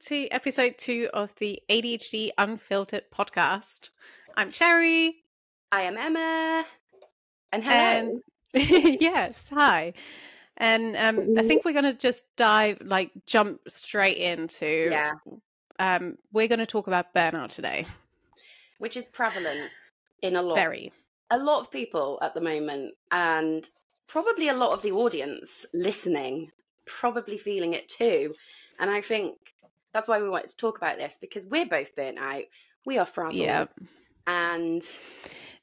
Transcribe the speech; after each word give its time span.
to 0.00 0.28
episode 0.28 0.78
two 0.78 1.08
of 1.12 1.34
the 1.36 1.60
ADHD 1.68 2.30
Unfiltered 2.38 3.04
podcast. 3.12 3.90
I'm 4.36 4.52
Cherry. 4.52 5.24
I 5.72 5.82
am 5.82 5.96
Emma. 5.96 6.64
And 7.52 7.64
hello. 7.64 7.74
And 7.74 8.22
yes, 9.00 9.48
hi. 9.48 9.94
And 10.56 10.96
um, 10.96 11.34
I 11.36 11.42
think 11.42 11.64
we're 11.64 11.72
going 11.72 11.84
to 11.84 11.94
just 11.94 12.24
dive, 12.36 12.78
like, 12.84 13.10
jump 13.26 13.60
straight 13.68 14.18
into. 14.18 14.88
Yeah. 14.90 15.12
Um, 15.78 16.16
we're 16.32 16.48
going 16.48 16.58
to 16.60 16.66
talk 16.66 16.86
about 16.86 17.14
burnout 17.14 17.48
today. 17.48 17.86
Which 18.78 18.96
is 18.96 19.06
prevalent 19.06 19.70
in 20.22 20.36
a 20.36 20.42
lot. 20.42 20.54
Very. 20.54 20.92
A 21.30 21.38
lot 21.38 21.60
of 21.60 21.70
people 21.70 22.18
at 22.22 22.34
the 22.34 22.40
moment, 22.40 22.94
and 23.10 23.68
probably 24.06 24.48
a 24.48 24.54
lot 24.54 24.72
of 24.72 24.82
the 24.82 24.92
audience 24.92 25.66
listening, 25.74 26.52
probably 26.86 27.36
feeling 27.36 27.74
it 27.74 27.88
too. 27.88 28.34
And 28.78 28.90
I 28.90 29.00
think 29.00 29.36
that's 29.92 30.08
why 30.08 30.20
we 30.20 30.28
wanted 30.28 30.50
to 30.50 30.56
talk 30.56 30.78
about 30.78 30.98
this 30.98 31.18
because 31.20 31.46
we're 31.46 31.66
both 31.66 31.94
burnt 31.96 32.18
out. 32.18 32.44
We 32.86 32.98
are 32.98 33.06
frazzled. 33.06 33.42
Yeah. 33.42 33.66
And 34.26 34.82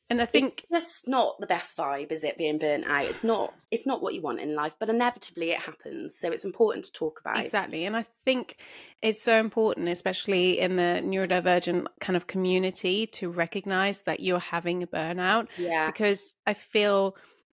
And 0.09 0.21
I 0.21 0.25
think 0.25 0.65
it's 0.69 0.85
just 0.85 1.07
not 1.07 1.39
the 1.39 1.47
best 1.47 1.75
vibe, 1.77 2.11
is 2.11 2.23
it? 2.23 2.37
Being 2.37 2.59
burnt 2.59 2.85
out. 2.85 3.05
It's 3.05 3.23
not. 3.23 3.55
It's 3.71 3.87
not 3.87 4.03
what 4.03 4.13
you 4.13 4.21
want 4.21 4.39
in 4.39 4.53
life, 4.53 4.73
but 4.79 4.89
inevitably 4.89 5.49
it 5.49 5.57
happens. 5.57 6.19
So 6.19 6.31
it's 6.31 6.45
important 6.45 6.85
to 6.85 6.91
talk 6.91 7.19
about. 7.21 7.39
Exactly. 7.39 7.85
And 7.85 7.97
I 7.97 8.05
think 8.23 8.57
it's 9.01 9.23
so 9.23 9.39
important, 9.39 9.87
especially 9.89 10.59
in 10.59 10.75
the 10.75 11.01
neurodivergent 11.03 11.87
kind 11.99 12.15
of 12.15 12.27
community, 12.27 13.07
to 13.13 13.31
recognize 13.31 14.01
that 14.01 14.19
you're 14.19 14.37
having 14.39 14.83
a 14.83 14.87
burnout. 14.87 15.47
Yeah. 15.57 15.87
Because 15.87 16.35
I 16.45 16.53
feel 16.53 17.15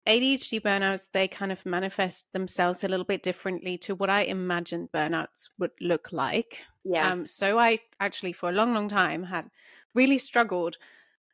ADHD 0.10 0.60
burnouts, 0.62 1.08
they 1.12 1.28
kind 1.28 1.52
of 1.52 1.66
manifest 1.66 2.34
themselves 2.34 2.84
a 2.84 2.88
little 2.88 3.06
bit 3.06 3.22
differently 3.22 3.78
to 3.80 3.94
what 3.96 4.10
I 4.10 4.22
imagined 4.24 4.90
burnouts 4.92 5.50
would 5.60 5.72
look 5.80 6.12
like. 6.12 6.64
Yeah. 6.84 7.10
Um, 7.12 7.28
so 7.28 7.60
I 7.60 7.80
actually, 8.00 8.34
for 8.34 8.50
a 8.50 8.52
long, 8.52 8.74
long 8.74 8.90
time, 8.90 9.24
had 9.24 9.50
really 9.94 10.18
struggled 10.18 10.78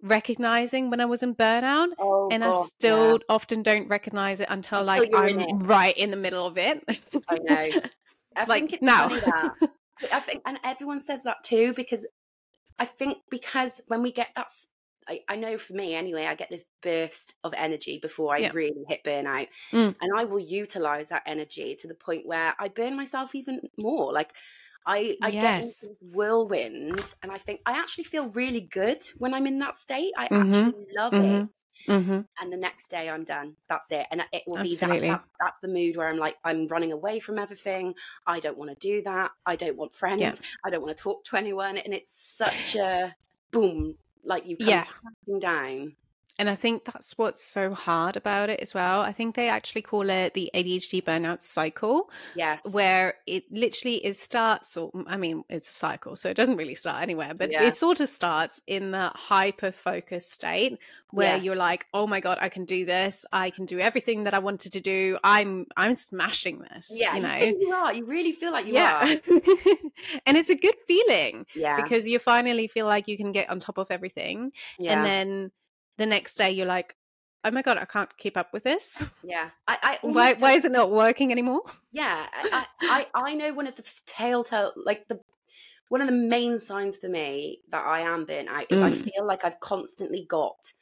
recognizing 0.01 0.89
when 0.89 0.99
I 0.99 1.05
was 1.05 1.23
in 1.23 1.35
burnout. 1.35 1.87
oh, 1.99 2.27
And 2.31 2.43
I 2.43 2.51
still 2.63 3.13
yeah. 3.13 3.17
often 3.29 3.63
don't 3.63 3.87
recognize 3.87 4.39
it 4.41 4.47
until, 4.49 4.79
Until 4.81 4.85
like 4.85 5.11
I'm 5.15 5.39
in 5.39 5.59
right 5.59 5.97
in 5.97 6.11
the 6.11 6.17
middle 6.17 6.45
of 6.45 6.57
it. 6.57 6.83
I 7.29 7.37
know. 7.37 7.81
I 8.35 8.43
Like, 8.45 8.59
think 8.63 8.73
it's 8.73 8.83
now. 8.83 9.07
funny 9.07 9.21
that. 9.21 9.53
I 10.11 10.19
think, 10.19 10.41
and 10.45 10.59
everyone 10.65 10.99
says 10.99 11.23
that 11.23 11.37
too 11.43 11.71
because 11.73 12.05
I 12.77 12.83
think 12.83 13.19
because 13.31 13.79
when 13.87 14.03
we 14.03 14.11
get 14.11 14.27
that, 14.35 14.47
I, 15.07 15.21
I 15.29 15.35
know 15.35 15.57
for 15.57 15.73
me 15.73 15.93
anyway, 15.95 16.25
I 16.25 16.35
get 16.35 16.49
this 16.49 16.65
burst 16.81 17.35
of 17.43 17.53
energy 17.55 17.99
before 17.99 18.35
I 18.35 18.39
Yeah. 18.39 18.53
really 18.53 18.83
hit 18.87 19.03
burnout, 19.03 19.47
Mm. 19.73 19.95
and 20.01 20.11
I 20.17 20.25
will 20.25 20.39
utilize 20.39 21.09
that 21.09 21.23
energy 21.25 21.75
to 21.77 21.87
the 21.87 21.95
point 21.95 22.25
where 22.25 22.55
I 22.59 22.67
burn 22.69 22.95
myself 22.95 23.35
even 23.35 23.61
more. 23.77 24.11
Like 24.13 24.33
I, 24.85 25.17
I 25.23 25.31
get 25.31 25.57
Yes. 25.57 25.59
into 25.59 25.87
this 25.87 25.97
whirlwind, 26.01 27.13
and 27.23 27.31
I 27.31 27.37
think 27.37 27.61
I 27.65 27.73
actually 27.79 28.05
feel 28.05 28.29
really 28.29 28.61
good 28.61 29.03
when 29.17 29.33
I'm 29.33 29.47
in 29.47 29.59
that 29.59 29.75
state. 29.75 30.13
I 30.17 30.31
Mhm. 30.31 30.73
actually 30.73 30.85
love 30.97 31.19
it 31.19 31.41
Mhm. 31.41 31.49
hmm 31.87 32.21
and 32.41 32.51
the 32.51 32.57
next 32.57 32.89
day 32.89 33.09
I'm 33.09 33.23
done. 33.23 33.55
That's 33.69 33.91
it. 33.91 34.07
And 34.11 34.23
it 34.33 34.43
will 34.45 34.57
be 34.59 34.75
that, 34.77 34.99
that 35.07 35.21
that's 35.39 35.57
the 35.61 35.69
mood 35.69 35.95
where 35.95 36.09
I'm 36.09 36.17
like, 36.17 36.37
I'm 36.43 36.67
running 36.67 36.91
away 36.91 37.19
from 37.19 37.39
everything. 37.39 37.95
I 38.27 38.39
don't 38.41 38.57
want 38.57 38.71
to 38.71 38.75
do 38.75 39.01
that. 39.03 39.31
I 39.45 39.55
don't 39.55 39.77
want 39.77 39.95
friends. 39.95 40.41
I 40.63 40.69
don't 40.69 40.81
want 40.81 40.95
to 40.97 41.01
talk 41.01 41.23
to 41.25 41.37
anyone. 41.37 41.77
And 41.77 41.93
it's 41.93 42.13
such 42.13 42.75
a 42.75 43.15
boom, 43.51 43.97
like 44.25 44.47
you 44.47 44.57
come 44.57 44.83
Yeah. 44.83 44.85
down. 45.39 45.95
And 46.37 46.49
I 46.49 46.55
think 46.55 46.83
that's 46.85 47.17
what's 47.17 47.41
so 47.41 47.73
hard 47.73 48.17
about 48.17 48.49
it 48.49 48.59
as 48.59 48.73
well. 48.73 48.99
I 49.01 49.13
think 49.13 49.35
they 49.35 49.47
actually 49.47 49.81
call 49.83 50.09
it 50.09 50.33
the 50.33 50.51
ADHD 50.53 51.01
burnout 51.01 51.41
cycle, 51.41 52.09
Yes. 52.35 52.59
where 52.69 53.15
it 53.25 53.45
literally 53.51 54.05
it 54.05 54.17
starts. 54.17 54.75
Or 54.75 54.91
I 55.07 55.15
mean, 55.17 55.43
it's 55.49 55.69
a 55.69 55.73
cycle, 55.73 56.15
so 56.17 56.29
it 56.29 56.35
doesn't 56.35 56.57
really 56.57 56.75
start 56.75 57.01
anywhere, 57.01 57.33
but 57.33 57.51
Yeah. 57.51 57.63
it 57.63 57.75
sort 57.75 57.99
of 58.01 58.09
starts 58.09 58.61
in 58.67 58.91
the 58.91 59.11
hyper 59.15 59.71
focused 59.71 60.33
state 60.33 60.77
where 61.11 61.37
Yeah. 61.37 61.43
you're 61.43 61.55
like, 61.55 61.87
"Oh 61.93 62.05
my 62.05 62.19
god, 62.19 62.37
I 62.41 62.49
can 62.49 62.65
do 62.65 62.83
this! 62.85 63.25
I 63.31 63.49
can 63.49 63.65
do 63.65 63.79
everything 63.79 64.25
that 64.25 64.33
I 64.33 64.39
wanted 64.39 64.73
to 64.73 64.81
do. 64.81 65.17
I'm 65.23 65.67
I'm 65.77 65.93
smashing 65.93 66.59
this." 66.73 66.91
yeah, 66.93 67.11
you 67.11 67.21
you, 67.21 67.21
know. 67.27 67.39
think 67.39 67.57
you 67.61 67.71
are. 67.73 67.93
You 67.93 68.05
really 68.05 68.33
feel 68.33 68.51
like 68.51 68.67
you 68.67 68.73
yeah, 68.73 68.97
are. 69.05 69.35
and 70.25 70.37
it's 70.37 70.49
a 70.49 70.55
good 70.55 70.75
feeling 70.75 71.45
Yeah. 71.55 71.81
because 71.81 72.07
you 72.07 72.19
finally 72.19 72.67
feel 72.67 72.85
like 72.87 73.07
you 73.07 73.15
can 73.17 73.31
get 73.31 73.49
on 73.49 73.59
top 73.59 73.77
of 73.77 73.89
everything 73.91 74.51
yeah. 74.77 74.93
and 74.93 75.05
then 75.05 75.51
the 75.97 76.05
next 76.05 76.35
day 76.35 76.51
you're 76.51 76.65
like 76.65 76.95
oh 77.43 77.51
my 77.51 77.61
god 77.61 77.77
i 77.77 77.85
can't 77.85 78.15
keep 78.17 78.37
up 78.37 78.51
with 78.53 78.63
this 78.63 79.05
yeah. 79.23 79.49
I, 79.67 79.99
I 80.03 80.07
why 80.07 80.33
why 80.35 80.53
is 80.53 80.65
it 80.65 80.71
not 80.71 80.91
working 80.91 81.31
anymore 81.31 81.61
Yeah, 81.91 82.27
I, 82.51 82.65
I, 82.89 83.07
I 83.13 83.33
know 83.35 83.53
one 83.53 83.67
of 83.67 83.75
the 83.75 83.89
telltale, 84.05 84.73
like 84.75 85.07
the 85.07 85.19
one 85.89 86.01
of 86.01 86.07
the 86.07 86.13
main 86.13 86.59
signs 86.59 86.97
for 86.97 87.07
me 87.07 87.61
that 87.69 87.85
I 87.85 88.01
am 88.01 88.25
burnt 88.25 88.49
out 88.49 88.69
is 88.71 88.81
I 88.81 88.91
Mm. 88.91 89.03
feel 89.03 89.25
like 89.25 89.45
I've 89.45 89.59
constantly 89.59 90.25
got 90.27 90.73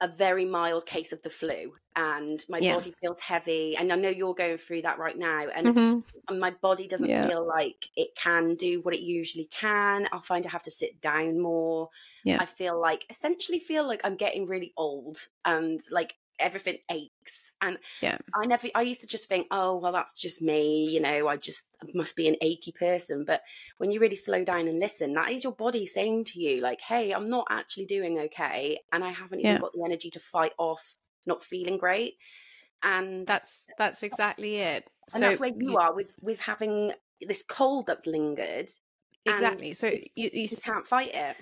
a 0.00 0.08
very 0.08 0.44
mild 0.44 0.86
case 0.86 1.12
of 1.12 1.22
the 1.22 1.30
flu, 1.30 1.74
and 1.96 2.44
my 2.48 2.60
Yeah. 2.60 2.76
body 2.76 2.94
feels 3.00 3.20
heavy. 3.20 3.76
And 3.76 3.92
I 3.92 3.96
know 3.96 4.08
you're 4.10 4.34
going 4.34 4.58
through 4.58 4.82
that 4.82 4.98
right 4.98 5.16
now, 5.18 5.48
and, 5.48 5.72
Mhm. 5.74 6.04
and 6.28 6.40
my 6.40 6.50
body 6.52 6.88
doesn't 6.88 7.16
Yeah. 7.16 7.26
feel 7.26 7.46
like 7.46 7.86
it 7.96 8.10
can 8.16 8.56
do 8.56 8.80
what 8.82 8.94
it 8.94 9.00
usually 9.02 9.46
can. 9.46 10.08
I'll 10.12 10.22
find 10.22 10.46
I 10.46 10.50
have 10.50 10.64
to 10.64 10.70
sit 10.72 11.00
down 11.00 11.40
more. 11.40 11.90
Yeah. 12.24 12.40
I 12.40 12.46
feel 12.46 12.80
like 12.80 13.06
essentially 13.10 13.60
feel 13.60 13.86
like 13.86 14.00
I'm 14.04 14.16
getting 14.16 14.46
really 14.46 14.72
old, 14.76 15.18
and 15.44 15.80
like 15.90 16.16
everything 16.38 16.78
aches 16.90 17.52
and 17.60 17.78
Yeah. 18.00 18.18
I 18.34 18.46
never 18.46 18.68
I 18.74 18.82
used 18.82 19.00
to 19.00 19.06
just 19.06 19.28
think, 19.28 19.46
oh 19.50 19.76
well 19.78 19.92
that's 19.92 20.12
just 20.14 20.42
me, 20.42 20.88
you 20.90 21.00
know, 21.00 21.28
I 21.28 21.36
just 21.36 21.74
must 21.94 22.16
be 22.16 22.28
an 22.28 22.36
achy 22.40 22.72
person. 22.72 23.24
But 23.24 23.42
when 23.78 23.90
you 23.90 24.00
really 24.00 24.16
slow 24.16 24.44
down 24.44 24.68
and 24.68 24.78
listen, 24.78 25.14
that 25.14 25.30
is 25.30 25.44
your 25.44 25.54
body 25.54 25.86
saying 25.86 26.24
to 26.26 26.40
you, 26.40 26.60
like, 26.60 26.80
hey, 26.80 27.12
I'm 27.12 27.28
not 27.30 27.46
actually 27.50 27.86
doing 27.86 28.18
okay 28.20 28.80
and 28.92 29.04
I 29.04 29.10
haven't 29.12 29.40
Yeah. 29.40 29.52
even 29.52 29.60
got 29.60 29.72
the 29.72 29.84
energy 29.84 30.10
to 30.10 30.20
fight 30.20 30.52
off 30.58 30.98
not 31.26 31.42
feeling 31.42 31.78
great. 31.78 32.14
And 32.82 33.26
that's 33.26 33.68
that's 33.78 34.02
exactly 34.02 34.56
it 34.56 34.88
and 35.14 35.22
that's 35.22 35.40
where 35.40 35.52
you 35.54 35.76
are 35.76 35.94
with 35.94 36.14
with 36.20 36.40
having 36.40 36.92
this 37.20 37.42
cold 37.42 37.86
that's 37.86 38.06
lingered. 38.06 38.70
exactly 39.24 39.72
so 39.72 39.88
you, 39.88 40.00
you 40.14 40.30
you 40.50 40.56
can't 40.64 40.86
fight 40.86 41.14
it. 41.14 41.36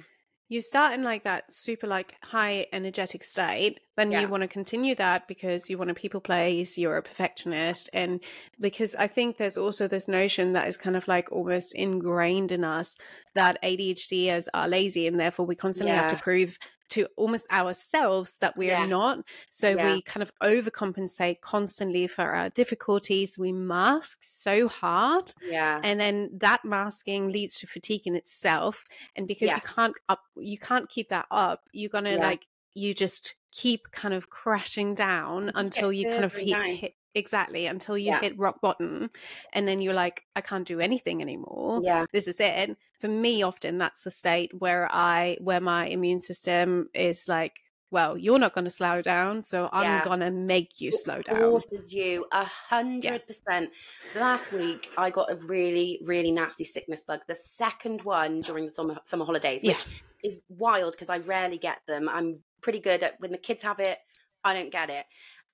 You 0.49 0.60
start 0.60 0.93
in 0.93 1.03
like 1.03 1.25
that 1.25 1.50
super 1.50 1.87
like 1.87 2.15
high 2.22 2.66
energetic 2.72 3.25
state 3.25 3.81
then 3.97 4.10
Yeah. 4.10 4.21
you 4.21 4.28
want 4.28 4.43
to 4.43 4.49
continue 4.49 4.94
that 4.97 5.27
because 5.28 5.71
you 5.71 5.78
want 5.78 5.88
to 5.88 5.94
people 5.94 6.21
please 6.21 6.77
you're 6.77 6.97
a 6.97 7.03
perfectionist 7.03 7.88
and 7.93 8.21
because 8.60 8.94
i 8.97 9.06
think 9.06 9.37
there's 9.37 9.56
also 9.59 9.88
this 9.88 10.09
notion 10.09 10.53
that 10.53 10.69
is 10.69 10.77
kind 10.77 10.97
of 10.97 11.09
like 11.09 11.31
almost 11.32 11.75
ingrained 11.75 12.53
in 12.53 12.65
us 12.65 12.97
that 13.34 13.60
adhders 13.62 14.47
are 14.53 14.69
lazy 14.69 15.06
and 15.06 15.19
therefore 15.19 15.47
we 15.47 15.55
constantly 15.55 15.94
have 15.94 16.09
to 16.10 16.16
prove 16.16 16.59
to 16.94 17.06
almost 17.16 17.50
ourselves 17.53 18.38
that 18.38 18.56
we 18.56 18.66
Yeah. 18.69 18.82
are 18.82 18.87
not 18.87 19.19
so 19.50 19.71
Yeah. 19.71 19.94
we 19.94 20.03
kind 20.03 20.22
of 20.22 20.32
overcompensate 20.43 21.41
constantly 21.41 22.06
for 22.06 22.25
our 22.25 22.49
difficulties 22.50 23.38
we 23.38 23.53
mask 23.53 24.19
so 24.22 24.69
hard 24.69 25.32
Yeah. 25.43 25.81
and 25.82 26.00
then 26.00 26.31
that 26.38 26.65
masking 26.65 27.31
leads 27.32 27.59
to 27.60 27.66
fatigue 27.66 28.06
in 28.06 28.15
itself 28.16 28.84
and 29.16 29.27
because 29.28 29.50
you 29.50 29.60
can't 29.60 29.94
up 30.09 30.22
you 30.37 30.59
can't 30.59 30.88
keep 30.88 31.09
that 31.10 31.27
up 31.31 31.69
you're 31.72 31.91
gonna 31.91 32.12
Yeah. 32.16 32.22
like 32.31 32.47
you 32.75 32.94
just 32.94 33.34
keep 33.53 33.91
kind 33.93 34.15
of 34.15 34.31
crashing 34.31 34.94
down 34.97 35.47
just 35.55 35.56
until 35.76 35.93
you 35.93 36.09
kind 36.11 36.25
of 36.25 36.34
hit, 36.34 36.56
hit 36.75 36.94
exactly 37.16 37.66
until 37.66 37.97
you 37.97 38.06
Yeah. 38.06 38.21
hit 38.21 38.37
rock 38.37 38.61
bottom 38.61 39.11
and 39.53 39.69
then 39.69 39.81
you're 39.81 39.94
like 39.94 40.25
i 40.34 40.41
can't 40.41 40.66
do 40.66 40.81
anything 40.81 41.22
anymore 41.22 41.81
Yeah. 41.84 42.06
this 42.12 42.26
is 42.26 42.41
it 42.41 42.76
for 43.05 43.11
me 43.11 43.43
often 43.43 43.77
that's 43.77 44.03
the 44.03 44.11
state 44.11 44.51
where 44.59 44.89
i 44.91 45.37
where 45.43 45.61
my 45.61 45.85
immune 45.89 46.21
system 46.21 46.89
is 46.95 47.29
like 47.29 47.61
well 47.91 48.17
you're 48.17 48.39
not 48.39 48.55
going 48.55 48.65
to 48.65 48.71
slow 48.71 49.03
down 49.03 49.43
so 49.43 49.69
i'm 49.73 49.83
Yeah. 49.83 50.01
going 50.01 50.21
to 50.21 50.31
make 50.31 50.81
you 50.81 50.91
It 50.91 50.95
slow 51.05 51.21
down 51.21 51.51
forces 51.51 51.93
you 51.93 52.27
a 52.33 52.45
hundred 52.45 53.27
percent. 53.27 53.71
Last 54.15 54.53
week, 54.53 54.91
I 54.97 55.11
got 55.11 55.31
a 55.33 55.37
really, 55.37 56.01
really 56.05 56.31
nasty 56.31 56.65
sickness 56.65 57.03
bug. 57.03 57.21
The 57.27 57.35
second 57.35 58.03
one 58.03 58.43
during 58.43 58.65
the 58.65 58.71
summer 58.71 58.99
summer 59.05 59.25
holidays, 59.25 59.65
which 59.65 59.85
Yeah. 59.87 59.93
is 60.23 60.41
wild 60.49 60.93
because 60.93 61.11
I 61.11 61.19
rarely 61.19 61.59
get 61.59 61.79
them. 61.87 62.09
I'm 62.09 62.41
pretty 62.61 62.81
good 62.81 63.03
at 63.03 63.19
when 63.21 63.33
the 63.33 63.39
kids 63.39 63.62
have 63.62 63.81
it. 63.81 63.99
I 64.45 64.55
don't 64.55 64.73
get 64.73 64.91
it. 64.91 65.07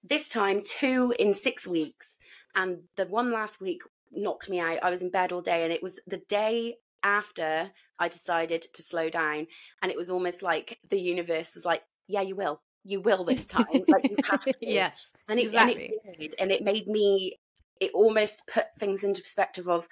This 0.03 0.29
time, 0.29 0.62
two 0.64 1.14
in 1.19 1.35
six 1.35 1.67
weeks, 1.67 2.19
and 2.55 2.82
the 2.96 3.06
one 3.06 3.32
last 3.32 3.61
week 3.61 3.82
knocked 4.11 4.49
me 4.50 4.61
out. 4.61 4.82
I 4.82 4.91
was 4.91 5.03
in 5.03 5.11
bed 5.11 5.32
all 5.32 5.43
day, 5.43 5.64
and 5.64 5.73
it 5.73 5.82
was 5.82 6.00
the 6.06 6.23
day 6.29 6.76
after 7.02 7.73
I 7.99 8.08
decided 8.08 8.67
to 8.75 8.82
slow 8.82 9.11
down, 9.11 9.47
and 9.82 9.91
it 9.91 9.97
was 9.99 10.11
almost 10.11 10.43
like 10.43 10.79
the 10.88 11.00
universe 11.00 11.55
was 11.55 11.64
like, 11.64 11.82
"Yeah, 12.06 12.23
you 12.23 12.37
will." 12.37 12.62
You 12.85 13.00
will 13.02 13.25
this 13.25 13.47
time. 13.47 13.85
Like 13.91 14.05
you 14.08 14.17
have 14.31 14.41
to. 14.62 14.85
yes 14.87 15.12
and 15.29 15.38
it, 15.38 15.43
exactly 15.43 15.94
and 16.05 16.14
it 16.14 16.19
did, 16.19 16.35
and 16.41 16.50
it 16.50 16.62
made 16.62 16.87
me 16.87 17.38
it 17.81 17.93
almost 17.94 18.47
put 18.47 18.67
things 18.79 19.05
into 19.05 19.23
perspective 19.23 19.69
of 19.69 19.88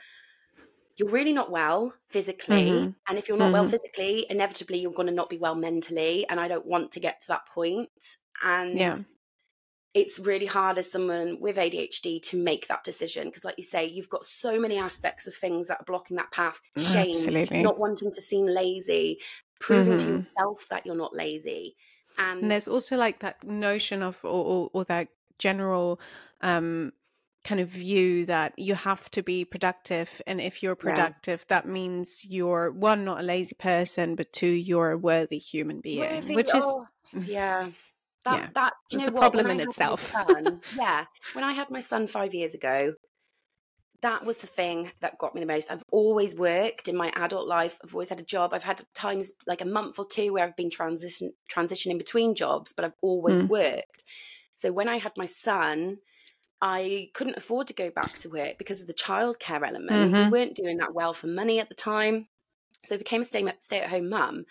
you're 0.96 1.08
really 1.10 1.32
not 1.32 1.50
well 1.50 1.94
physically 2.08 2.90
Mhm. 2.90 2.94
and 3.08 3.18
if 3.18 3.28
you're 3.28 3.36
not 3.38 3.52
well 3.52 3.64
Mhm. 3.64 3.70
physically 3.70 4.26
inevitably 4.30 4.78
you're 4.78 4.92
going 4.92 5.06
to 5.06 5.12
not 5.14 5.30
be 5.30 5.38
well 5.38 5.54
mentally 5.54 6.26
and 6.28 6.40
i 6.40 6.48
don't 6.48 6.66
want 6.66 6.92
to 6.92 7.00
get 7.00 7.20
to 7.20 7.28
that 7.28 7.46
point. 7.46 7.88
point 7.88 7.90
and 8.42 8.80
Yeah. 8.80 8.98
It's 9.94 10.18
really 10.18 10.46
hard 10.46 10.78
as 10.78 10.90
someone 10.90 11.40
with 11.40 11.56
ADHD 11.56 12.20
to 12.24 12.36
make 12.42 12.68
that 12.68 12.84
decision 12.84 13.28
because, 13.28 13.44
like 13.44 13.56
you 13.58 13.64
say, 13.64 13.86
you've 13.86 14.10
got 14.10 14.24
so 14.24 14.58
many 14.60 14.78
aspects 14.78 15.26
of 15.26 15.34
things 15.34 15.68
that 15.68 15.80
are 15.80 15.84
blocking 15.84 16.16
that 16.16 16.30
path. 16.30 16.60
Shame, 16.76 17.14
Absolutely. 17.16 17.62
not 17.62 17.78
wanting 17.78 18.12
to 18.12 18.20
seem 18.20 18.46
lazy, 18.46 19.18
proving 19.60 19.96
to 19.98 20.10
Mhm. 20.10 20.18
yourself 20.24 20.66
that 20.70 20.84
you're 20.86 20.94
not 20.94 21.14
lazy, 21.14 21.76
and, 22.18 22.42
And 22.42 22.50
there's 22.50 22.68
also 22.68 22.96
like 22.96 23.20
that 23.20 23.44
notion 23.44 24.02
of, 24.02 24.20
or, 24.24 24.44
or, 24.44 24.70
or 24.72 24.84
that 24.84 25.08
general 25.38 26.00
um, 26.40 26.92
kind 27.44 27.60
of 27.60 27.68
view 27.68 28.26
that 28.26 28.58
you 28.58 28.74
have 28.74 29.10
to 29.10 29.22
be 29.22 29.44
productive. 29.44 30.20
And 30.26 30.40
if 30.40 30.62
you're 30.62 30.74
Yeah. 30.74 30.92
productive, 30.94 31.46
that 31.48 31.66
means 31.66 32.24
you're 32.24 32.70
one, 32.72 33.04
not 33.04 33.20
a 33.20 33.22
lazy 33.22 33.54
person, 33.54 34.16
but 34.16 34.32
two, 34.32 34.48
you're 34.48 34.90
a 34.92 34.98
worthy 34.98 35.38
human 35.38 35.80
being, 35.80 36.00
Worthy, 36.00 36.34
which 36.34 36.54
is, 36.54 36.64
oh, 36.64 36.86
yeah. 37.24 37.70
That 38.28 38.40
Yeah. 38.40 38.48
that 38.54 38.72
you 38.90 38.98
It's 38.98 39.06
know 39.06 39.08
a 39.08 39.12
what? 39.12 39.20
problem 39.30 39.46
When 39.46 39.56
in 39.56 39.60
itself. 39.60 40.10
son- 40.12 40.60
yeah, 40.70 41.04
when 41.32 41.44
I 41.44 41.52
had 41.52 41.70
my 41.70 41.80
son 41.80 42.06
five 42.06 42.34
years 42.34 42.54
ago, 42.54 42.94
that 44.00 44.24
was 44.24 44.38
the 44.38 44.46
thing 44.46 44.92
that 45.00 45.18
got 45.18 45.34
me 45.34 45.40
the 45.40 45.46
most. 45.46 45.70
I've 45.70 45.82
always 45.90 46.38
worked 46.38 46.88
in 46.88 46.96
my 46.96 47.10
adult 47.16 47.48
life. 47.48 47.78
I've 47.82 47.94
always 47.94 48.10
had 48.10 48.20
a 48.20 48.24
job. 48.24 48.54
I've 48.54 48.62
had 48.64 48.84
times 48.94 49.32
like 49.46 49.60
a 49.60 49.64
month 49.66 49.98
or 49.98 50.06
two 50.06 50.32
where 50.32 50.44
I've 50.44 50.56
been 50.56 50.70
transition 50.70 51.32
transitioning 51.50 51.98
between 51.98 52.34
jobs, 52.34 52.72
but 52.72 52.84
I've 52.84 52.94
always 53.02 53.40
Mm. 53.40 53.48
worked. 53.48 54.04
So 54.54 54.72
when 54.72 54.88
I 54.88 54.98
had 54.98 55.12
my 55.16 55.24
son, 55.24 55.98
I 56.60 57.10
couldn't 57.14 57.36
afford 57.38 57.68
to 57.68 57.74
go 57.74 57.90
back 57.90 58.18
to 58.18 58.28
work 58.30 58.58
because 58.58 58.80
of 58.80 58.86
the 58.86 58.94
childcare 58.94 59.66
element. 59.66 60.16
We 60.16 60.24
Mhm. 60.24 60.30
weren't 60.30 60.56
doing 60.56 60.78
that 60.78 60.94
well 60.94 61.14
for 61.14 61.26
money 61.28 61.60
at 61.60 61.68
the 61.68 61.74
time. 61.74 62.28
So 62.84 62.94
I 62.94 62.98
became 62.98 63.22
a 63.22 63.24
stay 63.24 63.80
at 63.80 63.90
home 63.90 64.08
mum. 64.08 64.44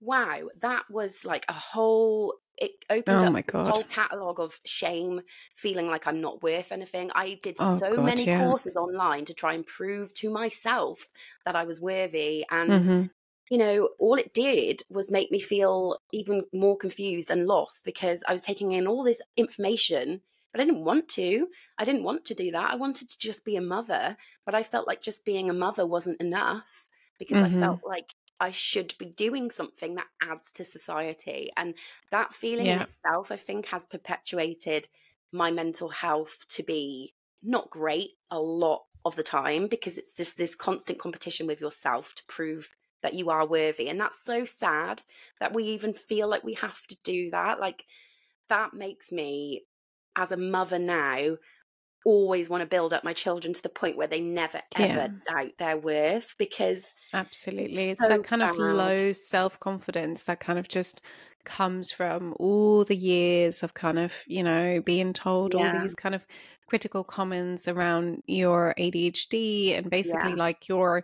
Wow, 0.00 0.48
that 0.60 0.90
was 0.90 1.24
like 1.24 1.44
a 1.48 1.52
whole 1.52 2.34
it 2.60 2.84
opened 2.90 3.22
Oh 3.22 3.24
up 3.24 3.34
my 3.34 3.42
this 3.42 3.42
God. 3.42 3.66
whole 3.66 3.84
catalogue 3.84 4.40
of 4.40 4.60
shame, 4.64 5.22
feeling 5.56 5.86
like 5.88 6.06
I'm 6.06 6.20
not 6.20 6.42
worth 6.42 6.72
anything. 6.72 7.10
I 7.14 7.38
did 7.42 7.58
Oh 7.60 7.80
so 7.80 7.90
God, 7.90 8.02
many 8.02 8.26
yeah. 8.26 8.54
courses 8.56 8.76
online 8.76 9.24
to 9.26 9.34
try 9.34 9.54
and 9.54 9.66
prove 9.66 10.12
to 10.14 10.30
myself 10.30 11.08
that 11.44 11.56
I 11.56 11.64
was 11.64 11.80
worthy 11.80 12.44
and 12.50 12.88
hmm 12.88 13.10
you 13.50 13.58
know, 13.58 13.90
all 13.98 14.14
it 14.14 14.32
did 14.32 14.82
was 14.88 15.10
make 15.10 15.30
me 15.30 15.40
feel 15.40 15.98
even 16.12 16.44
more 16.52 16.76
confused 16.76 17.30
and 17.30 17.46
lost 17.46 17.84
because 17.84 18.22
I 18.28 18.32
was 18.32 18.42
taking 18.42 18.72
in 18.72 18.86
all 18.86 19.02
this 19.02 19.20
information, 19.36 20.22
but 20.52 20.60
I 20.60 20.64
didn't 20.64 20.84
want 20.84 21.08
to. 21.10 21.48
I 21.78 21.84
didn't 21.84 22.04
want 22.04 22.24
to 22.26 22.34
do 22.34 22.52
that. 22.52 22.70
I 22.70 22.76
wanted 22.76 23.08
to 23.10 23.18
just 23.18 23.44
be 23.44 23.56
a 23.56 23.60
mother, 23.60 24.16
but 24.46 24.54
I 24.54 24.62
felt 24.62 24.86
like 24.86 25.02
just 25.02 25.24
being 25.24 25.50
a 25.50 25.54
mother 25.54 25.84
wasn't 25.86 26.20
enough 26.20 26.88
because 27.18 27.42
I 27.42 27.50
Mhm. 27.50 27.50
felt 27.50 27.80
like 27.84 28.14
I 28.40 28.50
should 28.50 28.94
be 28.98 29.06
doing 29.06 29.50
something 29.50 29.94
that 29.96 30.08
adds 30.22 30.52
to 30.52 30.64
society. 30.64 31.52
And 31.56 31.74
that 32.10 32.34
feeling 32.34 32.70
Yeah. 32.70 32.86
itself, 32.86 33.30
I 33.30 33.36
think, 33.36 33.66
has 33.66 33.86
perpetuated 33.86 34.88
my 35.32 35.50
mental 35.50 35.88
health 35.90 36.46
to 36.48 36.62
be 36.62 37.14
not 37.42 37.70
great 37.70 38.12
a 38.30 38.40
lot 38.40 38.86
of 39.04 39.16
the 39.16 39.22
time 39.22 39.68
because 39.68 39.96
it's 39.98 40.16
just 40.16 40.36
this 40.36 40.54
constant 40.54 40.98
competition 40.98 41.46
with 41.46 41.60
yourself 41.60 42.14
to 42.16 42.24
prove 42.26 42.70
that 43.02 43.14
you 43.14 43.30
are 43.30 43.46
worthy. 43.46 43.88
And 43.88 43.98
that's 44.00 44.22
so 44.22 44.44
sad 44.44 45.02
that 45.38 45.54
we 45.54 45.64
even 45.64 45.94
feel 45.94 46.28
like 46.28 46.44
we 46.44 46.54
have 46.54 46.86
to 46.88 46.96
do 47.02 47.30
that. 47.30 47.60
Like, 47.60 47.86
that 48.48 48.74
makes 48.74 49.12
me, 49.12 49.66
as 50.16 50.32
a 50.32 50.36
mother 50.36 50.78
now, 50.78 51.36
always 52.04 52.48
want 52.48 52.62
to 52.62 52.66
build 52.66 52.92
up 52.92 53.04
my 53.04 53.12
children 53.12 53.52
to 53.54 53.62
the 53.62 53.68
point 53.68 53.96
where 53.96 54.06
they 54.08 54.20
never 54.20 54.60
ever 54.74 55.08
Yeah. 55.08 55.20
doubt 55.28 55.52
their 55.58 55.78
worth 55.78 56.34
because 56.38 56.94
Absolutely. 57.12 57.90
It's 57.90 58.06
so 58.06 58.06
that 58.06 58.22
kind 58.22 58.42
of 58.42 58.56
low 58.56 59.10
self 59.12 59.58
confidence 59.58 60.24
that 60.24 60.38
kind 60.40 60.58
of 60.60 60.68
just 60.68 61.00
comes 61.44 61.90
from 61.90 62.34
all 62.38 62.84
the 62.84 62.94
years 62.96 63.62
of 63.64 63.74
kind 63.74 63.98
of, 63.98 64.22
you 64.28 64.44
know, 64.44 64.80
being 64.80 65.12
told 65.12 65.54
all 65.54 65.70
these 65.70 65.94
kind 65.94 66.14
of 66.14 66.24
critical 66.68 67.02
comments 67.02 67.66
around 67.66 68.22
your 68.28 68.74
ADHD 68.78 69.72
and 69.76 69.90
basically 69.90 70.34
Yeah. 70.34 70.36
like 70.36 70.68
you're 70.68 71.02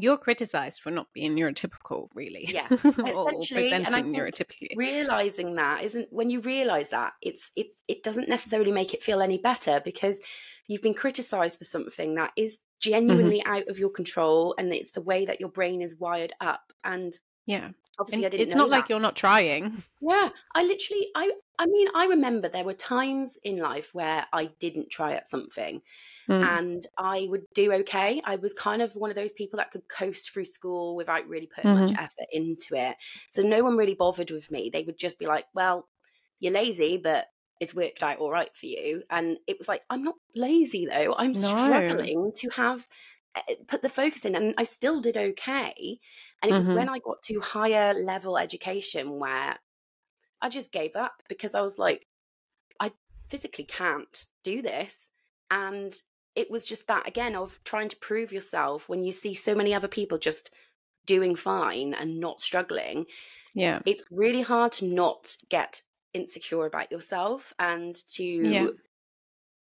you're 0.00 0.18
criticized 0.18 0.80
for 0.82 0.90
not 0.90 1.06
being 1.12 1.34
neurotypical 1.34 2.08
really 2.14 2.46
Yeah. 2.48 2.66
or 2.70 3.32
presenting 3.50 4.12
neurotypically. 4.14 4.76
realizing 4.76 5.54
that 5.56 5.84
isn't 5.84 6.08
when 6.12 6.30
you 6.30 6.40
realize 6.40 6.90
that 6.90 7.12
it's 7.22 7.52
it's 7.56 7.84
it 7.88 8.02
doesn't 8.02 8.28
necessarily 8.28 8.72
make 8.72 8.94
it 8.94 9.04
feel 9.04 9.20
any 9.22 9.38
better 9.38 9.80
because 9.84 10.20
you've 10.66 10.82
been 10.82 10.94
criticized 10.94 11.58
for 11.58 11.64
something 11.64 12.14
that 12.16 12.32
is 12.36 12.60
Mm-hmm. 12.82 12.96
genuinely 12.96 13.44
out 13.44 13.68
of 13.68 13.78
your 13.78 13.90
control 13.90 14.54
and 14.56 14.72
it's 14.72 14.92
the 14.92 15.02
way 15.02 15.26
that 15.26 15.38
your 15.38 15.50
brain 15.50 15.82
is 15.82 15.96
wired 15.96 16.32
up. 16.40 16.72
And 16.82 17.14
yeah. 17.44 17.70
obviously 17.98 18.24
and 18.24 18.26
I 18.26 18.28
didn't 18.30 18.46
it's 18.46 18.56
not 18.56 18.70
like 18.70 18.88
you're 18.88 19.00
not 19.00 19.16
trying. 19.16 19.82
Yeah, 20.00 20.30
I 20.54 20.62
literally, 20.62 21.08
I, 21.14 21.30
I 21.58 21.66
mean, 21.66 21.88
I 21.94 22.06
remember 22.06 22.48
there 22.48 22.64
were 22.64 22.72
times 22.72 23.38
in 23.44 23.58
life 23.58 23.90
where 23.92 24.24
I 24.32 24.46
didn't 24.60 24.88
try 24.90 25.12
at 25.12 25.28
something, 25.28 25.82
Mm. 26.30 26.60
and 26.62 26.86
I 26.98 27.26
would 27.30 27.44
do 27.54 27.72
okay. 27.74 28.20
I 28.24 28.36
was 28.36 28.54
kind 28.54 28.82
of 28.82 28.94
one 28.94 29.10
of 29.10 29.16
those 29.16 29.32
people 29.32 29.58
that 29.58 29.70
could 29.70 29.88
coast 29.88 30.30
through 30.30 30.46
school 30.46 30.96
without 30.96 31.26
really 31.28 31.46
putting 31.46 31.72
much 31.72 31.90
Mhm. 31.90 31.98
effort 31.98 32.26
into 32.32 32.74
it. 32.76 32.96
So 33.30 33.42
no 33.42 33.62
one 33.62 33.76
really 33.76 33.94
bothered 33.94 34.30
with 34.30 34.50
me. 34.50 34.70
They 34.70 34.82
would 34.84 34.98
just 34.98 35.18
be 35.18 35.26
like, 35.26 35.46
"Well, 35.54 35.88
you're 36.38 36.52
lazy, 36.52 36.96
but 36.98 37.28
it's 37.60 37.74
worked 37.74 38.02
out 38.02 38.18
all 38.18 38.30
right 38.30 38.54
for 38.56 38.66
you." 38.66 39.02
And 39.10 39.38
it 39.46 39.58
was 39.58 39.68
like, 39.68 39.82
I'm 39.90 40.02
not 40.02 40.16
lazy 40.34 40.86
though. 40.86 41.14
I'm 41.18 41.34
No. 41.34 42.10
struggling 42.14 42.32
to 42.36 42.48
have 42.50 42.88
eh, 43.34 43.56
put 43.68 43.82
the 43.82 43.88
focus 43.88 44.24
in, 44.24 44.34
and 44.36 44.54
I 44.58 44.64
still 44.64 45.00
did 45.00 45.16
okay. 45.16 46.00
And 46.42 46.50
it 46.50 46.56
was 46.56 46.68
Mhm. 46.68 46.72
when 46.72 46.88
I 46.88 46.98
got 47.00 47.22
to 47.24 47.40
higher 47.40 47.94
level 47.94 48.38
education 48.38 49.18
where 49.18 49.58
I 50.42 50.48
just 50.48 50.72
gave 50.72 50.96
up 50.96 51.22
because 51.28 51.54
I 51.54 51.62
was 51.62 51.78
like, 51.78 52.06
I 52.80 52.92
physically 53.28 53.64
can't 53.64 54.26
do 54.44 54.62
this. 54.62 55.10
And 55.50 55.94
it 56.34 56.50
was 56.50 56.66
just 56.66 56.86
that 56.86 57.06
again 57.08 57.36
of 57.36 57.60
trying 57.64 57.88
to 57.88 57.96
prove 57.96 58.32
yourself 58.32 58.88
when 58.88 59.04
you 59.04 59.12
see 59.12 59.34
so 59.34 59.54
many 59.54 59.74
other 59.74 59.88
people 59.88 60.18
just 60.18 60.50
doing 61.06 61.36
fine 61.36 61.94
and 61.94 62.20
not 62.20 62.40
struggling. 62.40 63.06
yeah 63.54 63.82
It's 63.86 64.04
really 64.10 64.42
hard 64.42 64.72
to 64.74 64.86
not 64.86 65.36
get 65.50 65.82
insecure 66.14 66.66
about 66.66 66.92
yourself 66.92 67.54
and 67.58 67.96
to 68.14 68.40
Yeah. 68.42 68.70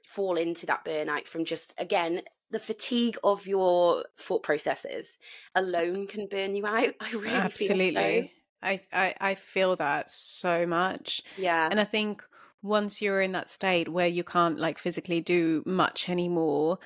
fall 0.07 0.35
into 0.37 0.65
that 0.65 0.83
burnout 0.85 1.27
from 1.27 1.45
just 1.45 1.73
again 1.77 2.21
the 2.51 2.59
fatigue 2.59 3.17
of 3.23 3.47
your 3.47 4.05
thought 4.17 4.43
processes 4.43 5.17
alone 5.55 6.05
can 6.05 6.27
burn 6.27 6.55
you 6.55 6.65
out. 6.67 6.93
I 6.99 7.11
really 7.11 7.39
absolutely 7.41 8.31
I, 8.61 8.79
I 8.91 9.15
i 9.19 9.35
feel 9.35 9.75
that 9.77 10.11
so 10.11 10.65
much 10.65 11.21
Yeah. 11.35 11.69
And 11.69 11.79
I 11.79 11.83
think 11.85 12.23
once 12.63 13.01
you're 13.01 13.21
in 13.21 13.33
that 13.33 13.49
state 13.49 13.89
where 13.89 14.07
you 14.07 14.23
can't 14.23 14.59
like 14.59 14.79
physically 14.79 15.21
do 15.21 15.63
much 15.67 16.09
anymore, 16.09 16.79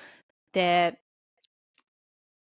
there 0.54 0.98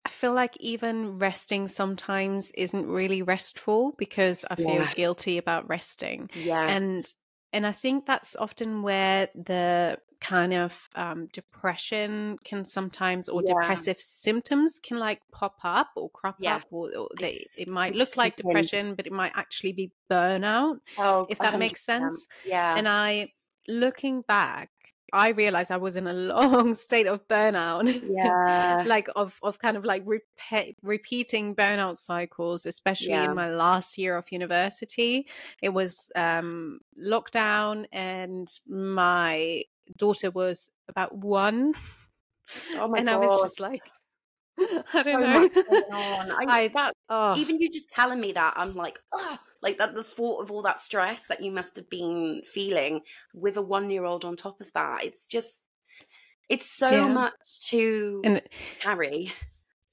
I 0.04 0.08
feel 0.08 0.32
like 0.32 0.56
even 0.58 1.18
resting 1.18 1.68
sometimes 1.68 2.50
isn't 2.52 2.86
really 2.86 3.22
restful 3.22 3.92
because 3.98 4.44
I 4.50 4.56
feel 4.56 4.86
Yeah. 4.86 4.94
guilty 4.94 5.36
about 5.38 5.68
resting. 5.68 6.30
yeah. 6.34 6.66
And 6.66 7.04
and 7.52 7.66
I 7.66 7.72
think 7.72 8.06
that's 8.06 8.36
often 8.36 8.82
where 8.82 9.28
the 9.34 10.00
kind 10.20 10.52
of 10.52 10.88
um, 10.94 11.28
depression 11.32 12.36
can 12.44 12.64
sometimes 12.64 13.28
or 13.28 13.42
Yeah. 13.46 13.54
depressive 13.54 14.00
symptoms 14.00 14.78
can 14.82 14.98
like 14.98 15.20
pop 15.32 15.56
up 15.64 15.88
or 15.96 16.10
crop 16.10 16.36
Yeah. 16.38 16.56
up 16.56 16.64
or, 16.70 16.90
or 16.96 17.08
They 17.18 17.38
it 17.58 17.68
might 17.70 17.94
look 17.94 18.16
like 18.16 18.36
depression 18.36 18.94
but 18.94 19.06
it 19.06 19.12
might 19.12 19.32
actually 19.34 19.72
be 19.72 19.92
burnout 20.10 20.80
Oh, 20.98 21.26
if 21.30 21.38
that 21.38 21.58
makes 21.58 21.80
100%. 21.82 21.84
sense 21.86 22.28
Yeah. 22.44 22.74
and 22.76 22.86
I, 22.88 23.32
looking 23.66 24.22
back, 24.22 24.70
I 25.12 25.30
realized 25.30 25.70
I 25.72 25.76
was 25.78 25.96
in 25.96 26.06
a 26.06 26.12
long 26.34 26.74
state 26.74 27.06
of 27.08 27.26
burnout. 27.26 27.84
yeah. 28.08 28.84
like 28.86 29.08
of 29.16 29.38
of 29.42 29.58
kind 29.58 29.76
of 29.76 29.84
like 29.84 30.04
repe- 30.04 30.76
repeating 30.82 31.56
burnout 31.56 31.96
cycles, 31.96 32.64
especially 32.66 33.08
Yeah. 33.10 33.24
in 33.24 33.34
my 33.34 33.48
last 33.50 33.98
year 33.98 34.16
of 34.16 34.30
university. 34.30 35.26
It 35.62 35.70
was 35.70 36.12
um 36.14 36.78
lockdown, 37.02 37.86
and 37.90 38.46
my 38.68 39.64
daughter 39.96 40.30
was 40.30 40.70
about 40.88 41.16
one, 41.16 41.74
Oh 42.74 42.88
my 42.88 43.00
and 43.00 43.08
god. 43.08 43.10
I 43.10 43.16
was 43.16 43.38
just 43.40 43.60
like, 43.60 43.88
I 44.58 45.02
so 45.02 45.02
don't 45.02 45.20
know. 45.20 45.48
going 45.68 45.82
on. 45.92 46.30
I, 46.30 46.46
I- 46.46 46.68
that 46.68 46.94
oh, 47.08 47.40
even 47.40 47.60
you 47.60 47.70
just 47.70 47.90
telling 47.90 48.20
me 48.20 48.32
that, 48.32 48.54
I'm 48.56 48.74
like, 48.74 48.98
oh, 49.12 49.38
like 49.62 49.78
that. 49.78 49.94
The 49.94 50.04
thought 50.04 50.42
of 50.42 50.50
all 50.50 50.62
that 50.62 50.80
stress 50.80 51.26
that 51.28 51.42
you 51.42 51.52
must 51.52 51.76
have 51.76 51.88
been 51.88 52.42
feeling 52.44 53.02
with 53.34 53.56
a 53.56 53.62
one 53.62 53.90
year 53.90 54.04
old 54.04 54.24
on 54.24 54.36
top 54.36 54.60
of 54.60 54.72
that. 54.72 55.04
It's 55.04 55.26
just, 55.26 55.66
it's 56.48 56.66
so 56.66 56.92
Yeah. 56.92 57.08
much 57.08 57.34
to 57.70 58.22
and 58.24 58.42
carry. 58.80 59.32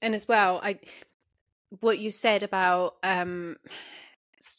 and 0.02 0.14
as 0.14 0.26
well 0.28 0.60
i 0.62 0.78
what 1.80 1.98
you 1.98 2.10
said 2.10 2.42
about 2.42 2.96
um 3.02 3.56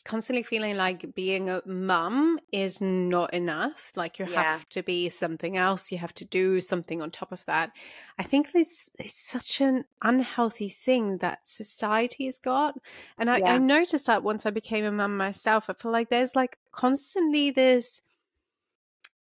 constantly 0.05 0.43
feeling 0.43 0.75
like 0.75 1.13
being 1.15 1.49
a 1.49 1.61
mum 1.65 2.39
is 2.51 2.81
not 2.81 3.33
enough 3.33 3.91
like 3.95 4.19
you 4.19 4.25
Yeah. 4.25 4.43
have 4.43 4.67
to 4.69 4.83
be 4.83 5.09
something 5.09 5.57
else 5.57 5.91
you 5.91 5.97
have 5.97 6.13
to 6.15 6.25
do 6.25 6.59
something 6.61 7.01
on 7.01 7.11
top 7.11 7.31
of 7.31 7.45
that 7.45 7.71
i 8.17 8.23
think 8.23 8.51
this 8.51 8.89
is 8.99 9.13
such 9.13 9.61
an 9.61 9.85
unhealthy 10.01 10.69
thing 10.69 11.17
that 11.19 11.47
society 11.47 12.25
has 12.25 12.39
got 12.39 12.75
and 13.17 13.29
I, 13.29 13.39
Yeah. 13.39 13.53
I 13.53 13.57
noticed 13.57 14.07
that 14.07 14.23
once 14.23 14.45
i 14.45 14.49
became 14.49 14.85
a 14.85 14.91
mum 14.91 15.15
myself 15.17 15.69
i 15.69 15.73
feel 15.73 15.91
like 15.91 16.09
there's 16.09 16.35
like 16.35 16.57
constantly 16.71 17.51
this 17.51 18.01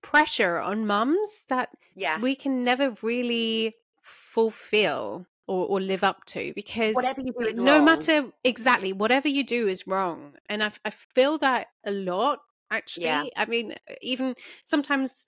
pressure 0.02 0.58
on 0.60 0.86
mums 0.86 1.46
that 1.48 1.70
yeah 1.96 2.20
we 2.22 2.36
can 2.36 2.64
never 2.64 2.96
really 3.02 3.76
fulfill 4.02 5.26
or, 5.48 5.66
or 5.68 5.82
live 5.82 6.04
up 6.04 6.26
to 6.26 6.54
because 6.56 6.96
whatever 6.96 7.22
you 7.22 7.34
do 7.34 7.54
no 7.62 7.76
wrong. 7.76 7.86
matter 7.86 8.26
exactly 8.44 8.94
whatever 8.94 9.28
you 9.28 9.44
do 9.44 9.68
is 9.68 9.86
wrong 9.88 10.34
and 10.50 10.64
I, 10.64 10.72
I 10.86 10.90
feel 10.90 11.38
that 11.40 11.68
a 11.86 11.92
lot 11.92 12.40
actually 12.72 13.06
Yeah. 13.06 13.24
i 13.36 13.46
mean 13.46 13.76
even 14.02 14.36
sometimes 14.64 15.26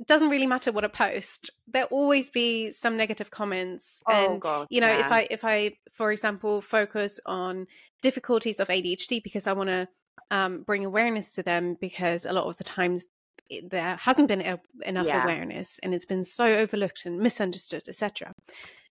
it 0.00 0.06
doesn't 0.06 0.28
really 0.28 0.46
matter 0.46 0.70
what 0.70 0.84
I 0.84 0.88
post 0.88 1.50
there'll 1.66 1.88
always 1.88 2.30
be 2.30 2.70
some 2.70 2.96
negative 2.96 3.30
comments 3.30 4.00
oh 4.08 4.12
and 4.32 4.40
god 4.40 4.66
you 4.70 4.80
know 4.80 4.90
if 4.92 5.10
i 5.12 5.26
if 5.30 5.44
i 5.44 5.72
for 5.92 6.12
example 6.12 6.60
focus 6.60 7.20
on 7.26 7.66
difficulties 8.02 8.60
of 8.60 8.68
adhd 8.68 9.22
because 9.22 9.46
i 9.46 9.52
want 9.52 9.68
to 9.70 9.88
um, 10.30 10.62
bring 10.62 10.84
awareness 10.84 11.34
to 11.36 11.42
them 11.42 11.76
because 11.80 12.26
a 12.26 12.32
lot 12.32 12.44
of 12.44 12.56
the 12.58 12.64
times 12.64 13.06
it, 13.48 13.70
there 13.70 13.96
hasn't 13.96 14.28
been 14.28 14.42
a, 14.42 14.60
enough 14.84 15.06
Yeah. 15.06 15.22
awareness 15.22 15.78
and 15.82 15.94
it's 15.94 16.04
been 16.04 16.22
so 16.22 16.44
overlooked 16.44 17.06
and 17.06 17.18
misunderstood 17.18 17.88
etc 17.88 18.32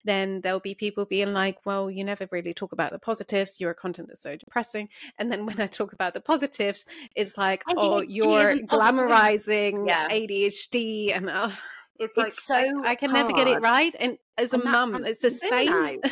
then 0.06 0.41
there'll 0.41 0.60
be 0.60 0.74
people 0.75 1.06
being 1.06 1.34
like 1.34 1.58
well 1.65 1.89
you 1.91 2.03
never 2.03 2.27
really 2.32 2.53
talk 2.53 2.72
about 2.72 2.91
the 2.91 3.00
positives 3.00 3.60
your 3.60 3.74
content 3.74 4.10
is 4.12 4.22
so 4.22 4.36
depressing. 4.36 4.89
And 5.18 5.32
then 5.32 5.46
when 5.46 5.60
i 5.60 5.68
talk 5.68 5.94
about 5.94 6.13
the 6.13 6.22
positives 6.22 6.86
it's 7.15 7.38
like 7.38 7.63
oh 7.68 8.01
you're 8.01 8.56
glamorizing 8.58 9.88
Yeah. 9.88 10.08
adhd 10.10 11.15
and 11.15 11.29
uh, 11.29 11.50
it's 12.00 12.18
It's 12.18 12.50
I- 12.51 12.62
so 12.70 12.84
I, 12.86 12.96
can 12.96 13.12
never 13.13 13.32
get 13.34 13.48
it 13.48 13.62
right. 13.62 13.94
And 14.00 14.18
as 14.38 14.53
a 14.53 14.56
And 14.58 14.63
that 14.65 14.72
mum 14.72 15.06
it's 15.06 15.22
the 15.22 15.32
same 15.32 16.00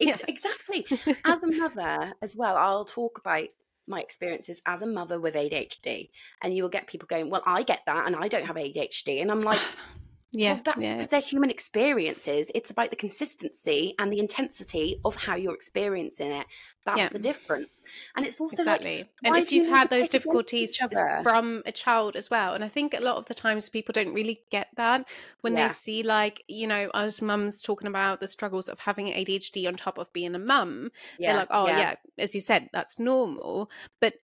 Yeah. 0.00 0.16
exactly. 0.28 0.84
As 1.24 1.42
a 1.42 1.46
mother 1.62 2.12
as 2.20 2.34
well 2.36 2.56
i'll 2.56 2.84
talk 2.84 3.18
about 3.18 3.48
my 3.86 4.00
experiences 4.00 4.60
as 4.66 4.82
a 4.82 4.86
mother 4.86 5.20
with 5.20 5.34
adhd 5.34 6.08
and 6.42 6.54
you 6.56 6.62
will 6.62 6.70
get 6.70 6.86
people 6.86 7.06
going 7.06 7.28
well 7.30 7.42
i 7.46 7.62
get 7.62 7.80
that 7.86 8.06
and 8.06 8.16
i 8.16 8.28
don't 8.28 8.46
have 8.46 8.56
adhd 8.56 9.20
and 9.20 9.30
i'm 9.30 9.42
like 9.42 9.60
yeah 10.36 10.54
well, 10.54 10.62
that's 10.64 10.82
yeah 10.82 10.94
because 10.96 11.08
they're 11.10 11.20
human 11.20 11.48
experiences 11.50 12.50
it's 12.54 12.70
about 12.70 12.90
the 12.90 12.96
consistency 12.96 13.94
and 13.98 14.12
the 14.12 14.18
intensity 14.18 15.00
of 15.04 15.14
how 15.16 15.34
you're 15.36 15.54
experiencing 15.54 16.32
it 16.32 16.46
that's 16.84 16.98
Yeah. 16.98 17.08
the 17.08 17.18
difference 17.18 17.82
and 18.16 18.26
it's 18.26 18.40
also 18.40 18.62
like 18.64 18.80
exactly 18.82 19.10
and 19.24 19.36
if 19.36 19.50
you 19.52 19.58
you've 19.58 19.68
need 19.68 19.76
had 19.76 19.90
those 19.90 20.08
difficulties 20.08 20.70
each 20.70 20.82
it's 20.82 20.96
other? 20.98 21.20
from 21.22 21.62
a 21.66 21.72
child 21.72 22.16
as 22.16 22.28
well 22.30 22.52
and 22.54 22.64
i 22.64 22.68
think 22.68 22.92
a 22.94 23.00
lot 23.00 23.16
of 23.16 23.26
the 23.26 23.34
times 23.34 23.68
people 23.68 23.92
don't 23.92 24.12
really 24.12 24.42
get 24.50 24.68
that 24.76 25.08
when 25.40 25.54
Yeah. 25.56 25.68
they 25.68 25.72
see 25.74 26.02
like 26.02 26.42
you 26.48 26.66
know 26.66 26.90
us 26.92 27.22
mums 27.22 27.62
talking 27.62 27.88
about 27.88 28.20
the 28.20 28.26
struggles 28.26 28.68
of 28.68 28.80
having 28.80 29.06
adhd 29.06 29.66
on 29.66 29.74
top 29.76 29.98
of 29.98 30.12
being 30.12 30.34
a 30.34 30.38
mum 30.38 30.90
they're 31.18 31.36
like 31.36 31.48
oh 31.50 31.66
yeah. 31.68 31.94
as 32.18 32.34
you 32.34 32.40
said 32.40 32.68
that's 32.72 32.98
normal 32.98 33.70
but 34.00 34.14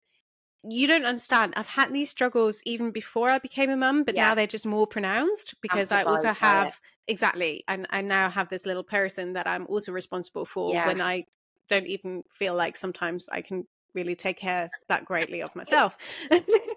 you 0.69 0.87
don't 0.87 1.05
understand 1.05 1.55
i've 1.57 1.67
had 1.69 1.93
these 1.93 2.11
struggles 2.11 2.63
even 2.67 2.91
before 2.91 3.31
i 3.31 3.39
became 3.39 3.71
a 3.71 3.77
mum 3.77 4.05
but 4.05 4.15
Yeah. 4.15 4.23
now 4.23 4.35
they're 4.35 4.47
just 4.47 4.67
more 4.67 4.87
pronounced 4.87 5.55
because 5.63 5.91
i 5.91 6.03
also 6.03 6.29
Amplified 6.29 6.41
by 6.41 6.63
it. 6.67 6.73
have 6.73 6.81
exactly 7.09 7.65
and 7.69 7.87
i 7.91 8.01
now 8.03 8.29
have 8.29 8.49
this 8.51 8.67
little 8.67 8.85
person 8.85 9.33
that 9.33 9.47
i'm 9.47 9.67
also 9.69 9.91
responsible 9.93 10.45
for 10.45 10.75
when 10.83 11.01
i 11.01 11.23
don't 11.69 11.87
even 11.87 12.23
feel 12.29 12.55
like 12.55 12.77
sometimes 12.77 13.29
i 13.33 13.41
can 13.41 13.67
really 13.95 14.15
take 14.15 14.37
care 14.39 14.69
that 14.89 15.05
greatly 15.05 15.43
of 15.43 15.55
myself 15.57 15.97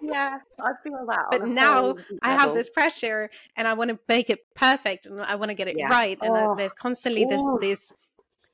yeah 0.02 0.38
i 0.60 0.70
feel 0.82 1.04
that 1.06 1.24
But 1.30 1.44
now 1.44 1.94
I 2.22 2.32
have 2.32 2.52
this 2.52 2.70
pressure 2.70 3.30
and 3.56 3.66
I 3.68 3.74
want 3.74 3.90
to 3.90 3.98
make 4.08 4.30
it 4.30 4.40
perfect 4.54 5.06
and 5.06 5.20
I 5.22 5.34
want 5.36 5.50
to 5.50 5.54
get 5.54 5.68
it 5.68 5.76
Yeah. 5.76 5.88
right. 5.88 6.18
And 6.22 6.36
uh, 6.36 6.48
Oh. 6.48 6.54
there's 6.56 6.74
constantly 6.74 7.24
this 7.24 7.42
Oh. 7.46 7.58
this 7.60 7.92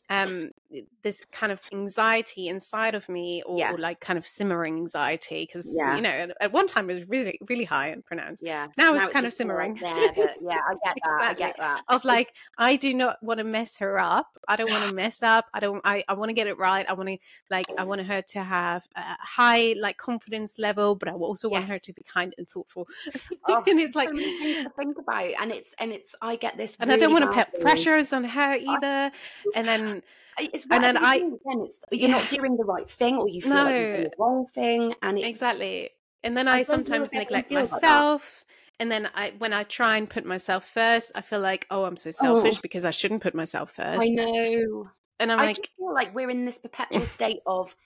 um 0.08 0.50
Eh, 0.74 0.82
this 1.02 1.22
kind 1.32 1.50
of 1.50 1.60
anxiety 1.72 2.48
inside 2.48 2.94
of 2.94 3.08
me 3.08 3.42
or, 3.46 3.58
Yeah. 3.58 3.72
or 3.72 3.78
like 3.78 4.00
kind 4.00 4.18
of 4.18 4.26
simmering 4.26 4.76
anxiety 4.76 5.46
because 5.46 5.72
Yeah. 5.76 5.96
you 5.96 6.02
know 6.02 6.10
at, 6.10 6.30
at 6.40 6.52
one 6.52 6.66
time 6.66 6.88
it 6.90 6.94
was 6.94 7.08
really 7.08 7.38
really 7.48 7.64
high 7.64 7.88
and 7.88 8.04
pronounced 8.04 8.42
yeah 8.44 8.68
now 8.76 8.94
it's 8.94 9.08
kind 9.08 9.24
of 9.26 9.32
simmering 9.32 9.74
there, 9.74 9.90
yeah 9.94 10.58
i 10.68 10.74
get 10.84 10.96
that 11.04 11.22
i 11.22 11.34
get 11.34 11.56
that 11.58 11.82
of 11.88 12.04
like 12.04 12.34
I 12.58 12.76
do 12.76 12.92
not 12.94 13.22
want 13.22 13.38
to 13.38 13.44
mess 13.44 13.78
her 13.78 13.98
up. 13.98 14.38
I 14.46 14.56
don't 14.56 14.70
want 14.70 14.88
to 14.88 14.94
mess 15.02 15.22
up. 15.22 15.46
I 15.54 15.60
don't. 15.60 15.80
I, 15.84 16.04
I 16.08 16.14
want 16.14 16.28
to 16.28 16.34
get 16.34 16.46
it 16.46 16.58
right. 16.58 16.84
I 16.88 16.92
want 16.92 17.08
to 17.08 17.18
like. 17.50 17.66
I 17.78 17.84
want 17.84 18.02
her 18.02 18.20
to 18.22 18.42
have 18.42 18.86
a 18.96 19.00
high 19.20 19.74
like 19.78 19.96
confidence 19.96 20.58
level, 20.58 20.94
but 20.94 21.08
I 21.08 21.12
also 21.12 21.48
want 21.48 21.62
Yes. 21.64 21.70
her 21.70 21.78
to 21.78 21.92
be 21.92 22.02
kind 22.02 22.34
and 22.38 22.48
thoughtful. 22.48 22.86
Oh, 23.48 23.62
and 23.66 23.80
it's 23.80 23.94
like, 23.94 24.10
so 24.10 24.70
think 24.76 24.98
about 24.98 25.30
and 25.40 25.50
it's 25.50 25.74
and 25.80 25.90
it's 25.92 26.14
i 26.20 26.36
get 26.36 26.56
this 26.56 26.76
and 26.78 26.92
I 26.92 26.96
don't 26.96 27.12
want 27.12 27.24
to 27.32 27.32
put 27.44 27.60
pressures 27.60 28.12
on 28.12 28.24
her 28.24 28.56
either. 28.60 29.10
And 29.54 29.66
then 29.66 30.02
it's 30.38 30.66
and 30.70 30.82
then 30.82 30.96
I- 30.96 31.16
again, 31.16 31.38
it's 31.62 31.80
you're 31.90 32.10
not 32.10 32.28
doing 32.28 32.56
the 32.56 32.64
right 32.64 32.90
thing 32.90 33.16
or 33.16 33.28
you 33.28 33.42
feel 33.42 33.52
like 33.54 33.76
you're 33.76 33.96
doing 33.96 34.10
the 34.10 34.16
wrong 34.18 34.46
thing 34.46 34.94
and 35.02 35.18
it's 35.18 35.26
exactly. 35.26 35.90
And 36.22 36.36
then 36.36 36.48
I 36.48 36.58
I, 36.58 36.62
sometimes 36.62 37.12
neglect 37.12 37.48
feels 37.48 37.72
like 37.72 37.82
myself. 37.82 38.44
And 38.78 38.90
then 38.90 39.10
I, 39.14 39.34
when 39.36 39.52
I 39.52 39.64
try 39.64 39.98
and 39.98 40.08
put 40.08 40.24
myself 40.24 40.66
first, 40.66 41.12
I 41.14 41.20
feel 41.20 41.40
like, 41.40 41.66
oh, 41.70 41.84
I'm 41.84 41.98
so 41.98 42.10
selfish 42.10 42.56
oh. 42.56 42.60
because 42.62 42.86
I 42.86 42.90
shouldn't 42.90 43.22
put 43.22 43.34
myself 43.34 43.72
first. 43.72 44.00
i 44.00 44.08
know 44.08 44.88
And 45.18 45.30
I'm 45.30 45.38
i 45.38 45.46
like, 45.46 45.68
feel 45.76 45.92
like 45.94 46.14
we're 46.14 46.30
in 46.30 46.46
this 46.46 46.58
perpetual 46.58 47.04
state 47.18 47.40
of 47.46 47.76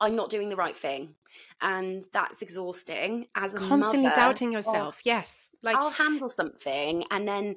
i'm 0.00 0.14
not 0.14 0.30
doing 0.30 0.48
the 0.48 0.56
right 0.56 0.76
thing 0.76 1.14
and 1.60 2.04
that's 2.12 2.42
exhausting 2.42 3.26
as 3.34 3.54
a 3.54 3.58
constantly 3.58 4.04
mother, 4.04 4.14
doubting 4.14 4.52
yourself. 4.52 4.96
Oh, 4.98 5.02
yes, 5.04 5.50
like 5.62 5.76
I'll 5.76 5.90
handle 5.90 6.28
something 6.28 7.04
and 7.10 7.26
then 7.26 7.56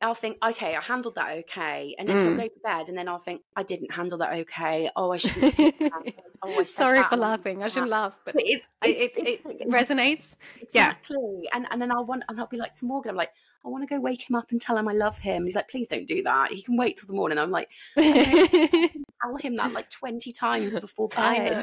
I'll 0.00 0.14
think, 0.14 0.38
okay, 0.44 0.76
I 0.76 0.80
handled 0.80 1.16
that 1.16 1.36
okay. 1.38 1.94
And 1.98 2.08
then 2.08 2.16
Mm. 2.16 2.28
I'll 2.30 2.36
go 2.36 2.42
to 2.44 2.60
bed 2.62 2.88
and 2.88 2.96
then 2.96 3.08
I'll 3.08 3.18
think, 3.18 3.42
I 3.56 3.62
didn't 3.62 3.92
handle 3.92 4.18
that 4.18 4.32
okay. 4.40 4.90
Oh, 4.94 5.10
I 5.12 5.16
shouldn't 5.16 5.42
have 5.44 5.52
said 5.54 5.74
that. 5.80 6.14
Oh, 6.44 6.58
I 6.58 6.64
Sorry 6.64 6.98
that 6.98 7.08
for 7.08 7.16
laughing. 7.16 7.62
I 7.62 7.68
shouldn't 7.68 7.92
laugh, 7.92 8.18
but 8.24 8.34
it's, 8.36 8.68
it's, 8.82 9.00
it, 9.00 9.12
it's, 9.16 9.48
it 9.48 9.68
resonates. 9.68 10.34
exactly. 10.60 11.48
And 11.54 11.68
and 11.70 11.80
then 11.80 11.92
I'll 11.92 12.04
want 12.04 12.24
and 12.28 12.40
I'll 12.40 12.48
be 12.48 12.56
like 12.56 12.74
to 12.74 12.84
Morgan, 12.84 13.10
I'm 13.10 13.16
like, 13.16 13.30
I 13.64 13.68
want 13.68 13.84
to 13.84 13.94
go 13.94 14.00
wake 14.00 14.28
him 14.28 14.34
up 14.34 14.50
and 14.50 14.60
tell 14.60 14.76
him 14.76 14.88
I 14.88 14.92
love 14.92 15.16
him. 15.18 15.44
He's 15.44 15.54
like, 15.54 15.68
please 15.68 15.86
don't 15.86 16.08
do 16.08 16.24
that. 16.24 16.50
He 16.50 16.62
can 16.62 16.76
wait 16.76 16.96
till 16.96 17.06
the 17.06 17.12
morning. 17.12 17.38
I'm 17.38 17.52
like, 17.52 17.70
tell 17.96 19.36
him 19.40 19.54
that 19.56 19.72
like 19.72 19.88
20 19.90 20.32
times 20.32 20.78
before 20.80 21.06
bed. 21.08 21.62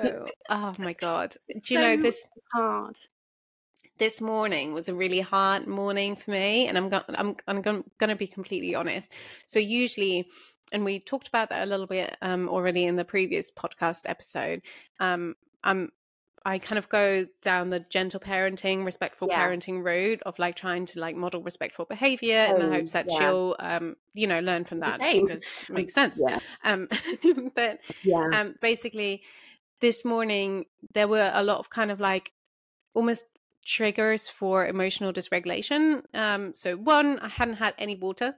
Oh 0.50 0.76
my 0.80 0.94
god. 0.94 1.36
Do 1.50 1.74
you 1.74 1.80
know 1.82 1.98
so 1.98 2.02
this 2.02 2.26
hard. 2.54 2.98
This 4.00 4.22
morning 4.22 4.74
was 4.74 4.90
a 4.90 4.96
really 4.96 5.20
hard 5.20 5.68
morning 5.68 6.16
for 6.16 6.32
me 6.32 6.68
and 6.68 6.78
I'm 6.78 6.90
going 6.90 7.04
I'm 7.10 7.36
I'm 7.48 7.62
going 7.62 7.84
to 8.00 8.16
be 8.16 8.28
completely 8.28 8.74
honest. 8.76 9.14
So 9.46 9.60
usually 9.60 10.28
and 10.72 10.86
we 10.86 11.00
talked 11.00 11.28
about 11.28 11.50
that 11.50 11.64
a 11.64 11.70
little 11.70 11.88
bit 11.88 12.16
um 12.22 12.48
already 12.50 12.86
in 12.86 12.96
the 12.96 13.06
previous 13.06 13.52
podcast 13.52 14.02
episode. 14.06 14.62
Um 15.00 15.36
I'm 15.64 15.92
I 16.46 16.58
kind 16.58 16.80
of 16.80 16.88
go 16.88 17.28
down 17.42 17.70
the 17.70 17.82
gentle 17.82 18.20
parenting, 18.22 18.86
respectful 18.86 19.28
Yeah. 19.28 19.50
parenting 19.50 19.84
route 19.84 20.22
of 20.26 20.40
like 20.40 20.56
trying 20.56 20.86
to 20.86 21.00
like 21.02 21.16
model 21.18 21.44
respectful 21.44 21.84
behavior 21.86 22.46
in 22.50 22.58
the 22.60 22.66
Oh, 22.66 22.70
hopes 22.72 22.94
that 22.94 23.12
yeah. 23.12 23.18
she'll 23.18 23.56
um 23.60 23.98
you 24.14 24.26
know 24.28 24.40
learn 24.40 24.64
from 24.64 24.80
that 24.80 25.00
same. 25.02 25.28
because 25.28 25.44
it 25.62 25.70
makes 25.70 25.94
sense. 25.94 26.24
Yeah. 26.26 26.40
Um 26.64 26.88
but 27.56 27.80
Yeah. 28.04 28.30
um 28.32 28.56
basically 28.62 29.24
this 29.82 30.06
morning 30.06 30.66
there 30.94 31.08
were 31.10 31.32
a 31.34 31.44
lot 31.44 31.60
of 31.60 31.70
kind 31.70 31.92
of 31.92 32.00
like 32.00 32.32
almost 32.94 33.26
triggers 33.66 34.28
for 34.30 34.66
emotional 34.66 35.12
dysregulation 35.14 36.02
um 36.14 36.54
so 36.56 36.76
one 36.78 37.20
i 37.20 37.28
hadn't 37.28 37.56
had 37.56 37.74
any 37.78 37.96
water 37.96 38.36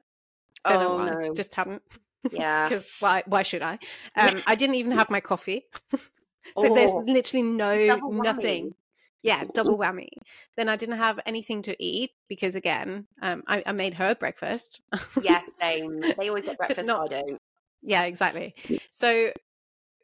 don't 0.66 0.80
Oh, 0.82 0.96
why, 0.98 1.12
no. 1.12 1.34
just 1.34 1.56
hadn't 1.56 1.82
Yeah. 2.32 2.64
because 2.64 2.96
why 3.00 3.24
why 3.28 3.42
should 3.44 3.62
i 3.62 3.80
um 4.18 4.42
i 4.48 4.56
didn't 4.56 4.76
even 4.76 4.92
have 4.92 5.10
my 5.10 5.20
coffee 5.20 5.68
so 6.56 6.70
there's 6.70 6.92
Oh, 6.92 7.04
literally 7.08 7.44
no 7.44 8.00
nothing 8.10 8.74
yeah 9.24 9.44
double 9.54 9.78
whammy 9.78 10.10
then 10.58 10.70
i 10.70 10.76
didn't 10.76 10.98
have 10.98 11.20
anything 11.26 11.62
to 11.62 11.76
eat 11.84 12.12
because 12.30 12.56
again 12.56 13.08
um 13.22 13.44
i, 13.48 13.64
I 13.66 13.72
made 13.72 13.96
her 13.96 14.16
breakfast 14.16 14.82
Yes, 15.22 15.46
same. 15.60 16.02
They 16.18 16.30
always 16.30 16.44
get 16.44 16.58
breakfast. 16.58 16.88
not- 16.88 17.12
I 17.12 17.22
don't. 17.22 17.38
Yeah, 17.84 18.04
exactly. 18.04 18.54
So 18.92 19.32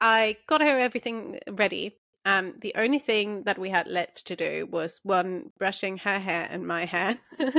I 0.01 0.37
got 0.47 0.61
her 0.61 0.79
everything 0.79 1.39
ready. 1.51 1.97
Um, 2.27 2.53
the 2.61 2.73
only 2.75 2.99
thing 2.99 3.43
that 3.43 3.57
we 3.57 3.69
had 3.69 3.87
left 3.87 4.27
to 4.27 4.35
do 4.35 4.67
was 4.69 4.99
one, 5.03 5.51
brushing 5.57 5.97
her 5.99 6.19
hair 6.19 6.47
and 6.51 6.67
my 6.67 6.83
hair, 6.85 7.15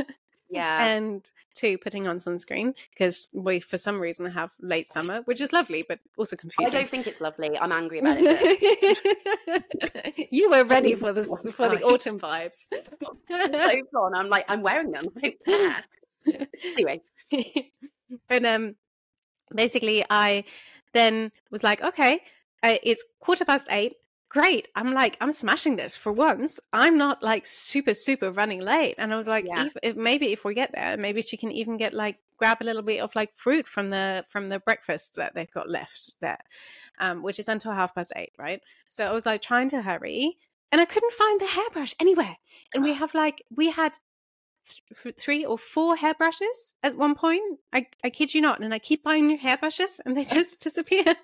Yeah. 0.51 0.87
and 0.87 1.29
two, 1.55 1.79
putting 1.79 2.07
on 2.07 2.19
sunscreen 2.19 2.75
because 2.91 3.29
we, 3.33 3.61
for 3.61 3.79
some 3.79 3.99
reason, 4.01 4.27
have 4.27 4.53
late 4.61 4.87
summer, 4.87 5.23
which 5.23 5.41
is 5.41 5.53
lovely, 5.53 5.85
but 5.89 5.99
also 6.17 6.37
confusing. 6.37 6.75
I 6.75 6.79
don't 6.81 6.89
think 6.89 7.07
it's 7.07 7.21
lovely. 7.21 7.59
I'm 7.59 7.73
angry 7.73 8.01
about 8.01 8.19
it. 8.21 10.29
you 10.31 10.51
were 10.51 10.65
ready 10.65 10.95
for 10.95 11.13
this 11.13 11.29
for 11.55 11.69
the 11.71 11.83
autumn 11.83 12.21
vibes. 12.21 12.67
Clothes 13.27 13.95
on. 13.97 14.15
I'm 14.15 14.29
like, 14.29 14.45
I'm 14.49 14.63
wearing 14.63 14.91
them. 14.91 15.07
I 15.17 15.21
don't 15.21 15.45
care. 15.47 15.85
anyway. 16.65 17.01
and 18.31 18.47
um 18.47 18.75
basically 19.55 20.03
i 20.09 20.43
then 20.95 21.31
was 21.51 21.63
like 21.63 21.83
okay 21.83 22.21
uh, 22.63 22.77
it's 22.83 23.05
quarter 23.21 23.45
past 23.45 23.69
eight 23.71 23.97
great 24.29 24.69
i'm 24.75 24.93
like 24.93 25.17
i'm 25.21 25.33
smashing 25.33 25.77
this 25.77 25.97
for 25.97 26.13
once 26.13 26.61
i'm 26.73 26.99
not 26.99 27.23
like 27.23 27.47
super 27.47 27.95
super 27.95 28.31
running 28.31 28.61
late 28.61 28.95
and 28.99 29.13
i 29.13 29.17
was 29.17 29.27
like 29.27 29.47
Yeah. 29.47 29.67
if, 29.67 29.77
if 29.83 29.97
maybe 29.97 30.33
if 30.33 30.45
we 30.45 30.55
get 30.55 30.73
there 30.73 30.97
maybe 30.97 31.23
she 31.23 31.37
can 31.37 31.51
even 31.51 31.77
get 31.79 31.95
like 31.95 32.19
grab 32.37 32.59
a 32.61 32.65
little 32.65 32.83
bit 32.83 33.01
of 33.01 33.15
like 33.17 33.35
fruit 33.35 33.67
from 33.67 33.89
the 33.89 34.25
from 34.29 34.49
the 34.49 34.61
breakfast 34.61 35.17
that 35.17 35.35
they've 35.35 35.51
got 35.51 35.69
left 35.71 36.17
there 36.21 36.39
um 37.01 37.23
which 37.23 37.39
is 37.39 37.49
until 37.49 37.73
half 37.73 37.95
past 37.95 38.13
eight 38.17 38.33
right 38.39 38.61
so 38.87 39.05
i 39.05 39.13
was 39.13 39.25
like 39.25 39.41
trying 39.41 39.69
to 39.71 39.81
hurry 39.83 40.37
and 40.71 40.81
i 40.81 40.85
couldn't 40.85 41.13
find 41.15 41.41
the 41.41 41.47
hairbrush 41.47 41.95
anywhere 41.99 42.37
and 42.75 42.85
we 42.85 42.93
have 42.93 43.15
like 43.15 43.43
we 43.55 43.71
had 43.71 43.97
th- 45.03 45.17
three 45.17 45.45
or 45.45 45.57
four 45.57 45.97
hairbrushes 45.97 46.75
at 46.83 46.97
one 46.97 47.15
point. 47.15 47.59
I, 47.73 47.87
I 48.05 48.11
kid 48.11 48.35
you 48.35 48.43
not. 48.43 48.61
And 48.61 48.75
I 48.75 48.79
keep 48.79 49.03
buying 49.03 49.27
new 49.27 49.39
hairbrushes 49.39 49.99
and 50.05 50.15
they 50.15 50.25
just 50.39 50.61
disappear. 50.63 51.15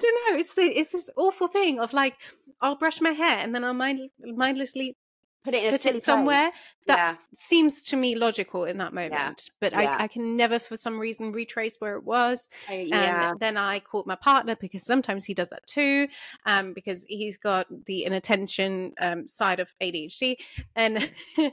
Don't 0.00 0.32
know. 0.32 0.38
It's 0.38 0.54
it's 0.58 0.92
this 0.92 1.10
awful 1.16 1.46
thing 1.46 1.78
of 1.80 1.92
like 1.92 2.16
I'll 2.60 2.76
brush 2.76 3.00
my 3.00 3.10
hair 3.10 3.38
and 3.38 3.54
then 3.54 3.64
I'll 3.64 3.74
mind, 3.74 4.00
mindlessly 4.20 4.96
Put 5.44 5.54
it 5.54 5.62
in 5.64 5.74
a 5.74 5.78
put 5.78 5.86
it 5.86 6.02
somewhere 6.02 6.52
that 6.86 6.98
Yeah. 6.98 7.16
seems 7.32 7.82
to 7.84 7.96
me 7.96 8.14
logical 8.14 8.64
in 8.64 8.78
that 8.78 8.92
moment. 8.94 9.50
But 9.60 9.72
Yeah. 9.72 9.96
I, 9.98 10.04
I 10.04 10.08
can 10.08 10.36
never, 10.36 10.58
for 10.58 10.76
some 10.76 10.98
reason, 10.98 11.32
retrace 11.32 11.76
where 11.80 11.96
it 11.96 12.04
was. 12.04 12.48
I- 12.68 12.88
And 12.92 13.40
then 13.40 13.56
I 13.56 13.80
called 13.80 14.06
my 14.06 14.16
partner 14.16 14.56
because 14.56 14.82
sometimes 14.82 15.24
he 15.26 15.34
does 15.34 15.50
that 15.50 15.66
too, 15.66 16.08
um, 16.46 16.72
because 16.72 17.04
he's 17.04 17.36
got 17.36 17.66
the 17.86 18.04
inattention 18.04 18.94
um, 19.00 19.28
side 19.28 19.60
of 19.60 19.72
ADHD, 19.82 20.36
and 20.76 21.12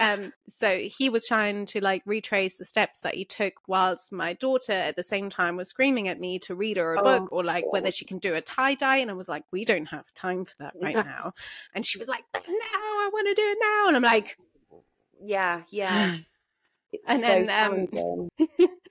um, 0.00 0.32
so 0.48 0.78
he 0.78 1.08
was 1.08 1.26
trying 1.26 1.66
to 1.66 1.80
like 1.80 2.02
retrace 2.06 2.56
the 2.56 2.64
steps 2.64 3.00
that 3.00 3.14
he 3.14 3.24
took 3.24 3.54
whilst 3.66 4.12
my 4.12 4.32
daughter 4.32 4.72
at 4.72 4.96
the 4.96 5.02
same 5.02 5.28
time 5.30 5.56
was 5.56 5.68
screaming 5.68 6.08
at 6.08 6.20
me 6.20 6.38
to 6.40 6.54
read 6.54 6.76
her 6.76 6.94
a 6.94 7.00
Oh, 7.00 7.02
book 7.02 7.32
or 7.32 7.44
like 7.44 7.64
whether 7.72 7.90
she 7.90 8.04
can 8.04 8.18
do 8.18 8.34
a 8.34 8.40
tie 8.40 8.74
dye, 8.74 8.98
and 8.98 9.10
I 9.10 9.14
was 9.14 9.28
like, 9.28 9.44
we 9.52 9.64
don't 9.64 9.86
have 9.86 10.12
time 10.14 10.44
for 10.44 10.54
that 10.58 10.74
right 10.80 10.94
now, 11.06 11.32
and 11.74 11.84
she 11.84 11.98
was 11.98 12.08
like, 12.08 12.24
no, 12.48 12.54
I 12.54 13.10
want 13.12 13.25
to 13.26 13.34
do 13.34 13.42
it 13.42 13.58
now, 13.60 13.88
and 13.88 13.96
I'm 13.96 14.02
like. 14.02 14.36
Yeah, 15.22 15.62
yeah. 15.70 16.16
It's 16.92 17.10
And 17.10 17.20
so 17.20 17.26
then, 17.26 18.28
um, 18.48 18.68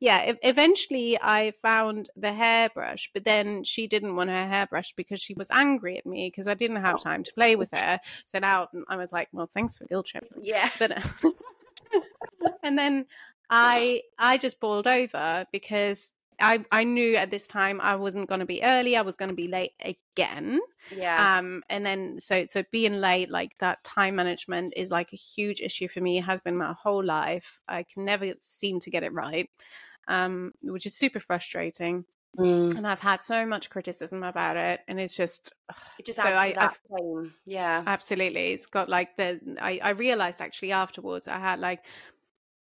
yeah 0.00 0.32
eventually 0.42 1.18
i 1.20 1.50
found 1.62 2.08
the 2.16 2.32
hairbrush 2.32 3.10
but 3.12 3.24
then 3.24 3.64
she 3.64 3.86
didn't 3.86 4.16
want 4.16 4.30
her 4.30 4.46
hairbrush 4.46 4.92
because 4.94 5.20
she 5.20 5.34
was 5.34 5.50
angry 5.50 5.98
at 5.98 6.06
me 6.06 6.28
because 6.28 6.46
i 6.46 6.54
didn't 6.54 6.76
have 6.76 7.02
time 7.02 7.22
to 7.22 7.32
play 7.34 7.56
with 7.56 7.70
her 7.72 7.98
so 8.24 8.38
now 8.38 8.68
i 8.88 8.96
was 8.96 9.12
like 9.12 9.28
well 9.32 9.48
thanks 9.52 9.78
for 9.78 9.84
guilt 9.86 10.06
trip 10.06 10.28
yeah. 10.40 10.68
but 10.78 10.92
and 12.62 12.78
then 12.78 13.06
i 13.50 14.00
i 14.18 14.36
just 14.36 14.60
boiled 14.60 14.86
over 14.86 15.46
because 15.52 16.12
I, 16.40 16.64
I 16.70 16.84
knew 16.84 17.16
at 17.16 17.30
this 17.30 17.46
time 17.48 17.80
I 17.80 17.96
wasn't 17.96 18.28
going 18.28 18.40
to 18.40 18.46
be 18.46 18.62
early. 18.62 18.96
I 18.96 19.02
was 19.02 19.16
going 19.16 19.30
to 19.30 19.34
be 19.34 19.48
late 19.48 19.72
again. 19.80 20.60
Yeah. 20.94 21.38
Um, 21.38 21.62
and 21.68 21.84
then 21.84 22.20
so 22.20 22.46
so 22.48 22.62
being 22.70 22.94
late, 23.00 23.30
like 23.30 23.56
that 23.58 23.82
time 23.84 24.16
management 24.16 24.74
is 24.76 24.90
like 24.90 25.12
a 25.12 25.16
huge 25.16 25.60
issue 25.60 25.88
for 25.88 26.00
me. 26.00 26.18
It 26.18 26.22
has 26.24 26.40
been 26.40 26.56
my 26.56 26.72
whole 26.72 27.04
life. 27.04 27.58
I 27.68 27.82
can 27.82 28.04
never 28.04 28.34
seem 28.40 28.78
to 28.80 28.90
get 28.90 29.02
it 29.02 29.12
right, 29.12 29.50
um, 30.06 30.52
which 30.62 30.86
is 30.86 30.94
super 30.96 31.20
frustrating. 31.20 32.04
Mm. 32.38 32.76
And 32.76 32.86
I've 32.86 33.00
had 33.00 33.22
so 33.22 33.44
much 33.46 33.68
criticism 33.70 34.22
about 34.22 34.56
it, 34.56 34.80
and 34.86 35.00
it's 35.00 35.16
just 35.16 35.54
It 35.98 36.06
just 36.06 36.18
so 36.18 36.24
I- 36.24 36.52
that. 36.52 36.78
Yeah. 37.46 37.82
absolutely. 37.86 38.52
It's 38.52 38.66
got 38.66 38.88
like 38.88 39.16
the 39.16 39.40
I 39.60 39.80
I 39.82 39.90
realized 39.90 40.40
actually 40.40 40.72
afterwards 40.72 41.26
I 41.26 41.38
had 41.38 41.58
like. 41.58 41.84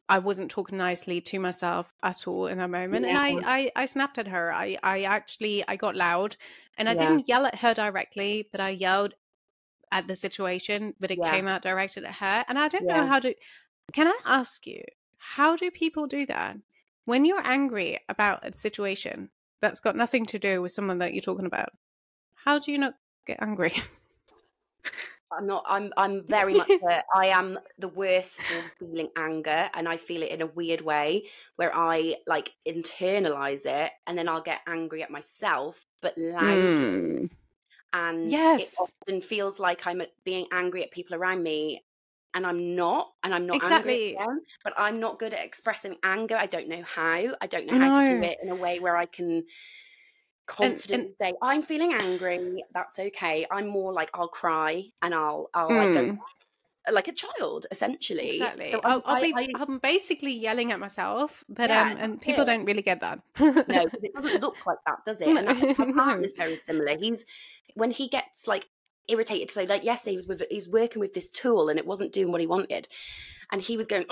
I 0.08 0.20
wasn't 0.20 0.52
talking 0.52 0.78
nicely 0.78 1.20
to 1.22 1.40
myself 1.40 1.94
at 2.04 2.28
all 2.28 2.48
in 2.48 2.60
that 2.60 2.70
moment, 2.70 3.06
and 3.06 3.18
I, 3.18 3.40
I, 3.44 3.72
I 3.76 3.86
snapped 3.86 4.18
at 4.20 4.28
her. 4.28 4.54
I, 4.54 4.78
I 4.84 5.04
actually, 5.04 5.64
I 5.68 5.76
got 5.78 5.96
loud, 5.96 6.38
and 6.78 6.88
I 6.88 6.94
Yeah. 6.94 7.00
didn't 7.00 7.28
yell 7.28 7.46
at 7.46 7.60
her 7.60 7.74
directly, 7.74 8.48
but 8.52 8.62
I 8.62 8.70
yelled 8.70 9.16
at 9.92 10.08
the 10.08 10.16
situation, 10.16 10.94
but 11.00 11.10
it 11.10 11.20
Yeah. 11.20 11.32
came 11.32 11.48
out 11.48 11.62
directed 11.62 12.04
at 12.04 12.16
her. 12.16 12.46
And 12.48 12.60
I 12.60 12.68
don't 12.68 12.86
Yeah. 12.86 13.02
know 13.02 13.08
how 13.08 13.20
to. 13.20 13.34
Can 13.94 14.08
I 14.08 14.18
ask 14.26 14.68
you, 14.68 14.84
how 15.18 15.56
do 15.56 15.72
people 15.72 16.06
do 16.06 16.26
that 16.28 16.58
when 17.06 17.26
you're 17.26 17.46
angry 17.46 18.00
about 18.10 18.46
a 18.46 18.52
situation 18.54 19.32
that's 19.62 19.80
got 19.80 19.96
nothing 19.96 20.26
to 20.28 20.40
do 20.40 20.62
with 20.62 20.72
someone 20.72 21.00
that 21.00 21.14
you're 21.14 21.22
talking 21.22 21.46
about? 21.46 21.70
How 22.36 22.60
do 22.60 22.72
you 22.72 22.78
not 22.78 22.96
get 23.26 23.42
angry? 23.42 23.74
I'm 25.32 25.48
not. 25.48 25.64
I'm. 25.68 25.92
I'm 25.98 26.26
very 26.28 26.54
much. 26.54 26.70
A, 26.90 27.04
I 27.14 27.28
am 27.28 27.60
the 27.78 27.88
worst 27.88 28.40
for 28.42 28.64
feeling 28.80 29.10
anger, 29.18 29.70
and 29.74 29.88
I 29.88 29.98
feel 29.98 30.24
it 30.24 30.30
in 30.32 30.42
a 30.42 30.48
weird 30.48 30.82
way 30.82 31.28
where 31.56 31.76
I 31.76 32.18
like 32.28 32.52
internalize 32.68 33.66
it, 33.66 33.92
and 34.08 34.18
then 34.18 34.30
I'll 34.30 34.42
get 34.42 34.62
angry 34.68 35.04
at 35.04 35.12
myself, 35.12 35.86
but 36.02 36.18
loud. 36.18 36.44
Mm. 36.44 37.30
And 37.94 38.30
Yes. 38.30 38.62
it 38.62 38.74
often 38.80 39.22
feels 39.22 39.60
like 39.60 39.88
I'm 39.88 40.02
being 40.26 40.48
angry 40.52 40.84
at 40.84 40.92
people 40.92 41.16
around 41.16 41.44
me, 41.44 41.86
and 42.34 42.46
I'm 42.46 42.76
not, 42.76 43.14
and 43.24 43.34
I'm 43.34 43.48
not 43.48 43.64
angry 43.64 44.10
Exactly. 44.10 44.18
at 44.18 44.28
them. 44.28 44.40
But 44.64 44.74
I'm 44.78 45.00
not 45.00 45.20
good 45.20 45.34
at 45.34 45.46
expressing 45.46 45.96
anger. 46.04 46.36
I 46.36 46.46
don't 46.46 46.68
know 46.68 46.84
how. 46.84 47.36
I 47.42 47.48
don't 47.48 47.66
know 47.66 47.80
how 47.80 48.02
to 48.02 48.08
do 48.08 48.22
it 48.22 48.38
in 48.44 48.50
a 48.50 48.56
way 48.56 48.80
where 48.80 48.98
I 48.98 49.06
can 49.06 49.46
confidently 50.46 51.14
say 51.20 51.34
i'm 51.42 51.62
feeling 51.62 51.94
angry 51.94 52.64
that's 52.74 53.00
okay 53.00 53.46
i'm 53.52 53.68
more 53.68 53.92
like 53.92 54.10
i'll 54.14 54.28
cry 54.28 54.84
and 55.02 55.14
i'll 55.14 55.50
i'll 55.54 55.70
like 55.70 55.94
go 55.94 56.18
like 56.92 57.08
a 57.08 57.12
child 57.12 57.66
essentially 57.72 58.32
Exactly. 58.32 58.70
so 58.70 58.80
I'll, 58.84 59.02
I'll 59.06 59.16
I, 59.16 59.22
be, 59.22 59.34
I, 59.36 59.48
I'm 59.60 59.80
basically 59.80 60.32
yelling 60.34 60.72
at 60.72 60.80
myself, 60.80 61.44
but 61.50 61.70
Yeah, 61.70 61.92
um, 61.92 61.98
and 62.00 62.22
people 62.22 62.44
yeah. 62.46 62.58
don't 62.58 62.66
really 62.66 62.84
get 62.84 63.00
that. 63.02 63.20
no 63.40 63.88
it 64.04 64.14
doesn't 64.16 64.42
look 64.42 64.56
like 64.66 64.78
that 64.86 65.04
does 65.06 65.22
it 65.22 65.30
and 65.30 65.50
I 65.50 65.54
think 65.56 65.80
my 65.80 65.92
partner's 65.92 66.34
very 66.34 66.60
similar 66.62 66.96
he's 66.98 67.26
when 67.74 67.92
he 67.92 68.08
gets 68.08 68.48
like 68.48 68.68
irritated 69.08 69.52
so 69.52 69.64
like 69.64 69.84
yesterday 69.84 70.12
he 70.12 70.18
was 70.18 70.28
with 70.28 70.44
he 70.50 70.56
was 70.56 70.70
working 70.70 71.00
with 71.00 71.14
this 71.14 71.30
tool 71.30 71.70
and 71.70 71.80
it 71.80 71.86
wasn't 71.86 72.12
doing 72.14 72.32
what 72.32 72.42
he 72.42 72.48
wanted 72.48 72.88
and 73.52 73.62
he 73.62 73.78
was 73.78 73.88
going 73.88 74.06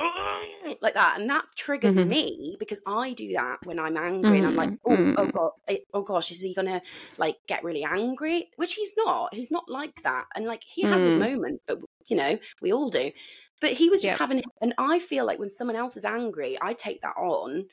like 0.82 0.94
that 0.94 1.20
and 1.20 1.30
that 1.30 1.46
triggered 1.58 1.96
Mhm. 1.96 2.08
me 2.08 2.56
because 2.60 2.82
i 2.88 3.14
do 3.14 3.34
that 3.34 3.58
when 3.64 3.80
i'm 3.80 3.98
angry 3.98 4.38
and 4.38 4.48
i'm 4.48 4.56
like 4.56 4.70
Mm, 4.70 4.80
oh, 4.86 5.02
oh 5.18 5.28
mm. 5.28 5.32
god 5.34 5.52
eh, 5.68 5.78
oh 5.94 6.02
gosh 6.02 6.32
is 6.32 6.42
he 6.42 6.54
gonna 6.54 6.82
like 7.18 7.38
get 7.48 7.64
really 7.64 7.84
angry 7.84 8.50
which 8.56 8.74
he's 8.76 8.94
not 8.98 9.34
he's 9.34 9.52
not 9.52 9.68
like 9.70 10.02
that 10.04 10.26
and 10.36 10.46
like 10.46 10.64
he 10.64 10.84
has 10.84 11.04
his 11.04 11.16
Mm. 11.16 11.18
moments 11.18 11.62
but 11.68 11.80
you 12.08 12.16
know 12.16 12.38
we 12.62 12.72
all 12.72 12.90
do 12.90 13.12
but 13.62 13.72
he 13.72 13.90
was 13.90 14.02
just 14.02 14.16
Yep. 14.16 14.18
having 14.18 14.42
and 14.62 14.74
i 14.78 15.00
feel 15.00 15.26
like 15.26 15.40
when 15.40 15.50
someone 15.50 15.76
else 15.76 15.98
is 15.98 16.06
angry 16.06 16.58
i 16.62 16.74
take 16.74 17.02
that 17.02 17.16
on 17.18 17.66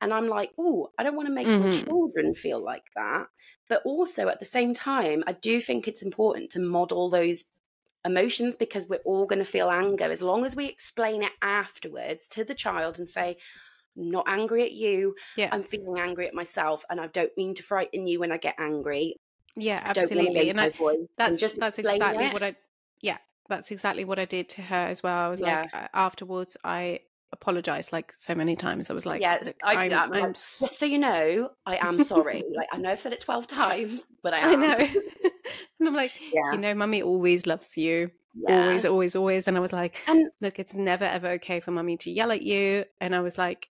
and 0.00 0.12
i'm 0.12 0.28
like 0.28 0.52
oh 0.58 0.90
i 0.98 1.02
don't 1.02 1.16
want 1.16 1.28
to 1.28 1.34
make 1.34 1.52
my 1.58 1.66
Mhm. 1.66 1.84
children 1.88 2.34
feel 2.34 2.60
like 2.60 2.84
that 2.94 3.26
but 3.68 3.82
also 3.84 4.28
at 4.28 4.38
the 4.40 4.44
same 4.44 4.74
time 4.74 5.22
i 5.26 5.32
do 5.32 5.60
think 5.60 5.86
it's 5.88 6.02
important 6.02 6.50
to 6.50 6.60
model 6.60 7.10
those 7.10 7.44
emotions 8.04 8.56
because 8.56 8.88
we're 8.88 8.98
all 9.04 9.26
going 9.26 9.38
to 9.38 9.44
feel 9.44 9.70
anger 9.70 10.04
as 10.04 10.22
long 10.22 10.44
as 10.44 10.56
we 10.56 10.66
explain 10.66 11.22
it 11.22 11.32
afterwards 11.42 12.28
to 12.30 12.44
the 12.44 12.54
child 12.54 12.98
and 12.98 13.08
say 13.08 13.36
"I'm 13.98 14.10
not 14.10 14.28
angry 14.28 14.64
at 14.64 14.72
you 14.72 15.16
Yeah. 15.34 15.52
i'm 15.52 15.64
feeling 15.64 16.00
angry 16.00 16.28
at 16.28 16.34
myself 16.34 16.84
and 16.90 17.00
i 17.00 17.08
don't 17.08 17.36
mean 17.36 17.54
to 17.56 17.62
frighten 17.62 18.06
you 18.06 18.20
when 18.20 18.32
i 18.32 18.38
get 18.38 18.56
angry 18.60 19.16
Yeah, 19.56 19.80
i 19.84 19.90
don't 19.90 20.14
want 20.14 20.28
to 20.28 20.34
absolutely. 20.34 20.48
And 20.50 20.60
I, 20.60 20.70
voice 20.78 21.08
and 21.24 21.38
that's 21.38 21.40
just 21.40 21.58
that's 21.58 21.78
exactly 21.78 22.28
it. 22.28 22.28
what 22.28 22.42
I 22.42 22.56
yeah, 23.02 23.18
that's 23.48 23.70
exactly 23.70 24.04
what 24.04 24.18
I 24.18 24.24
did 24.26 24.48
to 24.50 24.62
her 24.62 24.76
as 24.76 25.02
well. 25.02 25.18
I 25.26 25.28
was 25.28 25.40
Yeah. 25.40 25.64
like 25.64 25.68
uh, 25.72 25.88
afterwards 25.92 26.56
I 26.64 27.00
apologized 27.32 27.92
like 27.92 28.12
so 28.12 28.34
many 28.34 28.56
times. 28.56 28.90
I 28.90 28.94
was 28.94 29.06
like, 29.06 29.20
yeah 29.20 29.38
"Look, 29.44 29.56
i 29.62 29.74
do 29.74 29.80
I'm, 29.80 29.90
that 29.90 30.06
I'm 30.08 30.24
I'm 30.24 30.32
just 30.34 30.78
so 30.78 30.84
you 30.84 30.98
know 30.98 31.50
i 31.66 31.76
am 31.76 32.02
sorry 32.02 32.42
like 32.56 32.68
i 32.72 32.76
know 32.76 32.90
i've 32.90 33.00
said 33.00 33.12
it 33.12 33.20
12 33.20 33.46
times 33.46 34.06
but 34.22 34.34
i 34.34 34.40
I 34.40 34.54
know. 34.56 34.76
and 35.80 35.88
I'm 35.88 35.94
like, 35.94 36.12
Yeah. 36.32 36.52
you 36.52 36.58
know, 36.58 36.74
mummy 36.74 37.02
always 37.02 37.46
loves 37.46 37.76
you. 37.76 38.10
Yeah. 38.34 38.64
Always, 38.64 38.84
always, 38.84 39.16
always. 39.16 39.48
And 39.48 39.56
I 39.56 39.60
was 39.60 39.72
like, 39.72 39.96
and 40.06 40.30
look, 40.40 40.58
it's 40.58 40.74
never 40.74 41.04
ever 41.04 41.28
okay 41.32 41.60
for 41.60 41.70
mummy 41.70 41.96
to 41.98 42.10
yell 42.10 42.30
at 42.32 42.42
you. 42.42 42.84
And 43.00 43.14
I 43.14 43.20
was 43.20 43.38
like, 43.38 43.68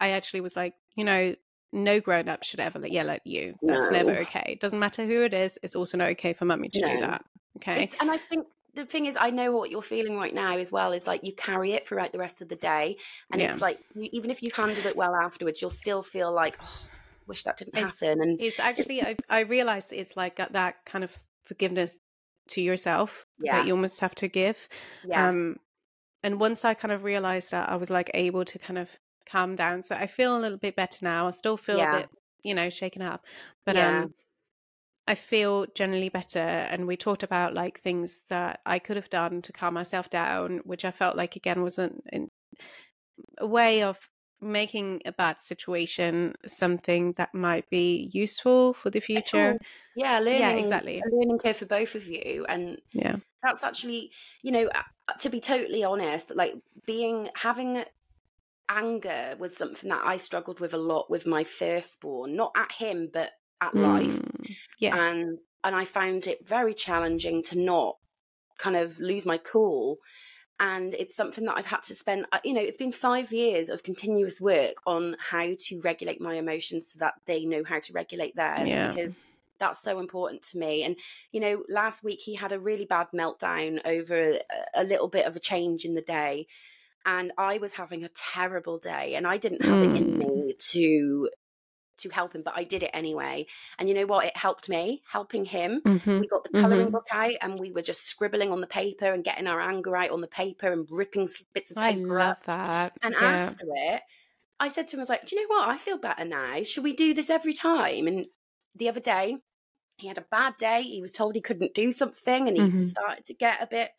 I 0.00 0.10
actually 0.10 0.40
was 0.40 0.56
like, 0.56 0.74
you 0.96 1.04
know, 1.04 1.34
no 1.72 2.00
grown 2.00 2.28
up 2.28 2.42
should 2.42 2.60
ever 2.60 2.84
yell 2.86 3.10
at 3.10 3.26
you. 3.26 3.54
That's 3.62 3.90
never 3.90 4.12
okay. 4.20 4.44
It 4.48 4.60
doesn't 4.60 4.78
matter 4.78 5.06
who 5.06 5.22
it 5.22 5.34
is. 5.34 5.58
It's 5.62 5.76
also 5.76 5.98
not 5.98 6.10
okay 6.10 6.32
for 6.32 6.44
mummy 6.44 6.68
to 6.70 6.80
do 6.80 7.00
that. 7.00 7.24
Okay. 7.56 7.84
It's, 7.84 7.96
and 8.00 8.10
I 8.10 8.16
think 8.16 8.46
the 8.74 8.84
thing 8.86 9.06
is, 9.06 9.16
I 9.20 9.30
know 9.30 9.52
what 9.52 9.70
you're 9.70 9.82
feeling 9.82 10.16
right 10.16 10.34
now 10.34 10.56
as 10.56 10.70
well. 10.70 10.92
Is 10.92 11.06
like 11.06 11.24
you 11.24 11.32
carry 11.34 11.72
it 11.72 11.86
throughout 11.86 12.12
the 12.12 12.18
rest 12.18 12.40
of 12.42 12.48
the 12.48 12.56
day, 12.56 12.96
and 13.32 13.40
Yeah. 13.40 13.52
it's 13.52 13.60
like 13.62 13.80
you, 13.94 14.08
even 14.12 14.30
if 14.30 14.42
you've 14.42 14.52
handled 14.52 14.84
it 14.86 14.96
well 14.96 15.14
afterwards, 15.14 15.60
you'll 15.60 15.70
still 15.70 16.02
feel 16.02 16.32
like, 16.32 16.56
oh, 16.62 16.80
wish 17.26 17.42
that 17.44 17.56
didn't 17.58 17.76
It's- 17.76 18.00
happen. 18.00 18.20
And 18.22 18.40
It's 18.40 18.58
actually, 18.60 19.02
I, 19.02 19.16
I 19.28 19.40
realized 19.40 19.92
it's 19.92 20.16
like 20.16 20.36
that- 20.36 20.52
that 20.52 20.84
kind 20.84 21.04
of 21.04 21.18
forgiveness 21.44 21.98
to 22.48 22.60
yourself 22.60 23.26
Yeah. 23.38 23.56
that 23.56 23.66
you 23.66 23.72
almost 23.72 24.00
have 24.00 24.14
to 24.16 24.28
give. 24.28 24.68
yeah, 25.04 25.28
Um, 25.28 25.58
and 26.22 26.40
once 26.40 26.64
I 26.64 26.74
kind 26.74 26.92
of 26.92 27.04
realized 27.04 27.50
that, 27.52 27.68
I 27.68 27.76
was 27.76 27.90
like 27.90 28.10
able 28.14 28.44
to 28.44 28.58
kind 28.58 28.78
of 28.78 28.98
calm 29.26 29.54
down. 29.54 29.82
So 29.82 29.94
I 29.94 30.06
feel 30.06 30.36
a 30.36 30.40
little 30.40 30.58
bit 30.58 30.74
better 30.76 30.98
now. 31.04 31.28
I 31.28 31.30
still 31.30 31.56
feel 31.56 31.78
Yeah. 31.78 31.96
a 31.96 32.00
bit, 32.00 32.10
you 32.42 32.54
know, 32.54 32.68
shaken 32.70 33.02
up, 33.02 33.24
but 33.64 33.76
Yeah. 33.76 34.00
um, 34.02 34.14
I 35.08 35.14
feel 35.14 35.66
generally 35.74 36.08
better. 36.08 36.38
And 36.38 36.86
we 36.86 36.96
talked 36.96 37.22
about 37.22 37.54
like 37.54 37.78
things 37.80 38.24
that 38.24 38.60
I 38.64 38.78
could 38.78 38.96
have 38.96 39.10
done 39.10 39.42
to 39.42 39.52
calm 39.52 39.74
myself 39.74 40.08
down, 40.10 40.58
which 40.58 40.84
I 40.84 40.90
felt 40.90 41.16
like 41.16 41.36
again 41.36 41.62
wasn't 41.62 42.04
a 43.38 43.46
way 43.46 43.82
of 43.82 44.08
making 44.40 45.02
a 45.04 45.12
bad 45.12 45.38
situation 45.38 46.34
something 46.46 47.12
that 47.14 47.34
might 47.34 47.68
be 47.70 48.10
useful 48.12 48.72
for 48.72 48.90
the 48.90 49.00
future. 49.00 49.56
yeah, 49.94 50.18
learning, 50.18 50.40
Yeah, 50.40 50.52
exactly. 50.52 51.04
a 51.04 51.08
learning 51.10 51.38
curve 51.38 51.56
for 51.56 51.66
both 51.66 51.94
of 51.94 52.06
you, 52.06 52.44
and 52.48 52.80
Yeah. 52.92 53.16
that's 53.42 53.64
actually, 53.64 54.12
you 54.42 54.52
know, 54.52 54.70
to 55.20 55.30
be 55.30 55.40
totally 55.40 55.84
honest, 55.84 56.34
like 56.34 56.54
being 56.86 57.30
having 57.34 57.84
anger 58.68 59.36
was 59.38 59.56
something 59.56 59.90
that 59.90 60.04
I 60.04 60.18
struggled 60.18 60.60
with 60.60 60.74
a 60.74 60.78
lot 60.78 61.10
with 61.10 61.26
my 61.26 61.44
firstborn, 61.44 62.36
not 62.36 62.52
at 62.56 62.72
him, 62.72 63.10
but 63.12 63.32
at 63.60 63.76
life. 63.76 64.20
Mm. 64.20 64.56
Mm, 64.80 64.86
yeah. 64.86 65.10
and 65.10 65.38
and 65.62 65.76
I 65.76 65.84
found 65.84 66.26
it 66.26 66.46
very 66.46 66.74
challenging 66.74 67.42
to 67.44 67.58
not 67.58 67.96
kind 68.58 68.76
of 68.76 68.98
lose 68.98 69.26
my 69.26 69.38
cool 69.38 69.98
and 70.58 70.92
it's 70.94 71.16
something 71.16 71.44
that 71.46 71.56
I've 71.56 71.66
had 71.66 71.82
to 71.84 71.94
spend 71.94 72.26
uh, 72.32 72.38
you 72.44 72.52
know 72.54 72.60
it's 72.60 72.76
been 72.76 72.92
5 72.92 73.32
years 73.32 73.68
of 73.68 73.82
continuous 73.82 74.40
work 74.40 74.74
on 74.86 75.16
how 75.30 75.54
to 75.66 75.80
regulate 75.80 76.20
my 76.20 76.34
emotions 76.34 76.92
so 76.92 76.98
that 77.00 77.14
they 77.26 77.44
know 77.44 77.62
how 77.64 77.80
to 77.80 77.92
regulate 77.92 78.36
theirs 78.36 78.68
Yeah. 78.68 78.92
because 78.92 79.12
that's 79.58 79.82
so 79.82 79.98
important 79.98 80.42
to 80.42 80.58
me 80.58 80.82
and 80.84 80.96
you 81.32 81.40
know 81.40 81.62
last 81.68 82.02
week 82.02 82.20
he 82.22 82.34
had 82.34 82.52
a 82.52 82.58
really 82.60 82.86
bad 82.86 83.08
meltdown 83.14 83.80
over 83.84 84.14
a, 84.14 84.40
a 84.74 84.84
little 84.84 85.08
bit 85.08 85.26
of 85.26 85.36
a 85.36 85.40
change 85.40 85.84
in 85.84 85.94
the 85.94 86.00
day 86.02 86.46
and 87.06 87.32
I 87.38 87.56
was 87.58 87.72
having 87.74 88.04
a 88.04 88.10
terrible 88.10 88.78
day 88.78 89.14
and 89.14 89.26
I 89.26 89.36
didn't 89.38 89.64
have 89.64 89.82
it 89.82 89.96
in 89.96 90.16
Mm. 90.16 90.18
me 90.18 90.54
to 90.72 91.30
to 92.00 92.08
help 92.10 92.34
him 92.34 92.42
but 92.42 92.56
I 92.56 92.64
did 92.64 92.82
it 92.82 92.90
anyway 92.94 93.46
and 93.78 93.88
you 93.88 93.94
know 93.94 94.06
what 94.06 94.26
it 94.26 94.36
helped 94.36 94.68
me 94.68 95.02
helping 95.08 95.44
him 95.44 95.82
Mhm. 95.84 96.20
we 96.20 96.28
got 96.28 96.44
the 96.44 96.50
colouring 96.50 96.90
Mhm. 96.90 96.92
book 96.92 97.06
out 97.12 97.32
and 97.40 97.58
we 97.58 97.72
were 97.72 97.82
just 97.82 98.04
scribbling 98.06 98.52
on 98.52 98.60
the 98.60 98.66
paper 98.66 99.12
and 99.12 99.24
getting 99.24 99.46
our 99.46 99.60
anger 99.60 99.96
out 99.96 100.10
on 100.10 100.20
the 100.20 100.28
paper 100.28 100.72
and 100.72 100.86
ripping 100.90 101.28
bits 101.54 101.70
of 101.70 101.78
paper. 101.80 101.90
I 101.90 101.90
love 101.92 102.36
up. 102.36 102.44
that. 102.44 102.96
And 103.02 103.14
yeah. 103.18 103.54
after 103.54 103.64
it, 103.68 104.02
I 104.60 104.68
said 104.68 104.88
to 104.88 104.96
him, 104.96 105.00
I 105.00 105.02
was 105.02 105.08
like, 105.10 105.26
Do 105.26 105.36
you 105.36 105.42
know 105.48 105.56
what? 105.56 105.68
I 105.68 105.78
feel 105.78 105.98
better 105.98 106.24
now. 106.24 106.62
Should 106.62 106.84
we 106.84 106.94
do 106.94 107.14
this 107.14 107.30
every 107.30 107.54
time? 107.54 108.06
And 108.06 108.26
the 108.74 108.88
other 108.88 109.00
day, 109.00 109.38
he 109.98 110.08
had 110.08 110.18
a 110.18 110.22
bad 110.30 110.56
day. 110.58 110.82
He 110.82 111.02
was 111.02 111.12
told 111.12 111.34
he 111.34 111.40
couldn't 111.42 111.74
do 111.74 111.92
something 111.92 112.48
and 112.48 112.56
he 112.56 112.68
Mhm. 112.68 112.76
started 112.76 113.26
to 113.26 113.34
get 113.34 113.62
a 113.62 113.66
bit 113.68 113.92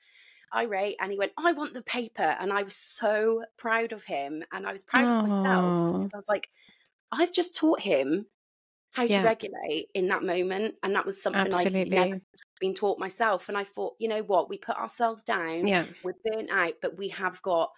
irate 0.54 0.98
and 1.00 1.12
he 1.12 1.18
went, 1.18 1.34
I 1.38 1.54
want 1.54 1.74
the 1.74 1.82
paper. 1.84 2.24
And 2.24 2.54
I 2.54 2.64
was 2.64 2.76
so 2.76 3.46
proud 3.58 3.94
of 3.94 4.06
him 4.06 4.44
and 4.52 4.68
I 4.68 4.74
was 4.74 4.84
proud 4.84 5.10
of 5.10 5.18
myself 5.22 5.86
because 6.00 6.12
I 6.14 6.18
was 6.18 6.30
like, 6.30 6.50
I've 7.12 7.34
just 7.34 7.56
taught 7.56 7.80
him 7.82 8.26
how 8.92 9.04
Yeah. 9.04 9.22
to 9.22 9.28
regulate 9.28 9.88
in 9.94 10.08
that 10.10 10.24
moment. 10.24 10.76
And 10.84 10.96
that 10.96 11.06
was 11.06 11.22
something 11.22 11.54
I've 11.54 11.72
never 11.72 12.22
been 12.60 12.74
taught 12.74 13.00
myself. 13.00 13.48
And 13.50 13.58
I 13.58 13.64
thought, 13.64 13.96
you 14.00 14.08
know 14.10 14.22
what? 14.24 14.50
We 14.50 14.58
put 14.58 14.76
ourselves 14.78 15.24
down, 15.24 15.66
Yeah. 15.68 15.86
we're 16.04 16.14
burnt 16.26 16.50
out, 16.52 16.74
but 16.82 16.98
we 16.98 17.10
have 17.10 17.42
got 17.42 17.72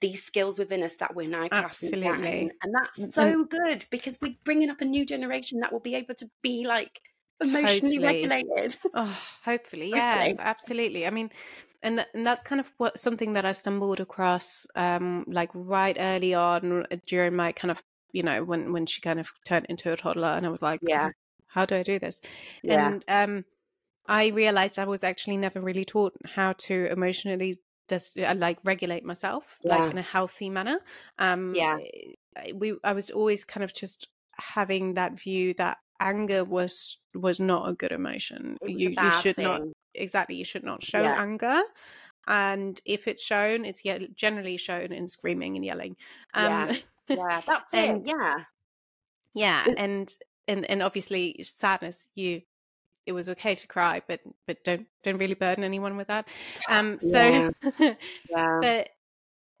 these 0.00 0.22
skills 0.24 0.58
within 0.58 0.82
us 0.82 0.96
that 0.96 1.14
we're 1.14 1.28
now 1.28 1.48
passing 1.48 1.94
Absolutely. 1.94 2.30
down. 2.48 2.50
And 2.62 2.74
that's 2.74 2.98
And- 3.02 3.12
so 3.12 3.44
good 3.44 3.86
because 3.90 4.20
we're 4.20 4.34
bringing 4.44 4.68
up 4.70 4.80
a 4.80 4.84
new 4.84 5.06
generation 5.06 5.60
that 5.60 5.72
will 5.72 5.80
be 5.80 5.94
able 5.94 6.14
to 6.16 6.28
be 6.42 6.64
like 6.66 7.00
emotionally 7.42 7.98
Totally. 7.98 7.98
regulated. 8.42 8.76
Oh, 8.94 9.04
hopefully, 9.44 9.90
Hopefully. 9.90 9.90
yes, 9.90 10.36
absolutely. 10.38 11.06
I 11.06 11.10
mean, 11.10 11.30
and 11.82 11.98
th- 11.98 12.08
and 12.14 12.26
that's 12.26 12.42
kind 12.42 12.60
of 12.60 12.70
what 12.78 12.98
something 12.98 13.34
that 13.34 13.44
I 13.46 13.52
stumbled 13.52 14.00
across, 14.00 14.66
um, 14.74 15.24
like 15.28 15.50
right 15.54 15.96
early 15.98 16.34
on 16.34 16.84
uh, 16.90 16.96
during 17.06 17.36
my 17.36 17.52
kind 17.52 17.70
of, 17.70 17.82
you 18.12 18.22
know, 18.22 18.44
when 18.44 18.72
when 18.72 18.86
she 18.86 19.00
kind 19.00 19.20
of 19.20 19.32
turned 19.46 19.66
into 19.68 19.92
a 19.92 19.96
toddler, 19.96 20.28
and 20.28 20.46
I 20.46 20.48
was 20.48 20.62
like, 20.62 20.80
Yeah. 20.82 21.10
how 21.48 21.66
do 21.66 21.74
I 21.76 21.82
do 21.82 21.98
this? 21.98 22.20
Yeah. 22.62 22.86
And 22.86 23.04
um, 23.08 23.44
I 24.06 24.28
realized 24.28 24.78
I 24.78 24.84
was 24.84 25.02
actually 25.04 25.36
never 25.36 25.60
really 25.60 25.84
taught 25.84 26.14
how 26.24 26.52
to 26.52 26.86
emotionally 26.90 27.60
just 27.88 28.18
uh, 28.18 28.34
like 28.36 28.58
regulate 28.64 29.04
myself, 29.04 29.58
Yeah. 29.62 29.76
like 29.76 29.90
in 29.90 29.98
a 29.98 30.02
healthy 30.02 30.50
manner. 30.50 30.80
Um, 31.18 31.54
Yeah. 31.54 31.78
I- 32.36 32.52
we 32.54 32.74
I 32.84 32.92
was 32.92 33.10
always 33.10 33.44
kind 33.44 33.64
of 33.64 33.72
just 33.72 34.08
having 34.38 34.94
that 34.94 35.18
view 35.18 35.54
that 35.54 35.78
anger 36.00 36.44
was 36.44 36.98
was 37.14 37.40
not 37.40 37.68
a 37.68 37.72
good 37.72 37.92
emotion. 37.92 38.58
You 38.62 38.90
you 38.90 39.10
should 39.22 39.38
not 39.38 39.62
exactly 39.94 40.36
you 40.36 40.44
should 40.44 40.62
not 40.64 40.82
show 40.82 41.00
Yeah. 41.02 41.18
anger. 41.18 41.62
And 42.28 42.80
if 42.84 43.06
it's 43.08 43.22
shown, 43.22 43.64
it's 43.64 43.82
generally 44.14 44.56
shown 44.56 44.92
in 44.92 45.06
screaming 45.06 45.56
and 45.56 45.64
yelling. 45.64 45.96
Um, 46.34 46.74
Yeah, 47.08 47.40
that's 47.46 47.64
And- 47.72 48.06
it. 48.06 48.08
Yeah. 48.08 48.36
yeah, 49.34 49.66
and 49.76 50.12
and 50.48 50.64
and 50.68 50.82
obviously 50.82 51.36
sadness. 51.42 52.08
You, 52.14 52.42
it 53.06 53.12
was 53.12 53.30
okay 53.30 53.54
to 53.54 53.66
cry, 53.68 54.02
but 54.08 54.20
but 54.46 54.64
don't 54.64 54.86
don't 55.04 55.18
really 55.18 55.34
burden 55.34 55.62
anyone 55.64 55.96
with 55.96 56.08
that. 56.08 56.26
Um, 56.68 56.98
so, 57.00 57.52
Yeah. 57.78 57.90
but 58.60 58.88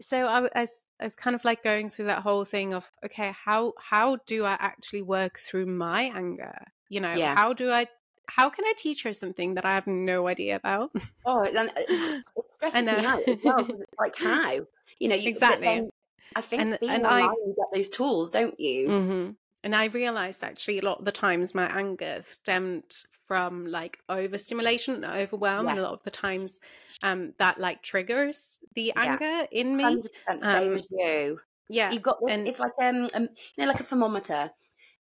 so 0.00 0.26
I, 0.26 0.48
I 0.54 0.60
was 0.62 0.82
I 1.00 1.04
was 1.04 1.14
kind 1.16 1.36
of 1.36 1.44
like 1.44 1.62
going 1.62 1.88
through 1.90 2.06
that 2.06 2.22
whole 2.22 2.44
thing 2.44 2.74
of 2.74 2.90
okay, 3.04 3.32
how 3.44 3.74
how 3.78 4.16
do 4.26 4.44
I 4.44 4.56
actually 4.58 5.02
work 5.02 5.38
through 5.38 5.66
my 5.66 6.10
anger? 6.14 6.64
You 6.88 7.00
know, 7.00 7.14
Yeah. 7.14 7.34
how 7.36 7.52
do 7.52 7.70
I? 7.70 7.86
How 8.28 8.50
can 8.50 8.64
I 8.64 8.72
teach 8.76 9.02
her 9.04 9.12
something 9.12 9.54
that 9.54 9.64
I 9.64 9.74
have 9.74 9.86
no 9.86 10.26
idea 10.26 10.56
about? 10.56 10.90
Oh, 11.24 11.42
it, 11.44 11.54
and 11.54 11.70
it, 11.76 12.24
stresses 12.54 12.86
me 12.86 13.04
out 13.04 13.22
as 13.28 13.38
well. 13.44 13.66
like 13.98 14.14
how 14.18 14.60
you 14.98 15.08
know 15.08 15.14
you, 15.16 15.28
Exactly. 15.30 15.66
then 15.66 15.90
I 16.34 16.40
think 16.40 16.62
And- 16.62 16.78
being 16.80 16.92
and 16.92 17.06
I- 17.06 17.20
you 17.22 17.54
get 17.56 17.66
those 17.72 17.88
tools, 17.88 18.30
don't 18.30 18.58
you? 18.58 18.88
hmm 18.88 19.30
And 19.64 19.74
I 19.74 19.86
realized 19.86 20.42
actually 20.44 20.78
a 20.78 20.84
lot 20.84 20.98
of 21.00 21.04
the 21.04 21.12
times 21.12 21.54
my 21.54 21.66
anger 21.66 22.18
stemmed 22.20 23.02
from 23.26 23.66
like 23.66 23.98
overstimulation 24.08 24.94
and 24.94 25.04
overwhelm, 25.04 25.66
and 25.68 25.78
a 25.78 25.82
lot 25.82 25.92
of 25.94 26.02
the 26.04 26.10
times 26.12 26.60
um, 27.02 27.32
that 27.38 27.58
like 27.58 27.82
triggers 27.82 28.58
the 28.74 28.92
Yeah. 28.96 29.02
anger 29.18 29.48
in 29.50 29.76
me. 29.76 29.82
Hundred 29.84 30.12
percent 30.12 30.42
same 30.42 30.68
Um, 30.72 30.74
as 30.76 30.86
you. 30.90 31.40
Yeah, 31.68 31.90
You've 31.90 32.02
got 32.02 32.18
this, 32.24 32.32
and- 32.32 32.46
it's 32.46 32.60
like 32.60 32.72
um, 32.80 33.08
um 33.14 33.22
you 33.56 33.64
know 33.64 33.66
like 33.66 33.80
a 33.80 33.84
thermometer. 33.84 34.50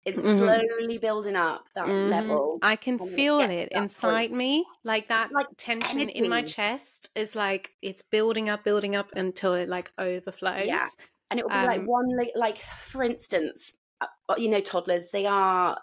It's 0.07 0.25
Mhm. 0.25 0.37
slowly 0.37 0.97
building 0.97 1.35
up 1.35 1.69
that 1.75 1.89
Mhm. 1.89 2.01
level. 2.01 2.59
I 2.61 2.75
can 2.75 2.97
it 2.99 3.05
feel 3.15 3.39
it 3.49 3.69
inside 3.71 4.31
point. 4.31 4.31
me, 4.31 4.65
like 4.83 5.07
that 5.09 5.31
like 5.31 5.47
tension 5.57 6.09
in 6.09 6.27
my 6.27 6.41
chest 6.41 7.09
is 7.15 7.35
like 7.35 7.73
it's 7.81 8.01
building 8.01 8.49
up, 8.49 8.63
building 8.63 8.95
up 8.95 9.11
until 9.15 9.53
it 9.53 9.69
like 9.69 9.91
overflows. 9.97 10.67
Yeah. 10.67 10.89
and 11.29 11.39
it 11.39 11.43
will 11.43 11.51
be 11.51 11.61
like 11.61 11.81
Um, 11.81 11.85
one 11.85 12.07
like, 12.17 12.31
like 12.35 12.57
for 12.57 13.03
instance 13.03 13.73
uh, 14.01 14.35
you 14.37 14.47
know 14.49 14.61
toddlers 14.61 15.09
they 15.11 15.25
are 15.25 15.77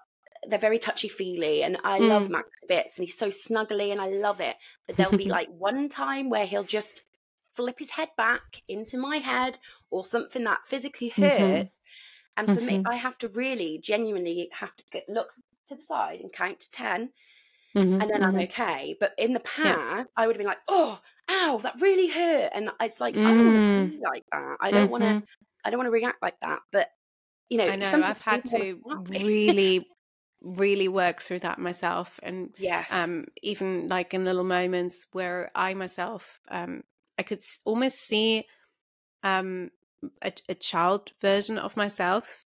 they're 0.49 0.59
very 0.59 0.79
touchy 0.79 1.09
feely 1.09 1.63
and 1.63 1.77
i 1.85 1.99
Mm. 1.99 2.09
love 2.09 2.31
max 2.31 2.49
bits 2.69 2.99
and 2.99 3.07
he's 3.07 3.17
so 3.19 3.29
snuggly 3.29 3.93
and 3.93 4.01
i 4.01 4.07
love 4.09 4.41
it 4.41 4.57
but 4.87 4.97
there'll 4.97 5.13
be 5.13 5.29
like 5.31 5.49
one 5.51 5.89
time 5.89 6.31
where 6.31 6.47
he'll 6.47 6.65
just 6.65 7.03
flip 7.53 7.79
his 7.79 7.91
head 7.91 8.09
back 8.17 8.63
into 8.69 8.99
my 8.99 9.19
head 9.19 9.59
or 9.91 10.05
something 10.05 10.45
that 10.45 10.67
physically 10.67 11.09
Mhm. 11.17 11.69
hurts 11.69 11.79
and 12.37 12.53
for 12.53 12.61
me 12.61 12.79
Mhm. 12.79 12.87
i 12.87 12.97
have 12.97 13.19
to 13.19 13.29
really 13.29 13.79
genuinely 13.79 14.49
have 14.53 14.75
to 14.77 14.85
get, 14.91 15.09
look 15.09 15.35
to 15.67 15.75
the 15.77 15.83
side 15.83 16.21
and 16.21 16.33
count 16.33 16.61
to 16.61 16.71
10 16.71 17.13
Mhm, 17.75 18.01
and 18.01 18.11
then 18.11 18.23
i'm 18.25 18.39
mhm. 18.43 18.45
okay 18.45 18.97
but 19.01 19.15
in 19.19 19.33
the 19.33 19.41
Yeah. 19.63 19.77
past 19.77 20.09
i 20.17 20.27
would 20.27 20.37
have 20.37 20.39
been 20.41 20.47
like 20.47 20.63
oh 20.69 21.01
ow 21.31 21.59
that 21.63 21.81
really 21.81 22.09
hurt 22.09 22.51
and 22.55 22.71
it's 22.81 23.01
like 23.01 23.19
i 23.25 23.33
don't 23.35 23.47
want 23.47 23.57
Mm. 23.57 23.91
to 23.91 23.91
be 23.93 24.01
like 24.13 24.25
that 24.33 24.57
i 24.61 24.73
don't 24.73 24.91
want 24.91 25.03
to 25.05 25.15
Mhm. 25.15 25.27
I 25.67 25.71
don't 25.71 25.79
want 25.79 25.87
to 25.89 25.93
react 25.93 26.23
like 26.23 26.39
that. 26.41 26.61
But 26.73 26.91
you 27.51 27.59
know, 27.59 27.67
I 27.67 27.77
know 27.77 28.01
I've 28.03 28.21
had 28.21 28.45
to 28.47 28.65
really 28.85 28.99
wanna 29.11 29.25
be 29.37 29.45
happy. 29.47 29.57
really, 29.57 29.89
really 30.43 30.89
work 30.89 31.23
through 31.23 31.39
that 31.41 31.59
myself, 31.59 32.21
and 32.23 32.55
yes, 32.57 32.91
um, 32.91 33.25
even 33.43 33.89
like 33.89 34.13
in 34.13 34.25
little 34.25 34.45
moments 34.45 35.07
where 35.13 35.51
I 35.55 35.73
myself, 35.75 36.41
um, 36.49 36.85
I 37.19 37.23
could 37.23 37.41
almost 37.65 38.01
see 38.01 38.47
um, 39.25 39.71
a, 40.23 40.33
a 40.49 40.55
child 40.55 41.13
version 41.21 41.59
of 41.59 41.77
myself, 41.77 42.47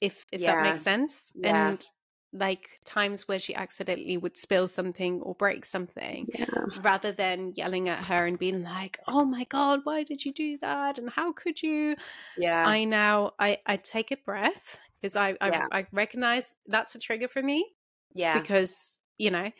if 0.00 0.26
if 0.32 0.44
that 0.46 0.60
makes 0.60 0.82
sense, 0.82 1.32
Yeah. 1.34 1.44
and 1.44 1.84
like 2.32 2.78
times 2.84 3.28
where 3.28 3.38
she 3.38 3.54
accidentally 3.54 4.16
would 4.18 4.36
spill 4.36 4.66
something 4.68 5.22
or 5.22 5.34
break 5.34 5.64
something 5.64 6.28
yeah, 6.38 6.66
rather 6.74 7.12
than 7.12 7.52
yelling 7.56 7.88
at 7.88 8.04
her 8.06 8.26
and 8.26 8.38
being 8.38 8.62
like 8.62 8.98
oh 9.08 9.24
my 9.24 9.44
god 9.44 9.80
why 9.84 10.02
did 10.04 10.24
you 10.24 10.32
do 10.32 10.58
that? 10.58 10.98
And 10.98 11.10
how 11.10 11.32
could 11.32 11.62
you? 11.62 11.96
Yeah, 12.36 12.64
I 12.64 12.84
now 12.84 13.32
I 13.38 13.60
I 13.66 13.76
take 13.76 14.10
a 14.10 14.16
breath 14.16 14.78
because 15.00 15.16
I 15.16 15.36
I, 15.40 15.52
Yeah. 15.52 15.68
I 15.70 15.86
recognize 15.92 16.54
that's 16.66 16.94
a 16.94 16.98
trigger 16.98 17.28
for 17.28 17.42
me 17.42 17.76
yeah, 18.14 18.46
because 18.46 19.00
you 19.18 19.30
know, 19.30 19.52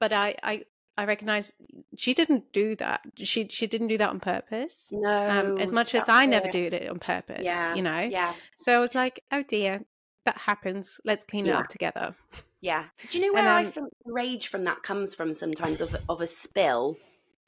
but 0.00 0.12
I 0.12 0.36
I 0.42 0.64
I 0.96 1.04
recognize 1.06 1.54
she 1.96 2.14
didn't 2.14 2.52
do 2.52 2.76
that. 2.76 3.02
She 3.16 3.48
she 3.48 3.66
didn't 3.66 3.88
do 3.88 3.98
that 3.98 4.10
on 4.10 4.20
purpose. 4.20 4.90
no. 4.92 5.28
Um, 5.28 5.58
as 5.58 5.72
much 5.72 5.94
as 5.94 6.08
I 6.08 6.26
never 6.26 6.48
do 6.48 6.64
it 6.64 6.88
on 6.88 6.98
purpose, 6.98 7.44
Yeah, 7.44 7.74
you 7.74 7.82
know. 7.82 8.00
Yeah, 8.00 8.34
So 8.54 8.76
I 8.76 8.78
was 8.78 8.94
like, 8.94 9.20
oh 9.32 9.42
dear, 9.42 9.84
that 10.24 10.38
happens. 10.38 11.00
Let's 11.04 11.24
clean 11.24 11.46
it 11.46 11.52
up 11.52 11.68
together. 11.68 12.14
yeah. 12.60 12.84
Do 13.10 13.18
you 13.18 13.24
know 13.32 13.38
And 13.38 13.46
where 13.46 13.56
I 13.56 13.64
think 13.64 13.88
rage 14.04 14.48
from 14.48 14.64
that 14.64 14.82
comes 14.82 15.14
from? 15.14 15.34
Sometimes 15.34 15.80
of 15.80 15.96
of 16.08 16.20
a 16.20 16.26
spill 16.26 16.96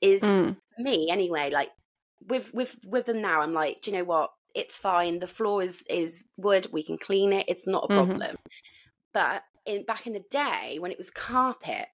is 0.00 0.22
Mm, 0.22 0.56
me 0.78 1.08
anyway. 1.10 1.50
Like 1.50 1.70
with 2.26 2.52
with 2.52 2.76
with 2.84 3.06
them 3.06 3.20
now, 3.20 3.40
I'm 3.42 3.52
like, 3.54 3.82
do 3.82 3.90
you 3.90 3.98
know 3.98 4.04
what? 4.04 4.30
It's 4.54 4.76
fine. 4.76 5.18
The 5.20 5.26
floor 5.26 5.62
is 5.62 5.84
is 5.88 6.24
wood. 6.36 6.66
We 6.72 6.82
can 6.82 6.98
clean 6.98 7.32
it. 7.32 7.46
It's 7.48 7.66
not 7.66 7.84
a 7.84 7.88
Mhm. 7.88 8.06
problem. 8.06 8.36
But 9.12 9.42
in 9.64 9.84
back 9.84 10.06
in 10.06 10.12
the 10.12 10.24
day 10.30 10.78
when 10.80 10.90
it 10.92 10.98
was 10.98 11.10
carpet, 11.10 11.88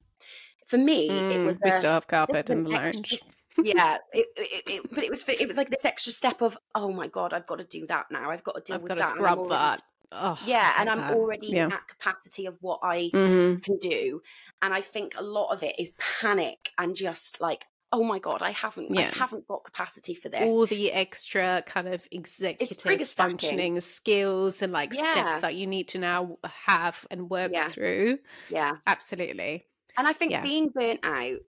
for 0.67 0.79
me 0.79 1.09
it 1.09 1.41
mm, 1.41 1.45
was 1.47 1.59
we 1.63 1.71
a, 1.71 1.73
still 1.73 1.93
have 1.93 2.07
carpet 2.07 2.51
in 2.51 2.65
the 2.65 2.73
extra 2.75 3.17
lounge. 3.19 3.23
yeah 3.63 3.99
it, 4.13 4.27
it, 4.37 4.63
it, 4.67 4.95
but 4.95 5.05
it 5.05 5.11
was 5.11 5.25
it 5.29 5.47
was 5.47 5.57
like 5.57 5.69
this 5.71 5.85
extra 5.85 6.13
step 6.13 6.41
of 6.41 6.57
oh 6.75 6.91
my 6.93 7.07
god 7.07 7.33
i've 7.35 7.47
got 7.47 7.59
to 7.59 7.65
do 7.65 7.87
that 7.87 8.07
now 8.11 8.31
i've 8.31 8.43
got 8.45 8.55
to 8.55 8.61
deal 8.63 8.77
I've 8.77 8.83
with 8.83 8.89
got 8.89 8.95
to 8.95 9.01
that 9.01 9.11
I'm 9.11 9.17
scrub 9.17 9.39
already- 9.39 9.51
that. 9.51 9.83
Oh, 10.15 10.39
yeah 10.47 10.75
and 10.79 10.91
i'm 10.91 10.99
that. 10.99 11.15
already 11.15 11.47
Yeah. 11.49 11.67
at 11.69 11.89
capacity 11.89 12.45
of 12.47 12.57
what 12.61 12.81
i 12.83 13.09
hmm 13.13 13.57
can 13.57 13.79
do 13.79 14.21
and 14.61 14.75
i 14.75 14.81
think 14.83 15.15
a 15.17 15.23
lot 15.23 15.53
of 15.53 15.63
it 15.63 15.75
is 15.79 15.95
panic 16.21 16.71
and 16.77 16.95
just 16.95 17.41
like 17.41 17.65
oh 17.93 18.03
my 18.05 18.19
god 18.19 18.43
i 18.43 18.51
haven't 18.51 18.97
i 18.99 19.03
haven't 19.03 19.47
got 19.49 19.65
capacity 19.65 20.15
for 20.15 20.29
this 20.29 20.53
all 20.53 20.67
the 20.67 20.93
extra 20.93 21.63
kind 21.67 21.89
of 21.89 22.07
executive 22.11 23.09
functioning 23.09 23.81
skills 23.81 24.61
and 24.63 24.73
like 24.73 24.93
Yeah. 24.95 25.13
steps 25.13 25.39
that 25.39 25.55
you 25.55 25.67
need 25.67 25.89
to 25.89 25.99
now 25.99 26.37
have 26.67 27.07
and 27.11 27.31
work 27.31 27.53
Yeah. 27.53 27.69
through. 27.69 28.19
yeah 28.51 28.77
Absolutely. 28.87 29.67
And 29.97 30.07
i 30.07 30.13
think 30.13 30.31
Yeah. 30.31 30.43
being 30.43 30.71
burnt 30.71 31.01
out 31.05 31.41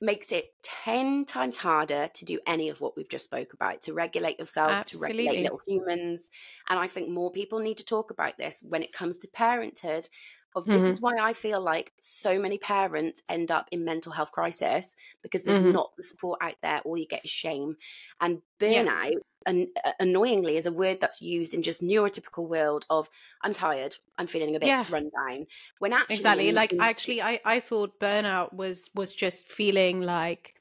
makes 0.00 0.32
it 0.32 0.54
10 0.62 1.24
times 1.24 1.56
harder 1.56 2.08
to 2.14 2.24
do 2.24 2.40
any 2.46 2.68
of 2.68 2.80
what 2.80 2.96
we've 2.96 3.08
just 3.08 3.24
spoke 3.24 3.52
about 3.54 3.80
to 3.82 3.94
regulate 3.94 4.38
yourself 4.38 4.70
Absolutely. 4.70 4.86
to 4.86 4.98
regulate 4.98 5.40
little 5.42 5.60
humans 5.66 6.30
and 6.68 6.78
i 6.78 6.86
think 6.86 7.08
more 7.08 7.30
people 7.30 7.58
need 7.60 7.78
to 7.78 7.84
talk 7.84 8.10
about 8.10 8.36
this 8.38 8.62
when 8.62 8.82
it 8.82 8.92
comes 8.92 9.18
to 9.18 9.28
parenthood 9.28 10.08
of 10.56 10.68
this 10.70 10.86
Mhm. 10.86 10.88
is 10.88 11.00
why 11.00 11.12
i 11.20 11.32
feel 11.32 11.60
like 11.60 11.92
so 12.00 12.38
many 12.38 12.58
parents 12.58 13.22
end 13.28 13.50
up 13.50 13.68
in 13.72 13.84
mental 13.84 14.12
health 14.12 14.32
crisis 14.32 14.94
because 15.22 15.44
there's 15.44 15.60
Mhm. 15.60 15.72
not 15.72 15.92
the 15.96 16.04
support 16.04 16.38
out 16.42 16.56
there 16.62 16.80
all 16.80 16.96
you 16.98 17.06
get 17.06 17.24
is 17.24 17.30
shame 17.30 17.76
and 18.20 18.42
burnout 18.60 19.12
and 19.12 19.22
uh, 19.46 19.92
annoyingly 20.00 20.56
is 20.56 20.66
a 20.66 20.72
word 20.72 21.00
that's 21.00 21.20
used 21.22 21.54
in 21.54 21.62
just 21.62 21.82
neurotypical 21.82 22.46
world 22.48 22.84
of 22.90 23.08
i'm 23.42 23.52
tired 23.52 23.94
i'm 24.18 24.26
feeling 24.26 24.56
a 24.56 24.60
bit 24.60 24.66
Yeah. 24.68 24.84
run 24.90 25.10
down 25.16 25.46
when 25.78 25.92
actually 25.92 26.16
exactly 26.16 26.52
like 26.52 26.72
in- 26.72 26.80
actually 26.80 27.22
i 27.22 27.40
i 27.44 27.60
thought 27.60 27.98
burnout 28.00 28.52
was 28.54 28.90
was 28.94 29.12
just 29.12 29.46
feeling 29.48 30.00
like 30.00 30.54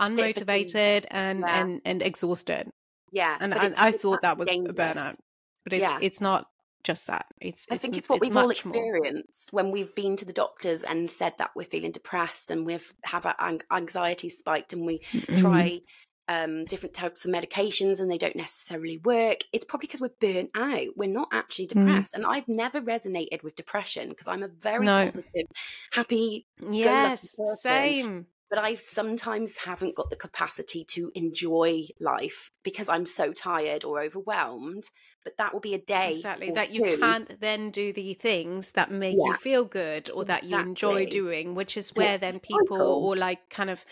unmotivated 0.00 1.04
and 1.10 1.40
Yeah. 1.40 1.60
and 1.62 1.80
and 1.84 2.02
exhausted 2.02 2.70
yeah 3.12 3.36
and 3.40 3.52
but 3.52 3.78
I, 3.78 3.90
thought 3.92 4.22
that 4.22 4.38
was 4.38 4.48
a 4.48 4.52
burnout 4.52 5.16
but 5.64 5.72
it's 5.72 5.82
Yeah. 5.82 5.98
it's 6.00 6.20
not 6.20 6.48
just 6.84 7.08
that 7.08 7.26
it's, 7.40 7.66
I 7.70 7.74
it's 7.74 7.82
think 7.82 7.98
it's 7.98 8.08
what 8.08 8.20
we've 8.20 8.34
all 8.36 8.46
much 8.46 8.64
more. 8.64 8.74
experienced 8.74 9.52
when 9.52 9.72
we've 9.72 9.92
been 9.96 10.16
to 10.16 10.24
the 10.24 10.32
doctors 10.32 10.84
and 10.84 11.10
said 11.10 11.34
that 11.38 11.50
we're 11.56 11.64
feeling 11.64 11.90
depressed 11.90 12.50
and 12.52 12.64
we've 12.64 12.92
have 13.04 13.26
our 13.26 13.34
anxiety 13.72 14.28
spiked 14.28 14.72
and 14.72 14.86
we 14.86 15.00
Mhm. 15.12 15.38
try 15.40 15.80
um, 16.28 16.64
different 16.66 16.94
types 16.94 17.24
of 17.24 17.30
medications 17.30 18.00
and 18.00 18.10
they 18.10 18.18
don't 18.18 18.36
necessarily 18.36 18.98
work. 18.98 19.38
It's 19.52 19.64
probably 19.64 19.86
because 19.86 20.00
we're 20.00 20.10
burnt 20.20 20.50
out. 20.54 20.96
We're 20.96 21.08
not 21.08 21.28
actually 21.32 21.66
Mm. 21.68 21.70
depressed. 21.86 22.14
And 22.14 22.26
I've 22.26 22.48
never 22.48 22.80
resonated 22.80 23.42
with 23.42 23.56
depression 23.56 24.10
because 24.10 24.28
I'm 24.28 24.42
a 24.42 24.48
very 24.48 24.86
No. 24.86 25.04
positive, 25.04 25.46
happy, 25.92 26.46
yes 26.60 27.36
same 27.60 28.26
but 28.50 28.58
I 28.58 28.76
sometimes 28.76 29.58
haven't 29.58 29.94
got 29.94 30.08
the 30.08 30.16
capacity 30.16 30.82
to 30.84 31.12
enjoy 31.14 31.84
life 32.00 32.50
because 32.62 32.88
I'm 32.88 33.04
so 33.04 33.32
tired 33.34 33.84
or 33.84 34.00
overwhelmed. 34.00 34.84
But 35.22 35.36
that 35.36 35.52
will 35.52 35.60
be 35.60 35.74
a 35.74 35.78
day 35.78 36.14
exactly 36.14 36.50
that 36.52 36.72
you 36.72 36.82
two. 36.82 36.96
can't 36.98 37.38
then 37.40 37.70
do 37.70 37.92
the 37.92 38.14
things 38.14 38.72
that 38.72 38.90
make 38.90 39.18
you 39.22 39.34
feel 39.34 39.66
good 39.66 40.08
or 40.10 40.24
that 40.24 40.44
you 40.44 40.58
enjoy 40.58 41.04
doing 41.04 41.54
which 41.54 41.76
is 41.76 41.94
where 41.94 42.14
it's 42.14 42.20
then 42.20 42.38
people 42.40 42.78
cycle. 42.78 43.06
or 43.06 43.16
like 43.16 43.50
kind 43.50 43.68
of 43.68 43.84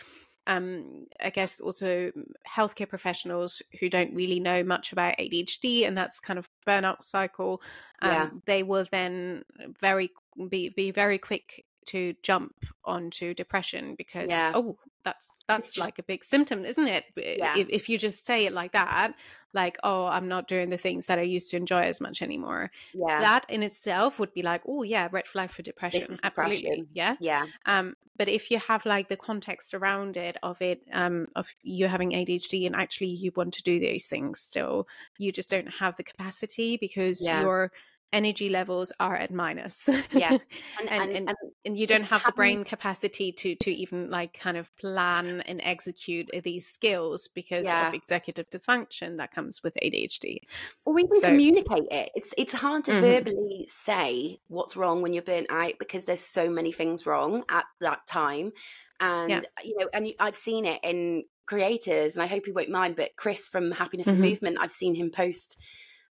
um 0.46 1.06
i 1.20 1.30
guess 1.30 1.60
also 1.60 2.10
healthcare 2.48 2.88
professionals 2.88 3.62
who 3.80 3.88
don't 3.88 4.14
really 4.14 4.40
know 4.40 4.62
much 4.62 4.92
about 4.92 5.16
adhd 5.18 5.86
and 5.86 5.96
that's 5.96 6.20
kind 6.20 6.38
of 6.38 6.48
burnout 6.66 7.02
cycle 7.02 7.60
um 8.02 8.12
Yeah. 8.12 8.30
they 8.46 8.62
will 8.62 8.86
then 8.90 9.44
very 9.80 10.10
be 10.48 10.68
be 10.70 10.90
very 10.90 11.18
quick 11.18 11.64
to 11.86 12.14
jump 12.22 12.54
onto 12.84 13.32
depression 13.34 13.94
because 13.96 14.28
Yeah. 14.30 14.52
oh 14.54 14.76
that's 15.06 15.36
that's 15.46 15.72
just- 15.72 15.86
like 15.88 15.98
a 15.98 16.02
big 16.02 16.22
symptom 16.24 16.64
isn't 16.64 16.88
it 16.88 17.04
Yeah. 17.16 17.56
if, 17.56 17.68
if 17.70 17.88
you 17.88 17.96
just 17.96 18.26
say 18.26 18.44
it 18.46 18.52
like 18.52 18.72
that 18.72 19.14
like 19.54 19.78
oh 19.84 20.06
i'm 20.06 20.26
not 20.28 20.48
doing 20.48 20.68
the 20.68 20.76
things 20.76 21.06
that 21.06 21.18
i 21.18 21.22
used 21.22 21.50
to 21.52 21.56
enjoy 21.56 21.82
as 21.82 22.00
much 22.00 22.20
anymore 22.22 22.70
Yeah. 22.92 23.20
that 23.20 23.46
in 23.48 23.62
itself 23.62 24.18
would 24.18 24.34
be 24.34 24.42
like 24.42 24.62
oh 24.66 24.82
yeah 24.82 25.08
red 25.12 25.26
flag 25.28 25.50
for 25.50 25.62
depression 25.62 26.02
absolutely 26.24 26.56
depression. 26.60 26.88
yeah 26.92 27.14
yeah. 27.20 27.46
um 27.66 27.94
but 28.18 28.28
if 28.28 28.50
you 28.50 28.58
have 28.58 28.84
like 28.84 29.08
the 29.08 29.16
context 29.16 29.74
around 29.74 30.16
it 30.16 30.36
of 30.42 30.60
it 30.60 30.82
um 30.92 31.28
of 31.36 31.54
you 31.62 31.86
having 31.86 32.10
adhd 32.10 32.66
and 32.66 32.74
actually 32.74 33.06
you 33.08 33.30
want 33.36 33.54
to 33.54 33.62
do 33.62 33.78
those 33.78 34.06
things 34.06 34.40
still 34.40 34.88
you 35.18 35.30
just 35.30 35.48
don't 35.50 35.70
have 35.78 35.94
the 35.96 36.02
capacity 36.04 36.76
because 36.76 37.24
Yeah. 37.24 37.42
your 37.42 37.70
energy 38.16 38.48
levels 38.48 38.92
are 38.98 39.14
at 39.16 39.30
minus 39.30 39.88
Yeah. 40.12 40.30
and, 40.80 40.88
And, 40.88 40.90
and, 40.90 41.10
and, 41.16 41.28
and 41.28 41.36
and 41.66 41.78
you 41.78 41.86
don't 41.86 42.04
have 42.04 42.22
the 42.24 42.32
brain 42.32 42.64
capacity 42.64 43.32
to 43.32 43.54
to 43.56 43.70
even 43.72 44.08
like 44.10 44.32
kind 44.38 44.56
of 44.56 44.74
plan 44.76 45.40
and 45.48 45.60
execute 45.62 46.30
these 46.42 46.66
skills 46.66 47.28
because 47.28 47.66
Yeah. 47.66 47.88
of 47.88 47.94
executive 47.94 48.48
dysfunction 48.50 49.18
that 49.18 49.32
comes 49.32 49.62
with 49.62 49.76
adhd 49.82 50.38
or 50.86 50.98
even 50.98 51.12
So- 51.20 51.28
communicate 51.28 51.88
it. 51.90 52.10
It's 52.14 52.32
it's 52.38 52.52
hard 52.52 52.84
to 52.84 52.92
Mhm. 52.92 53.00
verbally 53.00 53.66
say 53.68 54.40
what's 54.48 54.76
wrong 54.76 55.02
when 55.02 55.12
you're 55.12 55.22
burnt 55.32 55.48
out 55.50 55.74
because 55.78 56.04
there's 56.06 56.20
so 56.38 56.48
many 56.48 56.72
things 56.72 57.04
wrong 57.06 57.44
at 57.48 57.66
that 57.80 58.06
time, 58.06 58.52
and 59.00 59.44
you 59.64 59.76
know, 59.78 59.88
and 59.92 60.12
I've 60.18 60.36
seen 60.36 60.64
it 60.66 60.80
in 60.82 61.24
creators, 61.46 62.16
and 62.16 62.22
I 62.22 62.26
hope 62.26 62.44
he 62.46 62.52
won't 62.52 62.70
mind. 62.70 62.96
But 62.96 63.16
Chris 63.16 63.48
from 63.48 63.70
Happiness 63.72 64.06
and 64.08 64.18
Mhm. 64.18 64.28
Movement, 64.30 64.58
I've 64.60 64.72
seen 64.72 64.94
him 64.94 65.10
post 65.10 65.58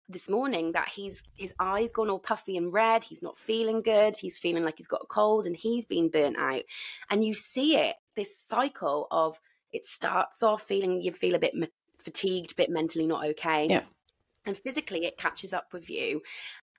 this 0.08 0.28
morning 0.28 0.72
that 0.72 0.88
he's 0.88 1.22
his 1.34 1.54
eyes 1.58 1.92
gone 1.92 2.10
all 2.10 2.18
puffy 2.18 2.56
and 2.58 2.72
red 2.72 3.02
he's 3.02 3.22
not 3.22 3.38
feeling 3.38 3.80
good 3.80 4.14
he's 4.16 4.38
feeling 4.38 4.62
like 4.62 4.74
he's 4.76 4.86
got 4.86 5.00
a 5.02 5.06
cold 5.06 5.46
and 5.46 5.56
he's 5.56 5.86
been 5.86 6.10
burnt 6.10 6.36
out. 6.38 6.62
And 7.10 7.24
you 7.24 7.32
see 7.34 7.76
it 7.76 7.96
this 8.14 8.38
cycle 8.38 9.06
of 9.10 9.40
it 9.72 9.86
starts 9.86 10.42
off 10.42 10.62
feeling 10.62 11.00
you 11.00 11.10
feel 11.12 11.34
a 11.34 11.38
bit 11.38 11.54
fatigued 11.98 12.52
a 12.52 12.54
bit 12.54 12.70
mentally 12.70 13.06
not 13.06 13.24
okay. 13.26 13.66
Yeah. 13.68 13.82
and 14.44 14.56
physically 14.56 15.06
it 15.06 15.16
catches 15.16 15.54
up 15.54 15.72
with 15.72 15.88
you. 15.88 16.20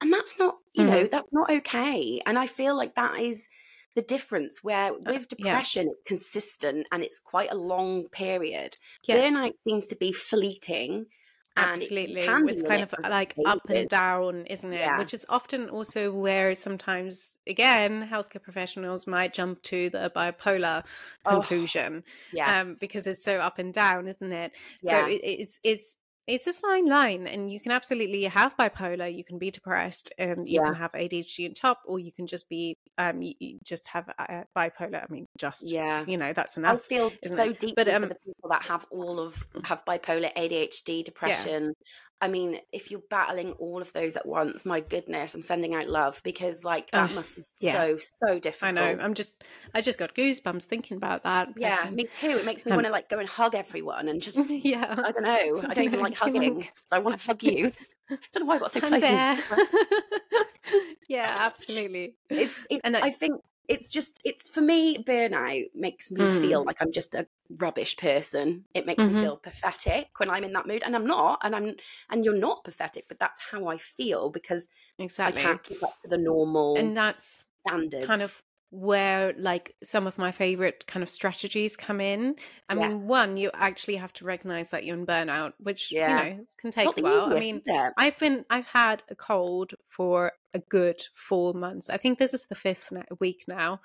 And 0.02 0.14
that's 0.14 0.38
not 0.38 0.58
you 0.74 0.84
know 0.86 1.08
that's 1.08 1.34
not 1.34 1.50
okay. 1.50 2.22
And 2.26 2.38
i 2.38 2.46
feel 2.48 2.76
like 2.78 2.96
that 2.96 3.20
is 3.20 3.48
the 3.96 4.02
difference 4.04 4.64
where 4.64 4.94
with 4.94 5.08
Uh, 5.08 5.14
yeah. 5.14 5.26
depression 5.30 5.88
it's 5.88 6.02
consistent 6.06 6.86
and 6.92 7.02
it's 7.04 7.20
quite 7.20 7.52
a 7.52 7.56
long 7.56 8.08
period. 8.10 8.78
Yeah. 9.08 9.18
burnout 9.18 9.54
seems 9.64 9.88
to 9.88 9.96
be 9.96 10.12
fleeting 10.12 11.08
and 11.58 11.82
it 11.82 11.91
Absolutely. 11.91 12.22
It's 12.52 12.63
kind 12.63 12.84
of 12.84 12.89
for 12.89 13.10
like 13.10 13.36
up 13.46 13.62
and 13.70 13.88
down, 13.88 14.46
isn't 14.48 14.74
it? 14.74 14.80
Yeah. 14.80 15.00
Which 15.00 15.13
is 15.13 15.26
often 15.30 15.70
also 15.70 16.12
where 16.13 16.54
sometimes, 16.56 17.36
again, 17.48 18.08
healthcare 18.12 18.41
professionals 18.41 19.08
might 19.08 19.34
jump 19.34 19.62
to 19.63 19.89
the 19.89 20.12
bipolar 20.15 20.84
Oh, 21.26 21.39
conclusion 21.39 22.04
Yes. 22.34 22.68
um, 22.68 22.76
because 22.80 23.08
it's 23.08 23.24
so 23.24 23.38
up 23.38 23.58
and 23.58 23.74
down, 23.74 24.08
isn't 24.08 24.32
it? 24.32 24.52
Yeah. 24.84 25.06
So 25.06 25.12
it, 25.12 25.22
it's 25.24 25.60
it's 25.63 25.98
it's 26.28 26.48
a 26.48 26.54
fine 26.54 26.88
line, 26.88 27.28
and 27.28 27.52
you 27.52 27.60
can 27.60 27.72
absolutely 27.72 28.24
have 28.24 28.58
bipolar. 28.58 29.14
You 29.14 29.24
can 29.24 29.38
be 29.38 29.52
depressed, 29.52 30.12
and 30.18 30.48
you 30.50 30.60
Yeah. 30.60 30.66
can 30.66 30.76
have 30.76 30.92
ADHD 30.94 31.48
on 31.48 31.54
top, 31.54 31.82
or 31.86 32.00
you 32.00 32.12
can 32.12 32.26
just 32.26 32.50
be 32.50 32.78
um, 32.98 33.22
you, 33.22 33.34
you 33.40 33.60
just 33.64 33.88
have 33.90 34.10
uh, 34.18 34.44
bipolar. 34.56 35.04
I 35.04 35.06
mean, 35.10 35.28
just 35.38 35.68
yeah. 35.68 36.04
you 36.08 36.18
know, 36.18 36.34
that's 36.34 36.58
I 36.58 36.62
enough. 36.62 36.82
feel 36.84 37.12
so 37.24 37.44
it? 37.44 37.60
deeply 37.60 37.74
But, 37.76 37.90
um, 37.90 38.04
for 38.04 38.10
the 38.10 38.16
people 38.16 38.50
that 38.50 38.64
have 38.64 38.86
all 38.90 39.20
of 39.20 39.48
have 39.64 39.84
bipolar, 39.86 40.34
ADHD, 40.36 41.04
depression. 41.04 41.76
I 42.21 42.30
mean, 42.30 42.60
if 42.71 42.89
you're 42.91 43.04
battling 43.10 43.51
all 43.54 43.82
of 43.82 43.91
those 43.93 44.15
at 44.15 44.25
once, 44.25 44.65
my 44.65 44.80
goodness, 44.80 45.36
I'm 45.36 45.41
sending 45.41 45.75
out 45.75 45.88
love 45.88 46.21
because 46.23 46.63
like 46.63 46.89
that 46.91 47.10
Ugh, 47.10 47.15
must 47.15 47.36
be 47.36 47.43
yeah. 47.60 47.73
so 47.73 47.97
so 47.97 48.39
difficult. 48.39 48.69
I 48.69 48.93
know. 48.93 48.99
I'm 49.04 49.13
just. 49.13 49.43
I 49.73 49.82
just 49.82 49.99
got 49.99 50.15
goosebumps 50.15 50.63
thinking 50.63 50.97
about 50.97 51.23
that. 51.23 51.49
yeah, 51.58 51.82
person. 51.82 51.95
me 51.95 52.06
too. 52.06 52.30
It 52.30 52.45
makes 52.45 52.65
me 52.65 52.71
Um, 52.71 52.78
want 52.78 52.88
to 52.88 52.91
like 52.91 53.10
go 53.10 53.19
and 53.19 53.28
hug 53.28 53.54
everyone 53.54 54.08
and 54.08 54.21
just 54.21 54.38
yeah. 54.49 54.95
I 54.97 55.12
don't 55.12 55.23
know. 55.23 55.62
I 55.69 55.73
don't 55.73 55.84
even 55.86 55.99
like 55.99 56.17
hugging. 56.17 56.67
I 56.91 56.99
want 56.99 57.19
to 57.19 57.23
hug 57.25 57.43
you. 57.43 57.71
I 58.10 58.17
don't 58.34 58.43
know 58.43 58.45
why 58.45 58.56
I 58.56 58.60
got 58.60 58.71
so 58.71 58.80
close. 58.80 59.04
yeah, 61.08 61.25
absolutely. 61.39 62.15
it's 62.30 62.65
it, 62.69 62.82
And 62.84 62.95
I- 62.97 63.01
I 63.08 63.10
think 63.12 63.41
it's 63.67 63.91
just 63.91 64.19
it's 64.23 64.47
for 64.47 64.62
me 64.62 64.97
burnout 65.04 65.65
makes 65.73 66.12
me 66.12 66.21
Mm. 66.21 66.41
feel 66.41 66.63
like 66.63 66.78
I'm 66.82 66.91
just 66.91 67.15
a 67.15 67.28
rubbish 67.50 67.98
person. 67.98 68.66
It 68.74 68.86
makes 68.86 69.08
Mhm. 69.08 69.08
me 69.08 69.14
feel 69.16 69.38
pathetic 69.38 70.10
when 70.20 70.30
I'm 70.32 70.44
in 70.44 70.54
that 70.54 70.68
mood 70.68 70.84
and 70.84 70.96
I'm 70.96 71.06
not 71.08 71.40
and 71.44 71.56
I'm 71.56 71.76
and 72.10 72.26
you're 72.26 72.38
not 72.38 72.64
pathetic 72.64 73.08
but 73.08 73.20
that's 73.20 73.42
how 73.42 73.68
I 73.68 73.78
feel 73.78 74.30
because 74.30 74.70
Exactly. 75.00 75.26
I 75.26 75.32
can't 75.32 75.64
keep 75.64 75.84
up 75.84 75.96
to 76.04 76.10
the 76.10 76.18
normal 76.18 76.76
And 76.76 76.96
that's 76.96 77.46
standards. 77.68 78.12
kind 78.12 78.22
of 78.22 78.44
where 78.72 79.34
like 79.38 79.76
some 79.84 80.08
of 80.08 80.18
my 80.18 80.32
favorite 80.32 80.86
kind 80.88 81.04
of 81.04 81.10
strategies 81.10 81.76
come 81.78 82.02
in. 82.02 82.38
I 82.70 82.76
mean, 82.76 83.08
one, 83.08 83.38
you 83.38 83.52
actually 83.54 83.98
have 83.98 84.14
to 84.14 84.26
recognize 84.26 84.72
that 84.72 84.86
you're 84.86 84.98
in 84.98 85.06
burnout, 85.08 85.54
which 85.60 85.96
Yeah. 85.96 86.06
you 86.06 86.16
know 86.16 86.48
can 86.58 86.72
take 86.72 86.96
not 86.96 86.98
a 86.98 87.02
while. 87.02 87.30
I 87.32 87.36
mean. 87.36 87.64
I've 87.98 88.20
been 88.20 88.46
I've 88.50 88.68
had 88.68 89.04
a 89.10 89.16
cold 89.16 89.74
for 89.84 90.34
a 90.54 90.60
good 90.60 91.02
four 91.16 91.54
months. 91.54 91.90
I 91.90 91.98
think 91.98 92.20
this 92.20 92.34
is 92.34 92.48
the 92.48 92.56
fifth 92.56 92.92
week 93.22 93.46
now. 93.48 93.82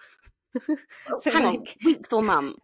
so 1.15 1.31
hang 1.31 1.45
on, 1.45 1.55
like 1.55 1.77
weeks 1.85 2.13
or 2.13 2.23
months? 2.23 2.61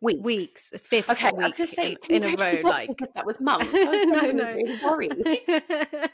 Weeks. 0.00 0.22
weeks, 0.24 0.70
fifth 0.82 1.10
Okay, 1.10 1.28
I 1.28 1.32
was 1.32 1.56
week 1.58 1.68
to 1.70 1.74
say 1.74 1.96
in, 2.10 2.22
in 2.22 2.24
a 2.24 2.36
go 2.36 2.50
to 2.50 2.56
the 2.58 2.62
row. 2.62 2.68
Like 2.68 2.90
that 3.14 3.24
was 3.24 3.40
months. 3.40 3.68
I 3.72 3.84
was 3.84 4.06
no, 4.22 4.30
no. 4.30 4.52
really 4.52 4.78
worried. 4.84 5.12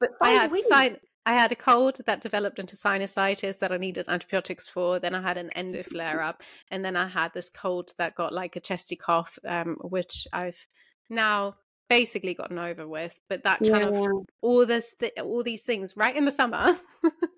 But 0.00 0.10
I 0.20 0.30
had 0.30 0.56
sin- 0.56 0.96
I 1.26 1.34
had 1.34 1.52
a 1.52 1.56
cold 1.56 1.98
that 2.06 2.22
developed 2.22 2.58
into 2.58 2.76
sinusitis 2.76 3.58
that 3.58 3.70
I 3.72 3.76
needed 3.76 4.06
antibiotics 4.08 4.68
for. 4.68 4.98
Then 4.98 5.14
I 5.14 5.20
had 5.20 5.36
an 5.36 5.50
endo 5.50 5.82
flare 5.90 6.22
up, 6.22 6.42
and 6.70 6.84
then 6.84 6.96
I 6.96 7.08
had 7.08 7.34
this 7.34 7.50
cold 7.50 7.92
that 7.98 8.14
got 8.14 8.32
like 8.32 8.56
a 8.56 8.60
chesty 8.60 8.96
cough, 8.96 9.38
um, 9.46 9.76
which 9.82 10.26
I've 10.32 10.66
now 11.10 11.56
basically 11.90 12.34
gotten 12.34 12.58
over 12.58 12.88
with. 12.88 13.20
But 13.28 13.44
that 13.44 13.60
kind 13.60 13.84
of 13.84 13.94
all 14.40 14.64
this, 14.64 14.94
th- 14.94 15.12
all 15.22 15.42
these 15.42 15.64
things, 15.64 15.94
right 15.96 16.16
in 16.16 16.24
the 16.24 16.30
summer, 16.30 16.78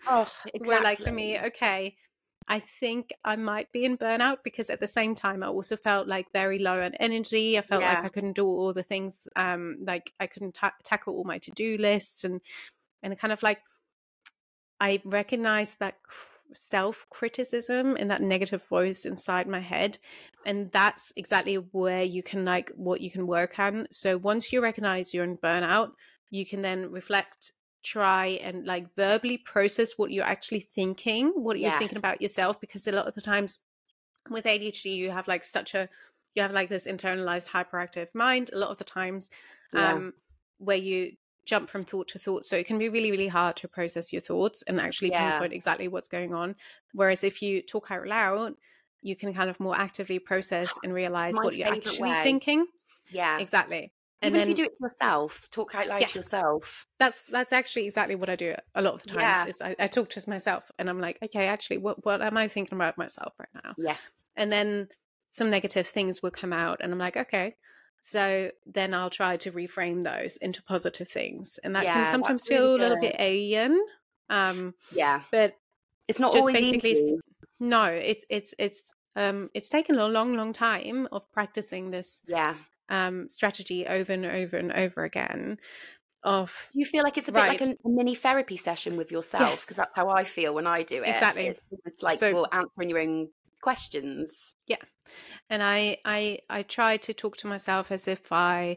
Oh, 0.06 0.30
exactly. 0.46 0.60
were 0.60 0.80
like 0.80 1.00
for 1.00 1.12
me, 1.12 1.38
okay. 1.38 1.96
I 2.52 2.58
think 2.58 3.14
I 3.24 3.36
might 3.36 3.72
be 3.72 3.86
in 3.86 3.96
burnout 3.96 4.38
because 4.44 4.68
at 4.68 4.78
the 4.78 4.86
same 4.86 5.14
time 5.14 5.42
I 5.42 5.46
also 5.46 5.74
felt 5.74 6.06
like 6.06 6.30
very 6.32 6.58
low 6.58 6.82
on 6.82 6.94
energy. 6.96 7.56
I 7.56 7.62
felt 7.62 7.82
like 7.82 8.04
I 8.04 8.08
couldn't 8.08 8.34
do 8.34 8.44
all 8.44 8.74
the 8.74 8.82
things, 8.82 9.26
um, 9.36 9.78
like 9.80 10.12
I 10.20 10.26
couldn't 10.26 10.52
ta- 10.52 10.74
tackle 10.84 11.14
all 11.14 11.24
my 11.24 11.38
to 11.38 11.50
do 11.52 11.78
lists 11.78 12.24
and 12.24 12.42
and 13.02 13.18
kind 13.18 13.32
of 13.32 13.42
like 13.42 13.62
I 14.80 15.00
recognized 15.06 15.78
that 15.78 15.96
self 16.52 17.06
criticism 17.08 17.96
and 17.96 18.10
that 18.10 18.20
negative 18.20 18.62
voice 18.64 19.06
inside 19.06 19.48
my 19.48 19.60
head. 19.60 19.96
And 20.44 20.70
that's 20.72 21.10
exactly 21.16 21.54
where 21.54 22.02
you 22.02 22.22
can 22.22 22.44
like 22.44 22.70
what 22.76 23.00
you 23.00 23.10
can 23.10 23.26
work 23.26 23.58
on. 23.58 23.86
So 23.90 24.18
once 24.18 24.52
you 24.52 24.60
recognize 24.60 25.14
you're 25.14 25.24
in 25.24 25.38
burnout, 25.38 25.92
you 26.28 26.44
can 26.44 26.60
then 26.60 26.90
reflect 26.90 27.52
try 27.82 28.38
and 28.42 28.64
like 28.64 28.94
verbally 28.94 29.38
process 29.38 29.98
what 29.98 30.10
you're 30.10 30.24
actually 30.24 30.60
thinking, 30.60 31.28
what 31.28 31.58
you're 31.58 31.70
thinking 31.72 31.98
about 31.98 32.22
yourself, 32.22 32.60
because 32.60 32.86
a 32.86 32.92
lot 32.92 33.06
of 33.06 33.14
the 33.14 33.20
times 33.20 33.58
with 34.30 34.44
ADHD, 34.44 34.96
you 34.96 35.10
have 35.10 35.26
like 35.26 35.44
such 35.44 35.74
a 35.74 35.88
you 36.34 36.42
have 36.42 36.52
like 36.52 36.68
this 36.68 36.86
internalized 36.86 37.48
hyperactive 37.48 38.08
mind 38.14 38.50
a 38.52 38.58
lot 38.58 38.70
of 38.70 38.78
the 38.78 38.84
times 38.84 39.30
yeah. 39.72 39.92
um 39.92 40.14
where 40.58 40.76
you 40.76 41.12
jump 41.44 41.68
from 41.68 41.84
thought 41.84 42.08
to 42.08 42.18
thought 42.18 42.44
so 42.44 42.56
it 42.56 42.66
can 42.66 42.78
be 42.78 42.88
really 42.88 43.10
really 43.10 43.28
hard 43.28 43.56
to 43.56 43.68
process 43.68 44.12
your 44.12 44.22
thoughts 44.22 44.62
and 44.62 44.80
actually 44.80 45.10
yeah. 45.10 45.32
pinpoint 45.32 45.52
exactly 45.52 45.88
what's 45.88 46.08
going 46.08 46.32
on 46.34 46.54
whereas 46.92 47.24
if 47.24 47.42
you 47.42 47.60
talk 47.60 47.90
out 47.90 48.06
loud 48.06 48.54
you 49.02 49.16
can 49.16 49.34
kind 49.34 49.50
of 49.50 49.58
more 49.58 49.76
actively 49.76 50.20
process 50.20 50.70
and 50.84 50.94
realize 50.94 51.34
My 51.34 51.42
what 51.42 51.56
you're 51.56 51.68
actually 51.68 52.10
way. 52.10 52.22
thinking 52.22 52.66
yeah 53.10 53.38
exactly 53.38 53.92
and 54.22 54.36
Even 54.36 54.38
then, 54.38 54.42
if 54.42 54.58
you 54.58 54.64
do 54.64 54.70
it 54.70 54.76
yourself, 54.80 55.48
talk 55.50 55.74
out 55.74 55.88
loud 55.88 56.00
yeah, 56.00 56.06
to 56.06 56.18
yourself. 56.20 56.86
That's 57.00 57.26
that's 57.26 57.52
actually 57.52 57.86
exactly 57.86 58.14
what 58.14 58.30
I 58.30 58.36
do 58.36 58.54
a 58.76 58.80
lot 58.80 58.94
of 58.94 59.02
the 59.02 59.08
times. 59.08 59.22
Yeah. 59.22 59.46
Is 59.46 59.60
I, 59.60 59.74
I, 59.80 59.88
talk 59.88 60.10
to 60.10 60.30
myself 60.30 60.70
and 60.78 60.88
I'm 60.88 61.00
like, 61.00 61.18
okay, 61.24 61.48
actually, 61.48 61.78
what 61.78 62.04
what 62.04 62.22
am 62.22 62.36
I 62.36 62.46
thinking 62.46 62.76
about 62.76 62.96
myself 62.96 63.34
right 63.40 63.64
now? 63.64 63.74
Yes. 63.76 64.10
And 64.36 64.52
then 64.52 64.88
some 65.28 65.50
negative 65.50 65.88
things 65.88 66.22
will 66.22 66.30
come 66.30 66.52
out, 66.52 66.78
and 66.80 66.92
I'm 66.92 67.00
like, 67.00 67.16
okay. 67.16 67.56
So 68.00 68.52
then 68.64 68.94
I'll 68.94 69.10
try 69.10 69.36
to 69.38 69.50
reframe 69.50 70.04
those 70.04 70.36
into 70.36 70.62
positive 70.62 71.08
things, 71.08 71.58
and 71.64 71.74
that 71.74 71.82
yeah, 71.82 71.94
can 71.94 72.06
sometimes 72.06 72.46
feel 72.46 72.74
really 72.74 72.78
a 72.78 72.82
little 72.82 73.00
bit 73.00 73.16
alien. 73.18 73.84
Um, 74.30 74.74
yeah, 74.94 75.22
but 75.32 75.56
it's 76.06 76.20
not 76.20 76.36
always 76.36 76.54
basically. 76.54 76.92
Easy. 76.92 77.20
No, 77.58 77.84
it's 77.86 78.24
it's 78.28 78.54
it's 78.56 78.94
um 79.16 79.50
it's 79.52 79.68
taken 79.68 79.98
a 79.98 80.06
long 80.06 80.36
long 80.36 80.52
time 80.52 81.08
of 81.10 81.30
practicing 81.32 81.90
this 81.90 82.22
yeah 82.26 82.54
um, 82.92 83.28
strategy 83.28 83.86
over 83.86 84.12
and 84.12 84.26
over 84.26 84.56
and 84.56 84.70
over 84.70 85.02
again 85.02 85.58
of 86.24 86.70
you 86.72 86.84
feel 86.84 87.02
like 87.02 87.18
it's 87.18 87.26
a 87.26 87.32
bit 87.32 87.40
right. 87.40 87.60
like 87.60 87.76
a, 87.84 87.88
mini 87.88 88.14
therapy 88.14 88.56
session 88.56 88.96
with 88.96 89.10
yourself 89.10 89.50
because 89.50 89.70
yes. 89.70 89.76
that's 89.76 89.90
how 89.96 90.08
i 90.08 90.22
feel 90.22 90.54
when 90.54 90.68
i 90.68 90.84
do 90.84 91.02
it 91.02 91.08
exactly 91.08 91.48
it, 91.48 91.60
it's 91.84 92.00
like 92.00 92.16
so, 92.16 92.32
well 92.32 92.46
answering 92.52 92.90
your 92.90 93.00
own 93.00 93.28
questions 93.60 94.54
yeah 94.68 94.76
and 95.50 95.62
i 95.64 95.96
i 96.04 96.38
i 96.48 96.62
try 96.62 96.96
to 96.96 97.12
talk 97.12 97.36
to 97.36 97.48
myself 97.48 97.90
as 97.90 98.06
if 98.06 98.30
i 98.30 98.76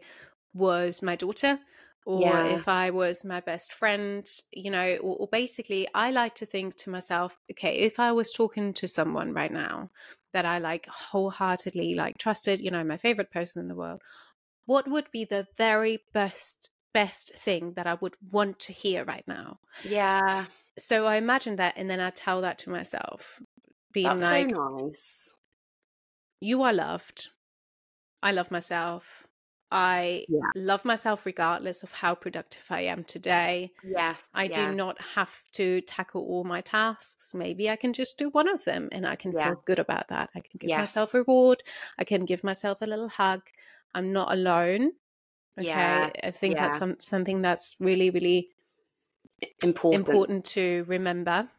was 0.55 1.03
my 1.03 1.15
daughter 1.15 1.59
or 2.07 2.21
yeah. 2.21 2.45
if 2.45 2.67
I 2.67 2.91
was 2.91 3.25
my 3.25 3.39
best 3.39 3.73
friend, 3.73 4.29
you 4.53 4.69
know, 4.69 4.97
or, 4.97 5.15
or, 5.17 5.27
basically, 5.31 5.87
I 5.95 6.11
like 6.11 6.35
to 6.35 6.45
think 6.45 6.75
to 6.77 6.91
myself, 6.91 7.39
okay, 7.49 7.77
if 7.77 7.99
I 7.99 8.11
was 8.11 8.31
talking 8.31 8.73
to 8.73 8.87
someone 8.87 9.33
right 9.33 9.51
now 9.51 9.89
that 10.35 10.45
I 10.45 10.59
like 10.59 10.87
wholeheartedly 10.87 11.95
like 11.95 12.19
trusted, 12.19 12.61
you 12.61 12.71
know, 12.71 12.85
my 12.85 12.97
favorite 12.99 13.31
person 13.31 13.61
in 13.63 13.69
the 13.69 13.75
world, 13.75 14.03
what 14.67 14.87
would 14.89 15.11
be 15.11 15.25
the 15.25 15.47
very 15.57 16.05
best 16.13 16.71
best 16.93 17.35
thing 17.35 17.73
that 17.75 17.87
I 17.87 17.95
would 17.95 18.17
want 18.31 18.59
to 18.61 18.73
hear 18.73 19.05
right 19.05 19.27
now? 19.27 19.59
Yeah. 19.83 20.47
So 20.77 21.05
I 21.05 21.17
imagine 21.17 21.57
that, 21.57 21.73
and 21.77 21.89
then 21.89 21.99
I 21.99 22.09
tell 22.11 22.39
that 22.41 22.57
to 22.59 22.69
myself, 22.69 23.41
being 23.91 24.19
That's 24.19 24.21
like, 24.21 24.47
so 24.47 24.47
nice. 24.47 25.35
"You 26.39 26.61
are 26.63 26.71
loved. 26.71 27.31
I 28.23 28.31
love 28.31 28.51
myself." 28.51 29.27
I 29.71 30.25
yeah. 30.29 30.41
love 30.55 30.85
myself 30.85 31.25
regardless 31.25 31.83
of 31.83 31.91
how 31.91 32.15
productive 32.15 32.65
I 32.69 32.81
am 32.81 33.03
today. 33.03 33.71
Yes. 33.83 34.29
I 34.33 34.45
yeah. 34.45 34.69
do 34.69 34.75
not 34.75 35.01
have 35.01 35.43
to 35.53 35.81
tackle 35.81 36.21
all 36.21 36.43
my 36.43 36.61
tasks. 36.61 37.33
Maybe 37.33 37.69
I 37.69 37.75
can 37.75 37.91
just 37.91 38.17
do 38.17 38.29
one 38.29 38.47
of 38.47 38.63
them 38.63 38.89
and 38.91 39.05
I 39.05 39.15
can 39.15 39.31
yeah. 39.31 39.45
feel 39.45 39.61
good 39.65 39.79
about 39.79 40.09
that. 40.09 40.29
I 40.35 40.39
can 40.39 40.59
give 40.59 40.69
yes. 40.69 40.79
myself 40.79 41.13
a 41.13 41.19
reward. 41.19 41.63
I 41.97 42.03
can 42.03 42.25
give 42.25 42.43
myself 42.43 42.77
a 42.81 42.87
little 42.87 43.09
hug. 43.09 43.41
I'm 43.93 44.13
not 44.13 44.31
alone. 44.31 44.91
Okay. 45.59 45.71
I 45.71 46.31
think 46.31 46.55
that's 46.55 46.77
some, 46.77 46.97
something 46.99 47.41
that's 47.41 47.75
really, 47.79 48.09
really 48.09 48.49
important. 49.63 50.07
important 50.07 50.45
to 50.45 50.85
remember. 50.87 51.49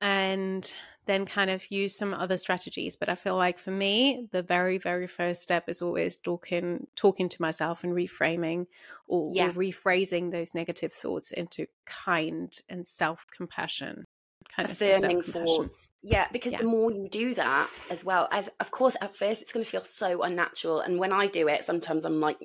And 0.00 0.72
then 1.06 1.24
kind 1.24 1.50
of 1.50 1.70
use 1.70 1.96
some 1.96 2.12
other 2.12 2.36
strategies. 2.36 2.96
But 2.96 3.08
I 3.08 3.14
feel 3.14 3.36
like 3.36 3.58
for 3.58 3.70
me, 3.70 4.28
the 4.32 4.42
very, 4.42 4.78
very 4.78 5.06
first 5.06 5.42
step 5.42 5.68
is 5.68 5.80
always 5.80 6.16
talking 6.16 6.86
talking 6.96 7.28
to 7.28 7.42
myself 7.42 7.84
and 7.84 7.92
reframing 7.92 8.66
or, 9.06 9.32
yeah. 9.34 9.48
or 9.48 9.52
rephrasing 9.52 10.30
those 10.30 10.54
negative 10.54 10.92
thoughts 10.92 11.30
into 11.30 11.66
kind 11.86 12.52
and 12.68 12.86
self 12.86 13.26
compassion. 13.34 14.04
Kind 14.54 14.70
Affirming 14.70 15.18
of 15.18 15.26
thoughts. 15.26 15.92
Yeah, 16.02 16.28
because 16.32 16.52
yeah. 16.52 16.58
the 16.58 16.66
more 16.66 16.90
you 16.90 17.08
do 17.10 17.34
that 17.34 17.68
as 17.90 18.04
well, 18.04 18.28
as 18.30 18.48
of 18.60 18.70
course 18.70 18.96
at 19.00 19.16
first 19.16 19.42
it's 19.42 19.52
gonna 19.52 19.64
feel 19.64 19.82
so 19.82 20.22
unnatural. 20.22 20.80
And 20.80 20.98
when 20.98 21.12
I 21.12 21.26
do 21.26 21.48
it, 21.48 21.62
sometimes 21.62 22.04
I'm 22.04 22.20
like 22.20 22.38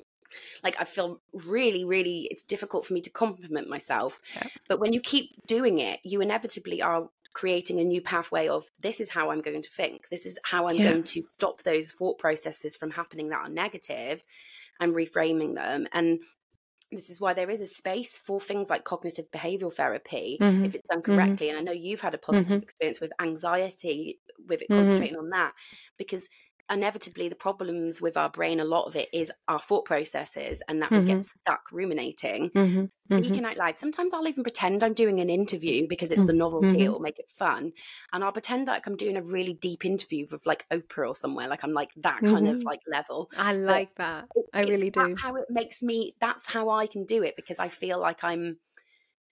like 0.63 0.75
i 0.79 0.85
feel 0.85 1.19
really 1.33 1.83
really 1.83 2.27
it's 2.31 2.43
difficult 2.43 2.85
for 2.85 2.93
me 2.93 3.01
to 3.01 3.09
compliment 3.09 3.67
myself 3.67 4.19
yeah. 4.35 4.47
but 4.69 4.79
when 4.79 4.93
you 4.93 5.01
keep 5.01 5.29
doing 5.45 5.79
it 5.79 5.99
you 6.03 6.21
inevitably 6.21 6.81
are 6.81 7.09
creating 7.33 7.79
a 7.79 7.83
new 7.83 8.01
pathway 8.01 8.47
of 8.47 8.65
this 8.79 8.99
is 8.99 9.09
how 9.09 9.31
I'm 9.31 9.41
going 9.41 9.61
to 9.61 9.69
think. 9.69 10.09
This 10.09 10.25
is 10.25 10.37
how 10.43 10.67
I'm 10.67 10.75
yeah. 10.75 10.91
going 10.91 11.03
to 11.03 11.23
stop 11.25 11.63
those 11.63 11.91
thought 11.91 12.17
processes 12.17 12.75
from 12.75 12.91
happening 12.91 13.29
that 13.29 13.39
are 13.39 13.49
negative 13.49 14.23
and 14.79 14.93
reframing 14.95 15.55
them. 15.55 15.87
And 15.93 16.19
this 16.91 17.09
is 17.09 17.21
why 17.21 17.33
there 17.33 17.49
is 17.49 17.61
a 17.61 17.67
space 17.67 18.17
for 18.17 18.41
things 18.41 18.69
like 18.69 18.83
cognitive 18.83 19.31
behavioral 19.31 19.73
therapy 19.73 20.37
mm-hmm. 20.41 20.65
if 20.65 20.75
it's 20.75 20.83
done 20.89 21.01
mm-hmm. 21.01 21.15
correctly. 21.15 21.47
Mm-hmm. 21.47 21.57
And 21.57 21.69
I 21.69 21.71
know 21.71 21.79
you've 21.79 22.01
had 22.01 22.13
a 22.13 22.17
positive 22.17 22.57
mm-hmm. 22.57 22.63
experience 22.63 22.99
with 22.99 23.13
anxiety, 23.21 24.19
with 24.49 24.61
it 24.61 24.69
mm-hmm. 24.69 24.81
concentrating 24.81 25.17
on 25.17 25.29
that, 25.29 25.53
because 25.97 26.27
inevitably 26.69 27.29
the 27.29 27.35
problems 27.35 28.01
with 28.01 28.17
our 28.17 28.29
brain 28.29 28.59
a 28.59 28.65
lot 28.65 28.85
of 28.85 28.95
it 28.95 29.09
is 29.13 29.31
our 29.47 29.59
thought 29.59 29.85
processes 29.85 30.61
and 30.67 30.81
that 30.81 30.89
mm-hmm. 30.89 31.01
we 31.01 31.07
get 31.07 31.17
mm-hmm. 31.17 31.39
stuck 31.41 31.61
ruminating 31.71 32.49
mm-hmm. 32.49 32.85
speaking 32.93 33.37
mm-hmm. 33.37 33.45
out 33.45 33.57
loud 33.57 33.77
sometimes 33.77 34.13
i'll 34.13 34.27
even 34.27 34.43
pretend 34.43 34.83
i'm 34.83 34.93
doing 34.93 35.19
an 35.19 35.29
interview 35.29 35.87
because 35.87 36.11
it's 36.11 36.23
the 36.25 36.33
novelty 36.33 36.67
mm-hmm. 36.67 36.81
it'll 36.81 36.99
make 36.99 37.19
it 37.19 37.31
fun 37.35 37.71
and 38.13 38.23
i'll 38.23 38.31
pretend 38.31 38.67
like 38.67 38.85
i'm 38.87 38.95
doing 38.95 39.17
a 39.17 39.21
really 39.21 39.53
deep 39.53 39.85
interview 39.85 40.25
with 40.31 40.45
like 40.45 40.65
oprah 40.71 41.09
or 41.09 41.15
somewhere 41.15 41.47
like 41.47 41.63
i'm 41.63 41.73
like 41.73 41.91
that 41.97 42.19
kind 42.21 42.47
of 42.47 42.57
mm-hmm. 42.57 42.67
like 42.67 42.81
level 42.87 43.29
i 43.37 43.53
like 43.53 43.89
but 43.95 44.03
that 44.03 44.25
it, 44.35 44.45
i 44.53 44.61
really 44.61 44.89
do 44.89 45.15
how 45.19 45.35
it 45.35 45.45
makes 45.49 45.81
me 45.81 46.15
that's 46.19 46.45
how 46.45 46.69
i 46.69 46.87
can 46.87 47.05
do 47.05 47.23
it 47.23 47.35
because 47.35 47.59
i 47.59 47.69
feel 47.69 47.99
like 47.99 48.23
i'm 48.23 48.57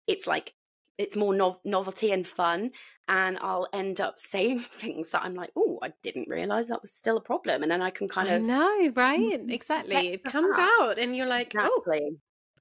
it's 0.08 0.28
like 0.28 0.54
it's 1.02 1.16
more 1.16 1.34
nov- 1.34 1.60
novelty 1.66 2.12
and 2.12 2.26
fun 2.26 2.72
and 3.08 3.38
I'll 3.42 3.68
end 3.74 4.00
up 4.00 4.16
saying 4.18 4.60
things 4.60 5.12
that 5.12 5.24
I'm 5.24 5.36
like, 5.36 5.52
oh, 5.56 5.80
I 5.84 5.94
didn't 6.04 6.30
realize 6.30 6.70
that 6.70 6.82
was 6.82 6.92
still 6.92 7.18
a 7.18 7.22
problem, 7.22 7.62
and 7.62 7.72
then 7.72 7.82
I 7.82 7.90
can 7.90 8.08
kind 8.08 8.30
of 8.30 8.44
no, 8.44 8.92
right? 8.96 9.42
Exactly, 9.50 10.14
it 10.14 10.24
comes 10.24 10.56
out, 10.58 10.98
and 10.98 11.16
you're 11.16 11.28
like, 11.28 11.54
oh, 11.58 11.84
exactly. 11.86 12.18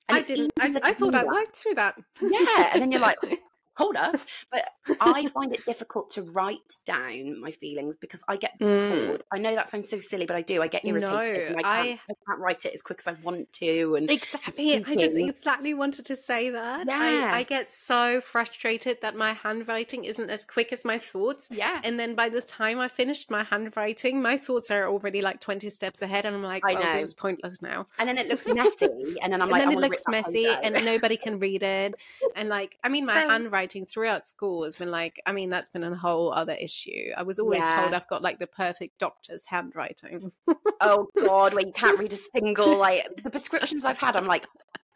oh, 0.09 0.14
I 0.14 0.22
didn't. 0.22 0.53
I, 0.59 0.74
I 0.83 0.92
thought 0.92 1.14
I 1.14 1.24
worked 1.24 1.57
through 1.57 1.74
that. 1.74 1.96
Yeah, 2.20 2.70
and 2.72 2.83
then 2.83 2.90
you're 2.90 3.00
like, 3.00 3.18
oh, 3.24 3.37
hold 3.81 3.97
up. 3.97 4.21
But 4.51 4.64
I 5.01 5.27
find 5.35 5.55
it 5.55 5.64
difficult 5.64 6.11
to 6.11 6.23
write 6.23 6.77
down 6.85 7.40
my 7.40 7.51
feelings 7.51 7.97
because 7.97 8.23
I 8.29 8.37
get 8.37 8.59
mm. 8.59 9.07
bored. 9.07 9.25
I 9.33 9.38
know 9.38 9.55
that 9.55 9.69
sounds 9.69 9.88
so 9.88 9.99
silly, 9.99 10.27
but 10.27 10.37
I 10.37 10.43
do. 10.43 10.62
I 10.62 10.66
get 10.66 10.85
irritated. 10.85 11.53
No, 11.53 11.59
I, 11.59 11.62
can't, 11.62 11.66
I, 11.66 11.81
I, 11.81 12.14
can't, 12.27 12.38
write 12.38 12.64
it 12.64 12.75
as 12.75 12.83
quick 12.83 13.01
as 13.01 13.09
I 13.09 13.12
want 13.23 13.53
to. 13.55 13.95
And 13.97 14.11
exactly, 14.11 14.85
I 14.85 14.95
just 14.95 15.16
exactly 15.16 15.75
wanted 15.75 16.07
to 16.07 16.16
say 16.16 16.51
that. 16.51 16.87
Yeah. 16.87 17.31
I, 17.33 17.38
I 17.38 17.43
get 17.43 17.73
so 17.73 18.21
frustrated 18.21 18.99
that 19.03 19.16
my 19.16 19.33
handwriting 19.33 20.05
isn't 20.05 20.31
as 20.31 20.45
quick 20.45 20.73
as 20.73 20.85
my 20.85 20.99
thoughts. 20.99 21.49
Yeah, 21.51 21.81
and 21.83 21.99
then 21.99 22.14
by 22.14 22.29
the 22.29 22.43
time 22.43 22.79
I 22.79 22.88
finished 22.88 23.31
my 23.31 23.45
handwriting, 23.45 24.21
my 24.21 24.37
thoughts 24.37 24.71
are 24.71 24.88
already 24.88 25.23
like 25.23 25.40
twenty 25.40 25.71
steps 25.71 26.03
ahead, 26.03 26.27
and 26.27 26.37
I'm 26.37 26.43
like, 26.43 26.64
I 26.64 26.75
oh, 26.75 26.81
know. 26.81 26.93
this 26.95 27.09
is 27.09 27.14
pointless 27.14 27.62
now. 27.62 27.85
And 27.99 28.09
then 28.09 28.19
it 28.19 28.29
looks 28.29 28.47
messy, 28.61 29.16
and 29.23 29.33
then 29.33 29.40
I'm 29.40 29.43
and 29.43 29.53
like, 29.53 29.62
then 29.62 29.73
it 29.73 29.79
looks 29.79 30.05
messy, 30.09 30.47
and 30.47 30.75
nobody 30.85 31.16
can 31.16 31.38
read 31.38 31.62
it, 31.62 31.95
and 32.37 32.49
like, 32.49 32.77
I 32.85 32.88
mean, 32.88 33.07
my 33.07 33.14
so, 33.23 33.29
handwriting 33.29 33.70
writing 33.71 33.87
throughout 33.87 34.27
school 34.27 34.65
has 34.65 34.77
been 34.77 34.91
like, 34.91 35.21
I 35.27 35.33
mean, 35.33 35.49
that's 35.49 35.69
been 35.69 35.85
a 35.85 35.97
whole 35.97 36.33
other 36.33 36.55
issue. 36.55 37.11
I 37.17 37.23
was 37.23 37.39
always 37.39 37.61
yeah. 37.61 37.83
told 37.83 37.95
I've 37.95 38.09
got 38.09 38.23
like 38.23 38.39
the 38.39 38.47
perfect 38.47 38.99
doctor's 38.99 39.47
handwriting. 39.47 40.33
oh 40.81 41.07
God, 41.25 41.55
where 41.55 41.67
you 41.67 41.73
can't 41.73 41.99
read 41.99 42.12
a 42.12 42.16
single 42.35 42.77
like 42.77 43.07
the 43.23 43.31
prescriptions 43.31 43.85
I've 43.85 43.99
had. 43.99 44.16
I'm 44.16 44.27
like, 44.27 44.47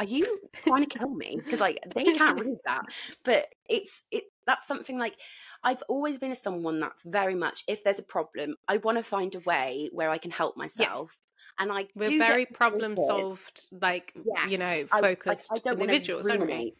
are 0.00 0.06
you 0.06 0.26
trying 0.66 0.84
to 0.84 0.98
kill 0.98 1.14
me? 1.14 1.40
Because 1.42 1.60
like 1.60 1.78
they 1.94 2.04
can't 2.04 2.40
read 2.40 2.58
that. 2.66 2.86
But 3.24 3.46
it's 3.68 4.02
it 4.10 4.24
that's 4.44 4.66
something 4.66 4.98
like 4.98 5.14
I've 5.62 5.82
always 5.88 6.18
been 6.18 6.32
a 6.32 6.36
someone 6.36 6.80
that's 6.80 7.04
very 7.04 7.36
much 7.36 7.62
if 7.68 7.84
there's 7.84 8.00
a 8.00 8.04
problem, 8.04 8.56
I 8.66 8.78
want 8.78 8.98
to 8.98 9.04
find 9.04 9.34
a 9.36 9.40
way 9.40 9.88
where 9.92 10.10
I 10.10 10.18
can 10.18 10.30
help 10.30 10.56
myself. 10.56 11.10
Yeah 11.12 11.20
and 11.56 11.70
I 11.70 11.86
we're 11.94 12.18
very 12.18 12.46
problem 12.46 12.96
solved, 12.96 13.68
like 13.80 14.12
yes, 14.16 14.50
you 14.50 14.58
know, 14.58 14.86
focused 14.86 15.52
I, 15.52 15.70
I, 15.70 15.72
I 15.72 15.74
individuals, 15.74 16.26
aren't 16.26 16.48
we? 16.48 16.74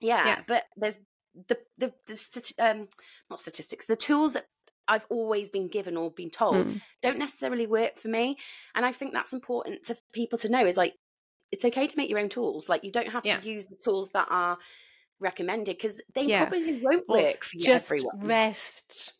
Yeah, 0.00 0.26
yeah, 0.26 0.40
but 0.46 0.64
there's 0.76 0.98
the 1.48 1.58
the, 1.78 1.92
the 2.06 2.52
um 2.58 2.88
not 3.30 3.40
statistics, 3.40 3.86
the 3.86 3.96
tools 3.96 4.34
that 4.34 4.46
I've 4.88 5.06
always 5.10 5.50
been 5.50 5.68
given 5.68 5.96
or 5.96 6.10
been 6.10 6.30
told 6.30 6.54
mm. 6.66 6.80
don't 7.02 7.18
necessarily 7.18 7.66
work 7.66 7.98
for 7.98 8.08
me, 8.08 8.38
and 8.74 8.84
I 8.86 8.92
think 8.92 9.12
that's 9.12 9.32
important 9.32 9.84
to 9.84 9.96
people 10.12 10.38
to 10.40 10.48
know. 10.48 10.64
Is 10.64 10.76
like 10.76 10.94
it's 11.52 11.64
okay 11.64 11.86
to 11.86 11.96
make 11.96 12.10
your 12.10 12.18
own 12.18 12.28
tools. 12.28 12.68
Like 12.68 12.84
you 12.84 12.92
don't 12.92 13.08
have 13.10 13.24
yeah. 13.24 13.38
to 13.38 13.48
use 13.48 13.66
the 13.66 13.76
tools 13.84 14.10
that 14.10 14.28
are 14.30 14.58
recommended 15.20 15.76
because 15.76 16.00
they 16.14 16.24
Yeah. 16.24 16.46
probably 16.46 16.80
won't 16.82 17.04
Or 17.08 17.18
work 17.18 17.44
for 17.44 17.56
you, 17.56 17.64
just 17.64 17.86
everyone. 17.86 18.26
rest. 18.26 19.14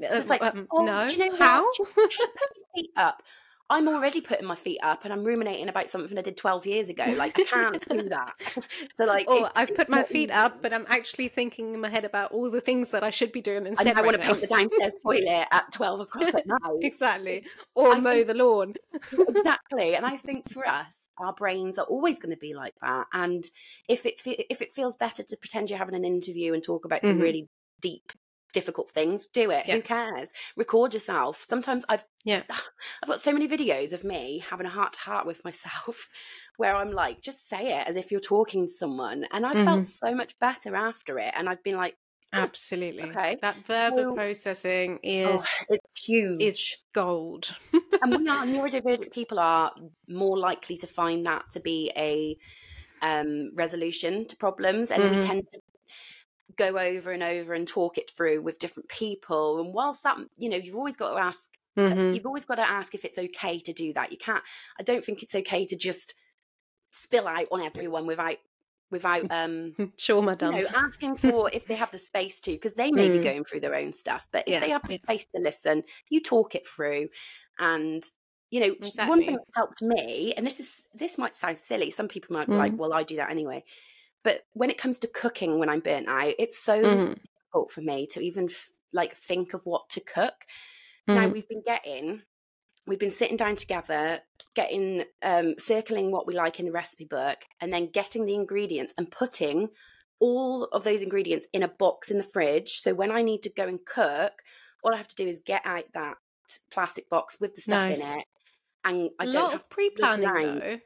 Just 0.00 0.28
Uh, 0.28 0.30
like, 0.30 0.42
um, 0.42 0.66
oh, 0.70 0.84
no, 0.84 1.08
do 1.08 1.16
you 1.16 1.30
know 1.30 1.36
how? 1.36 1.64
what? 1.64 1.76
Just, 1.76 1.94
just 1.96 2.32
put 2.34 2.56
your 2.56 2.66
feet 2.76 2.90
up. 2.96 3.22
I'm 3.70 3.86
already 3.88 4.20
putting 4.22 4.46
my 4.46 4.56
feet 4.56 4.78
up 4.82 5.04
and 5.04 5.12
I'm 5.12 5.22
ruminating 5.24 5.68
about 5.68 5.88
something 5.88 6.16
I 6.16 6.22
did 6.22 6.36
12 6.38 6.66
years 6.66 6.88
ago. 6.88 7.04
Like, 7.16 7.38
I 7.38 7.44
can't 7.44 7.88
do 7.88 8.02
that. 8.08 8.32
so, 8.98 9.04
like, 9.04 9.28
it's- 9.28 9.52
I've 9.54 9.74
put 9.74 9.88
my 9.90 10.02
feet 10.02 10.30
easy. 10.30 10.32
up, 10.32 10.62
but 10.62 10.72
I'm 10.72 10.86
actually 10.88 11.28
thinking 11.28 11.74
in 11.74 11.80
my 11.80 11.88
head 11.90 12.04
about 12.06 12.32
all 12.32 12.50
the 12.50 12.60
things 12.62 12.90
that 12.92 13.02
I 13.04 13.10
should 13.10 13.30
be 13.30 13.40
doing 13.42 13.66
instead. 13.66 13.96
I 13.96 14.00
want 14.00 14.16
to 14.16 14.22
paint 14.22 14.40
the 14.40 14.46
downstairs 14.46 14.94
toilet 15.02 15.46
at 15.50 15.70
12 15.72 16.00
o'clock 16.00 16.34
at 16.34 16.46
night. 16.46 16.58
exactly. 16.80 17.44
Or 17.74 17.92
I 17.92 18.00
mow 18.00 18.12
think- 18.14 18.26
the 18.28 18.34
lawn. 18.34 18.74
exactly 19.28 19.94
and 19.94 20.04
i 20.06 20.16
think 20.16 20.48
for 20.50 20.66
us 20.80 21.08
our 21.18 21.32
brains 21.32 21.78
are 21.78 21.86
always 21.86 22.18
going 22.18 22.30
to 22.34 22.36
be 22.38 22.54
like 22.54 22.74
that 22.82 23.06
and 23.12 23.44
if 23.88 24.06
it 24.06 24.20
if 24.26 24.62
it 24.62 24.72
feels 24.72 24.96
better 24.96 25.22
to 25.22 25.36
pretend 25.36 25.68
you're 25.70 25.78
having 25.78 25.94
an 25.94 26.04
interview 26.04 26.54
and 26.54 26.62
talk 26.62 26.84
about 26.84 27.02
some 27.02 27.18
Mhm. 27.18 27.22
really 27.22 27.48
deep 27.80 28.12
difficult 28.52 28.90
things 28.90 29.26
do 29.26 29.50
it 29.50 29.64
Yeah. 29.66 29.76
who 29.76 29.82
cares 29.82 30.30
record 30.56 30.94
yourself 30.94 31.44
sometimes 31.48 31.84
i've 31.88 32.04
Yeah. 32.24 32.42
i've 33.02 33.08
got 33.08 33.20
so 33.20 33.32
many 33.32 33.46
videos 33.48 33.92
of 33.92 34.04
me 34.04 34.42
having 34.48 34.66
a 34.66 34.70
heart 34.70 34.94
to 34.94 35.00
heart 35.00 35.26
with 35.26 35.44
myself 35.44 36.08
where 36.56 36.74
i'm 36.74 36.90
like 36.92 37.20
just 37.20 37.46
say 37.48 37.78
it 37.78 37.86
as 37.86 37.96
if 37.96 38.10
you're 38.10 38.20
talking 38.20 38.66
to 38.66 38.72
someone 38.72 39.26
and 39.32 39.44
i 39.46 39.54
Mhm. 39.54 39.64
felt 39.64 39.84
so 39.84 40.14
much 40.14 40.38
better 40.38 40.74
after 40.76 41.18
it 41.18 41.32
and 41.36 41.48
i've 41.48 41.62
been 41.62 41.76
like 41.76 41.96
Absolutely. 42.34 43.04
Okay. 43.04 43.38
That 43.40 43.56
verbal 43.66 44.08
So- 44.10 44.14
processing 44.14 44.98
oh, 45.02 45.34
is 45.34 45.48
it's 45.70 45.98
huge 45.98 46.42
is 46.42 46.76
gold. 46.92 47.54
and 48.02 48.10
we 48.18 48.28
are 48.28 48.44
neurodivergent 48.44 49.12
people 49.12 49.38
are 49.38 49.72
more 50.08 50.36
likely 50.38 50.76
to 50.76 50.86
find 50.86 51.24
that 51.24 51.48
to 51.52 51.60
be 51.60 51.90
a 51.96 52.36
um, 53.00 53.50
resolution 53.54 54.26
to 54.26 54.36
problems, 54.36 54.90
and 54.90 55.02
we 55.04 55.16
Mhm. 55.16 55.22
tend 55.22 55.48
to 55.54 55.60
go 56.56 56.78
over 56.78 57.12
and 57.12 57.22
over 57.22 57.54
and 57.54 57.66
talk 57.68 57.98
it 57.98 58.10
through 58.16 58.42
with 58.42 58.58
different 58.58 58.88
people. 58.88 59.60
And 59.60 59.74
whilst 59.74 60.02
that, 60.04 60.18
you 60.36 60.48
know, 60.48 60.56
you've 60.56 60.76
always 60.76 60.96
got 60.96 61.12
to 61.14 61.20
ask. 61.20 61.50
Mhm. 61.76 62.20
You've 62.20 62.26
always 62.26 62.44
got 62.46 62.56
to 62.56 62.68
ask 62.68 62.94
if 62.94 63.04
it's 63.04 63.18
okay 63.18 63.60
to 63.60 63.72
do 63.72 63.92
that. 63.94 64.12
You 64.12 64.18
can't. 64.18 64.44
I 64.78 64.82
don't 64.82 65.04
think 65.04 65.22
it's 65.22 65.34
okay 65.34 65.66
to 65.66 65.76
just 65.76 66.14
spill 66.90 67.28
out 67.28 67.48
on 67.52 67.62
everyone 67.62 68.06
without 68.06 68.38
without 68.90 69.22
um 69.30 69.76
Sure, 69.98 70.22
madam 70.22 70.54
you 70.54 70.62
know, 70.62 70.68
asking 70.74 71.16
for 71.16 71.50
if 71.52 71.66
they 71.66 71.74
have 71.74 71.90
the 71.90 71.98
space 71.98 72.40
to, 72.42 72.52
because 72.52 72.74
they 72.74 72.90
may 72.92 73.08
be 73.10 73.18
Mm. 73.18 73.20
going 73.20 73.44
through 73.44 73.60
their 73.60 73.74
own 73.74 73.92
stuff. 73.92 74.26
But 74.32 74.48
if 74.48 74.58
Yeah, 74.58 74.60
they 74.60 74.70
have 74.70 74.82
the 74.88 74.98
space 75.04 75.26
to 75.34 75.42
listen, 75.42 75.82
you 76.08 76.22
talk 76.22 76.54
it 76.54 76.66
through. 76.66 77.08
And 77.58 78.04
you 78.50 78.60
know, 78.60 78.76
one 79.04 79.22
thing 79.22 79.34
that 79.36 79.44
helped 79.54 79.82
me, 79.82 80.32
and 80.34 80.46
this 80.46 80.58
is 80.60 80.86
this 80.94 81.18
might 81.18 81.36
sound 81.36 81.58
silly. 81.58 81.90
Some 81.90 82.08
people 82.08 82.32
might 82.34 82.48
be 82.50 82.56
like, 82.56 82.72
Mm. 82.72 82.78
"Well, 82.78 82.94
I 82.94 83.02
do 83.02 83.16
that 83.16 83.30
anyway." 83.30 83.64
But 84.24 84.44
when 84.52 84.70
it 84.70 84.78
comes 84.78 84.98
to 85.00 85.08
cooking, 85.08 85.58
when 85.58 85.68
I'm 85.68 85.80
burnt 85.80 86.08
out, 86.08 86.34
it's 86.38 86.58
so 86.58 86.82
Mhm. 86.82 87.18
difficult 87.36 87.70
for 87.70 87.80
me 87.80 88.06
to 88.08 88.20
even 88.20 88.46
f- 88.50 88.70
like 88.92 89.16
think 89.16 89.54
of 89.54 89.64
what 89.64 89.88
to 89.90 90.00
cook. 90.00 90.44
Now 91.06 91.28
Mhm. 91.28 91.32
we've 91.32 91.48
been 91.48 91.62
getting, 91.62 92.22
we've 92.86 92.98
been 92.98 93.10
sitting 93.10 93.36
down 93.36 93.56
together, 93.56 94.20
getting, 94.54 95.04
um, 95.22 95.56
circling 95.56 96.10
what 96.10 96.26
we 96.26 96.34
like 96.34 96.58
in 96.58 96.66
the 96.66 96.72
recipe 96.72 97.04
book, 97.04 97.38
and 97.60 97.72
then 97.72 97.86
getting 97.90 98.26
the 98.26 98.34
ingredients 98.34 98.92
and 98.98 99.10
putting 99.10 99.70
all 100.20 100.64
of 100.64 100.84
those 100.84 101.00
ingredients 101.02 101.46
in 101.52 101.62
a 101.62 101.68
box 101.68 102.10
in 102.10 102.18
the 102.18 102.24
fridge. 102.24 102.80
So 102.80 102.92
when 102.94 103.12
I 103.12 103.22
need 103.22 103.42
to 103.44 103.50
go 103.50 103.68
and 103.68 103.84
cook, 103.86 104.42
all 104.82 104.92
I 104.92 104.96
have 104.96 105.08
to 105.08 105.14
do 105.14 105.26
is 105.28 105.38
get 105.38 105.62
out 105.64 105.84
that 105.94 106.16
plastic 106.70 107.08
box 107.08 107.38
with 107.40 107.54
the 107.54 107.60
stuff 107.60 107.88
Nice. 107.90 108.12
in 108.12 108.18
it, 108.18 108.24
and 108.84 109.10
I 109.18 109.24
a 109.24 109.30
don't 109.30 109.42
lot 109.42 109.52
have 109.52 109.60
of 109.62 109.68
pre-planning 109.70 110.58
though. 110.58 110.80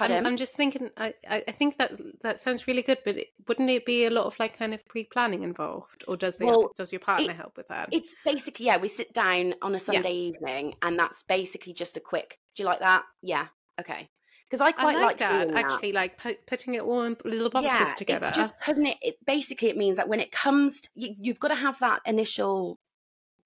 I'm, 0.00 0.26
I'm 0.26 0.36
just 0.36 0.54
thinking. 0.56 0.90
I, 0.96 1.14
I 1.28 1.44
I 1.48 1.52
think 1.52 1.78
that 1.78 1.92
that 2.22 2.40
sounds 2.40 2.66
really 2.66 2.82
good, 2.82 2.98
but 3.04 3.16
it, 3.16 3.28
wouldn't 3.48 3.68
it 3.70 3.84
be 3.84 4.06
a 4.06 4.10
lot 4.10 4.26
of 4.26 4.38
like 4.38 4.58
kind 4.58 4.72
of 4.74 4.84
pre-planning 4.86 5.42
involved, 5.42 6.04
or 6.08 6.16
does 6.16 6.38
the 6.38 6.46
Well, 6.46 6.72
does 6.76 6.92
your 6.92 7.00
partner 7.00 7.30
it- 7.30 7.36
help 7.36 7.56
with 7.56 7.68
that? 7.68 7.88
It's 7.92 8.14
basically 8.24 8.66
yeah, 8.66 8.76
we 8.78 8.88
sit 8.88 9.12
down 9.12 9.54
on 9.62 9.74
a 9.74 9.78
Sunday 9.78 10.12
evening, 10.14 10.74
and 10.82 10.98
that's 10.98 11.22
basically 11.24 11.72
just 11.72 11.96
a 11.96 12.00
quick. 12.00 12.38
Do 12.54 12.62
you 12.62 12.66
like 12.68 12.80
that? 12.80 13.04
Yeah, 13.22 13.48
okay. 13.80 14.08
Because 14.48 14.60
I 14.62 14.68
I 14.68 14.72
quite 14.72 14.96
like, 14.96 15.04
like, 15.04 15.18
that 15.18 15.48
that. 15.48 15.56
actually, 15.56 15.92
like 15.92 16.18
pu- 16.18 16.34
putting 16.46 16.74
it 16.74 16.82
all 16.82 17.02
in 17.02 17.16
little 17.24 17.50
boxes 17.50 17.70
yeah, 17.70 17.94
together. 17.94 18.26
It's 18.28 18.36
just 18.36 18.54
putting 18.60 18.86
it, 18.86 18.96
it. 19.00 19.14
Basically, 19.24 19.68
it 19.68 19.76
means 19.76 19.96
that 19.96 20.08
when 20.08 20.18
it 20.18 20.32
comes, 20.32 20.80
to, 20.80 20.88
you, 20.96 21.14
you've 21.20 21.38
got 21.38 21.48
to 21.48 21.54
have 21.54 21.78
that 21.78 22.00
initial 22.04 22.78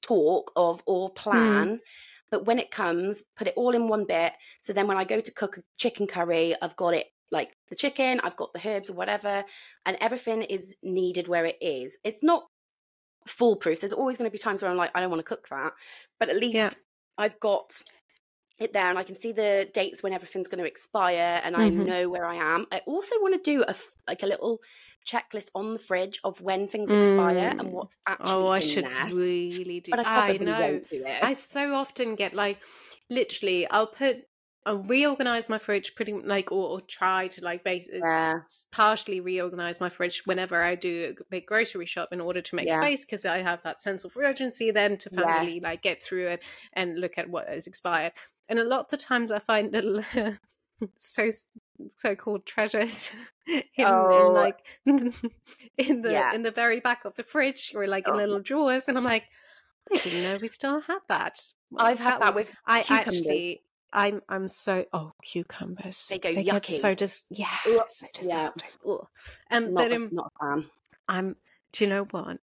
talk 0.02 0.52
of 0.56 0.82
or 0.86 1.08
Hmm. 1.10 1.14
plan. 1.14 1.80
But 2.34 2.46
when 2.46 2.58
it 2.58 2.72
comes, 2.72 3.22
put 3.36 3.46
it 3.46 3.54
all 3.56 3.76
in 3.76 3.86
one 3.86 4.06
bit. 4.06 4.32
So 4.60 4.72
then 4.72 4.88
when 4.88 4.96
I 4.96 5.04
go 5.04 5.20
to 5.20 5.32
cook 5.34 5.56
a 5.58 5.62
chicken 5.76 6.08
curry, 6.08 6.56
I've 6.60 6.74
got 6.74 6.92
it 6.94 7.06
like 7.30 7.56
the 7.68 7.76
chicken, 7.76 8.18
I've 8.24 8.36
got 8.36 8.52
the 8.52 8.68
herbs 8.68 8.90
or 8.90 8.94
whatever, 8.94 9.44
and 9.86 9.96
everything 10.00 10.42
is 10.42 10.74
needed 10.82 11.28
where 11.28 11.44
it 11.46 11.58
is. 11.60 11.96
It's 12.02 12.24
not 12.24 12.48
foolproof. 13.28 13.78
There's 13.78 13.92
always 13.92 14.16
going 14.16 14.28
to 14.28 14.32
be 14.32 14.38
times 14.38 14.62
where 14.62 14.70
I'm 14.72 14.76
like, 14.76 14.90
I 14.96 15.00
don't 15.00 15.10
want 15.10 15.20
to 15.20 15.28
cook 15.28 15.46
that, 15.48 15.74
but 16.18 16.28
at 16.28 16.34
least 16.36 16.56
Yeah. 16.56 16.70
I've 17.18 17.38
got 17.38 17.80
it 18.58 18.72
there 18.72 18.88
and 18.90 18.98
I 18.98 19.04
can 19.04 19.14
see 19.14 19.30
the 19.30 19.70
dates 19.72 20.02
when 20.02 20.12
everything's 20.12 20.48
going 20.48 20.62
to 20.62 20.68
expire 20.68 21.40
and 21.44 21.56
I 21.56 21.68
Mhm. 21.68 21.86
know 21.86 22.08
where 22.08 22.24
I 22.24 22.34
am. 22.34 22.66
I 22.72 22.80
also 22.86 23.14
want 23.20 23.34
to 23.34 23.50
do 23.50 23.62
a 23.62 23.76
like 24.08 24.24
a 24.24 24.26
little 24.26 24.60
checklist 25.04 25.50
on 25.54 25.72
the 25.74 25.78
fridge 25.78 26.20
of 26.24 26.40
when 26.40 26.68
things 26.68 26.92
expire 26.94 27.54
Mm. 27.54 27.58
and 27.58 27.72
what's 27.72 27.96
actually 28.06 28.46
oh, 28.46 28.48
I 28.48 28.58
in 28.58 28.60
should 28.60 28.88
there. 28.90 29.12
really 29.12 29.80
do. 29.80 29.96
But 29.96 30.08
I 30.14 30.22
I 30.28 30.38
know. 30.38 30.80
do. 30.90 31.04
I 31.20 31.32
so 31.34 31.74
often 31.74 32.14
get 32.16 32.34
like, 32.34 32.62
literally, 33.10 33.68
I'll 33.68 33.86
put. 33.88 34.26
I'll 34.66 34.78
reorganize 34.82 35.48
my 35.50 35.58
fridge 35.58 35.94
pretty 35.94 36.14
like, 36.14 36.50
or, 36.50 36.70
or 36.70 36.80
try 36.80 37.28
to 37.28 37.44
like 37.44 37.64
basically 37.64 38.02
yeah, 38.02 38.42
partially 38.72 39.20
reorganize 39.20 39.80
my 39.80 39.88
fridge 39.90 40.26
whenever 40.26 40.62
I 40.62 40.74
do 40.74 41.14
a 41.20 41.24
big 41.30 41.46
grocery 41.46 41.86
shop 41.86 42.10
in 42.12 42.20
order 42.20 42.42
to 42.42 42.56
make 42.56 42.70
Yeah. 42.70 42.72
space 42.72 43.04
because 43.04 43.24
I 43.24 43.38
have 43.38 43.62
that 43.64 43.82
sense 43.82 44.04
of 44.04 44.16
urgency 44.16 44.70
then 44.70 44.98
to 44.98 45.10
Yes. 45.10 45.50
finally 45.50 45.60
like 45.60 45.82
get 45.82 46.02
through 46.02 46.28
it 46.28 46.44
and 46.74 46.98
look 47.00 47.18
at 47.18 47.30
what 47.30 47.48
is 47.50 47.66
expired. 47.66 48.12
And 48.48 48.58
a 48.58 48.64
lot 48.64 48.80
of 48.80 48.88
the 48.88 48.96
times 48.98 49.32
I 49.32 49.38
find 49.40 49.72
little 49.72 50.02
so 50.96 51.30
so 51.96 52.14
called 52.14 52.46
treasures 52.46 53.10
hidden 53.46 53.64
Oh. 53.92 54.28
in 54.28 54.34
like 54.34 54.58
in 55.78 56.02
the 56.02 56.12
Yeah. 56.12 56.32
in 56.34 56.42
the 56.42 56.50
very 56.50 56.80
back 56.80 57.04
of 57.04 57.14
the 57.14 57.22
fridge 57.22 57.72
or 57.74 57.86
like 57.86 58.06
in 58.08 58.14
Oh. 58.14 58.16
little 58.16 58.40
drawers 58.40 58.88
and 58.88 58.96
I'm 58.96 59.04
like 59.04 59.28
I 59.92 59.96
didn't 59.96 60.22
know 60.22 60.38
we 60.40 60.48
still 60.48 60.80
had 60.80 61.00
that. 61.08 61.40
I've 61.76 61.98
had 61.98 62.20
that, 62.20 62.28
was- 62.28 62.36
with 62.36 62.56
I 62.66 62.82
cucumbers. 62.82 63.16
actually 63.20 63.62
I'm 63.92 64.22
I'm 64.28 64.48
so 64.48 64.84
oh 64.92 65.12
cucumbers 65.22 66.08
They 66.08 66.18
go 66.18 66.32
get 66.34 66.46
yucky. 66.46 66.78
so 66.78 66.94
just 66.94 67.26
yeah 67.30 67.48
Ugh, 67.66 67.82
so 67.88 68.06
yeah. 68.06 68.10
disgusting 68.20 68.68
Ugh. 68.88 69.06
um 69.50 69.74
not, 69.74 69.74
but 69.74 69.92
um 69.92 70.08
not 70.12 70.32
a 70.40 70.44
fan. 70.44 70.64
I'm 71.08 71.36
do 71.72 71.84
you 71.84 71.90
know 71.90 72.04
what 72.10 72.38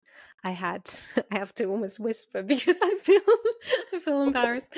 I 0.45 0.51
had 0.51 0.89
I 1.33 1.39
have 1.39 1.55
to 1.57 1.65
almost 1.65 1.99
whisper 2.01 2.43
because 2.43 2.79
I 2.83 2.95
feel 2.99 3.21
I 3.95 3.99
feel 3.99 4.23
embarrassed 4.23 4.69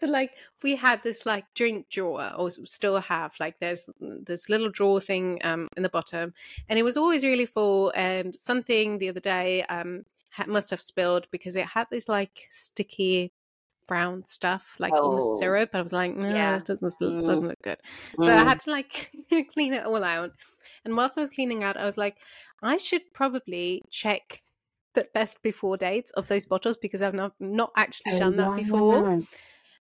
but 0.00 0.08
like 0.08 0.32
we 0.62 0.76
had 0.76 1.02
this 1.02 1.24
like 1.26 1.44
drink 1.54 1.88
drawer 1.90 2.32
or 2.36 2.50
still 2.50 2.98
have 3.00 3.34
like 3.38 3.58
there's 3.60 3.88
this 4.00 4.48
little 4.48 4.70
drawer 4.70 5.00
thing 5.00 5.38
um 5.44 5.68
in 5.76 5.82
the 5.82 5.88
bottom 5.88 6.32
and 6.68 6.78
it 6.78 6.82
was 6.82 6.96
always 6.96 7.22
really 7.24 7.46
full 7.46 7.92
and 7.94 8.34
something 8.34 8.98
the 8.98 9.08
other 9.08 9.20
day 9.20 9.62
um 9.64 10.04
ha- 10.30 10.46
must 10.48 10.70
have 10.70 10.80
spilled 10.80 11.26
because 11.30 11.54
it 11.56 11.66
had 11.66 11.86
this 11.90 12.08
like 12.08 12.46
sticky 12.50 13.32
brown 13.86 14.24
stuff 14.24 14.76
like 14.78 14.92
almost 14.92 15.26
Oh. 15.26 15.38
syrup 15.40 15.70
and 15.72 15.80
I 15.80 15.82
was 15.82 15.92
like 15.92 16.14
no 16.14 16.28
Yeah. 16.28 16.56
it 16.56 16.64
doesn't 16.64 16.94
look, 17.00 17.12
Mm. 17.14 17.26
doesn't 17.26 17.48
look 17.48 17.62
good 17.62 17.78
so 18.16 18.24
I 18.26 18.30
Mm. 18.42 18.44
had 18.48 18.58
to 18.60 18.70
like 18.70 19.10
clean 19.52 19.72
it 19.74 19.84
all 19.84 20.04
out. 20.04 20.32
And 20.84 20.96
whilst 20.96 21.18
I 21.18 21.20
was 21.20 21.30
cleaning 21.30 21.62
out, 21.62 21.76
I 21.76 21.84
was 21.84 21.98
like, 21.98 22.16
I 22.62 22.78
should 22.78 23.12
probably 23.12 23.82
check 23.90 24.40
the 24.94 25.06
best 25.12 25.42
before 25.42 25.76
dates 25.76 26.10
of 26.12 26.28
those 26.28 26.46
bottles 26.46 26.76
because 26.78 27.02
I've 27.02 27.12
not 27.14 27.34
not 27.38 27.70
actually 27.76 28.16
done 28.16 28.36
that 28.36 28.56
before. 28.56 29.20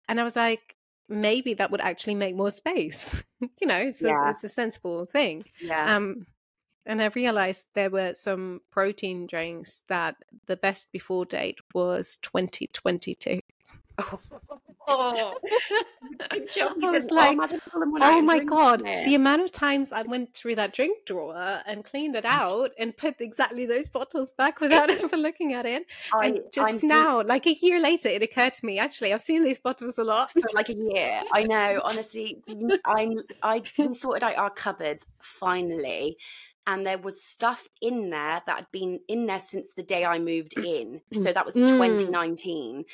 And 0.09 0.21
I 0.21 0.25
was 0.25 0.37
like, 0.37 0.77
maybe 1.09 1.55
that 1.55 1.71
would 1.71 1.81
actually 1.81 2.15
make 2.15 2.35
more 2.37 2.51
space. 2.51 3.23
you 3.61 3.67
know, 3.67 3.77
it's, 3.79 4.01
Yeah. 4.03 4.27
a, 4.27 4.31
it's 4.31 4.45
a 4.45 4.49
sensible 4.49 5.05
thing. 5.05 5.45
Yeah. 5.61 5.95
Um, 5.95 6.27
and 6.85 7.01
I 7.01 7.07
realized 7.07 7.69
there 7.75 7.91
were 7.91 8.13
some 8.15 8.61
protein 8.71 9.27
drinks 9.27 9.85
that 9.89 10.17
the 10.47 10.57
best 10.57 10.91
before 10.91 11.25
date 11.25 11.59
was 11.75 12.17
2022. 12.19 13.41
Oh. 14.89 15.35
I 16.31 16.91
was 16.91 17.11
like, 17.11 17.33
imagine 17.33 17.61
pulling 17.71 17.93
one 17.93 18.03
out 18.03 18.13
Oh 18.15 18.23
my 18.23 18.41
god! 18.41 18.83
it. 18.87 19.05
The 19.05 19.15
amount 19.15 19.43
of 19.43 19.53
times 19.53 19.93
I 19.93 20.03
went 20.03 20.35
through 20.35 20.57
that 20.57 20.73
drink 20.73 21.05
drawer 21.07 21.61
and 21.67 21.85
cleaned 21.85 22.17
it 22.17 22.25
out 22.25 22.73
and 22.79 22.97
put 22.97 23.21
exactly 23.21 23.67
those 23.67 23.89
bottles 23.89 24.33
back 24.33 24.61
without 24.61 24.91
ever 25.03 25.17
looking 25.17 25.53
at 25.55 25.67
it. 25.67 25.87
I, 26.13 26.27
and 26.27 26.41
just 26.53 26.83
I'm 26.85 26.89
now, 26.89 27.23
like 27.23 27.47
a 27.47 27.55
year 27.55 27.81
later, 27.81 28.09
it 28.09 28.23
occurred 28.23 28.53
to 28.55 28.67
me. 28.67 28.79
Actually, 28.79 29.13
I've 29.13 29.23
seen 29.23 29.45
these 29.45 29.59
bottles 29.59 29.99
a 29.99 30.05
lot. 30.05 30.33
for 30.33 30.49
like 30.55 30.69
a 30.69 30.75
year. 30.75 31.23
I 31.33 31.45
know, 31.45 31.81
honestly. 31.85 32.43
I'm 32.85 33.19
I 33.43 33.63
sorted 33.93 34.23
out 34.23 34.37
our 34.37 34.51
cupboards 34.51 35.07
finally, 35.21 36.17
and 36.67 36.87
there 36.87 36.99
was 36.99 37.25
stuff 37.25 37.69
in 37.81 38.11
there 38.11 38.43
that 38.47 38.57
had 38.57 38.71
been 38.73 39.01
in 39.09 39.27
there 39.27 39.39
since 39.39 39.75
the 39.75 39.83
day 39.83 40.05
I 40.05 40.19
moved 40.19 40.55
in. 40.63 41.01
So 41.15 41.33
that 41.33 41.45
was 41.45 41.55
Mm. 41.55 41.69
2019, 41.69 42.85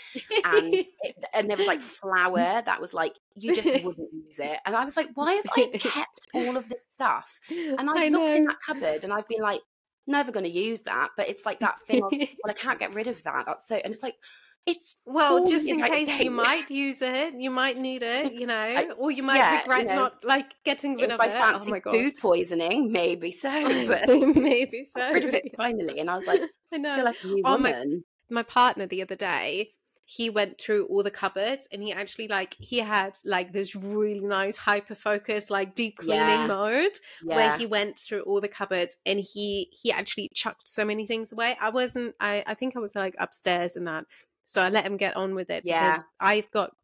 and 0.44 0.74
it, 1.02 1.16
and 1.34 1.48
there 1.48 1.56
was 1.56 1.66
like 1.66 1.82
flour 1.82 2.62
that 2.62 2.80
was 2.80 2.94
like 2.94 3.14
you 3.34 3.52
just 3.52 3.68
wouldn't 3.74 4.12
use 4.12 4.38
it, 4.38 4.58
and 4.64 4.74
I 4.76 4.84
was 4.84 4.96
like, 4.96 5.08
why 5.14 5.34
have 5.34 5.46
I 5.56 5.64
kept 5.78 6.26
all 6.34 6.56
of 6.56 6.68
this 6.68 6.82
stuff? 6.88 7.40
And 7.50 7.88
I, 7.90 8.06
I 8.06 8.08
looked 8.08 8.34
in 8.36 8.44
that 8.44 8.56
cupboard, 8.64 9.04
and 9.04 9.12
I've 9.12 9.28
been 9.28 9.42
like, 9.42 9.62
never 10.06 10.32
going 10.32 10.44
to 10.44 10.50
use 10.50 10.82
that, 10.82 11.10
but 11.16 11.28
it's 11.28 11.44
like 11.46 11.60
that 11.60 11.76
thing. 11.86 12.02
Of, 12.02 12.12
well, 12.42 12.50
I 12.50 12.54
can't 12.54 12.78
get 12.78 12.94
rid 12.94 13.08
of 13.08 13.22
that. 13.24 13.44
That's 13.46 13.66
so, 13.68 13.76
and 13.76 13.92
it's 13.92 14.02
like 14.02 14.16
it's 14.66 14.96
Well, 15.06 15.46
just 15.46 15.66
in 15.66 15.82
case 15.82 16.20
you 16.20 16.30
might 16.30 16.70
use 16.70 17.00
it, 17.00 17.34
you 17.34 17.50
might 17.50 17.78
need 17.78 18.02
it, 18.02 18.32
you 18.34 18.46
know, 18.46 18.94
or 18.98 19.11
you 19.11 19.22
might 19.22 19.36
yeah, 19.36 19.52
you 19.52 19.59
regret 19.61 19.86
know, 19.86 19.94
not 19.94 20.24
like 20.24 20.52
getting 20.64 20.96
rid 20.96 21.11
of 21.11 21.20
I 21.20 21.26
it. 21.26 21.34
Oh 21.34 21.52
fancy 21.54 21.70
my 21.70 21.78
god, 21.80 21.92
food 21.94 22.14
poisoning, 22.20 22.92
maybe 22.92 23.30
so, 23.30 23.50
but 23.86 24.09
maybe 24.09 24.84
so. 24.94 25.12
rid 25.12 25.24
of 25.24 25.34
it 25.34 25.54
finally, 25.56 26.00
and 26.00 26.11
I 26.11 26.16
was 26.16 26.26
like, 26.26 26.42
I 26.72 26.76
I 26.76 26.78
know. 26.78 26.94
feel 26.94 27.04
like 27.04 27.16
a 27.22 27.26
new 27.26 27.42
Oh 27.46 27.56
my- 27.59 27.70
woman. 27.72 28.04
my 28.30 28.42
partner 28.42 28.86
the 28.86 29.00
other 29.02 29.16
day 29.16 29.70
he 30.11 30.30
went 30.30 30.59
through 30.59 30.86
all 30.86 31.02
the 31.02 31.11
cupboards 31.11 31.68
and 31.70 31.82
he 31.82 31.92
actually 31.92 32.28
like 32.28 32.56
he 32.59 32.78
had 32.78 33.14
like 33.26 33.52
this 33.52 33.74
really 33.76 34.20
nice 34.20 34.56
hyper 34.56 34.94
focus 34.94 35.50
like 35.50 35.74
deep 35.74 35.98
cleaning 35.98 36.16
Yeah. 36.16 36.46
mode 36.46 36.92
Yeah, 37.22 37.36
where 37.36 37.59
he 37.59 37.66
went 37.66 37.98
through 37.98 38.22
all 38.22 38.40
the 38.40 38.48
cupboards 38.48 38.96
and 39.04 39.20
he 39.20 39.68
he 39.70 39.92
actually 39.92 40.30
chucked 40.32 40.66
so 40.66 40.82
many 40.82 41.06
things 41.06 41.30
away 41.30 41.59
i 41.61 41.68
wasn't 41.68 42.14
i 42.20 42.42
i 42.46 42.54
think 42.54 42.74
i 42.74 42.78
was 42.78 42.94
like 42.94 43.14
upstairs 43.18 43.76
and 43.76 43.86
that 43.86 44.06
so 44.46 44.62
i 44.62 44.70
let 44.70 44.86
him 44.86 44.96
get 44.96 45.14
on 45.14 45.34
with 45.34 45.50
it 45.50 45.62
Yeah. 45.66 45.90
because 45.90 46.04
i've 46.20 46.50
got 46.52 46.74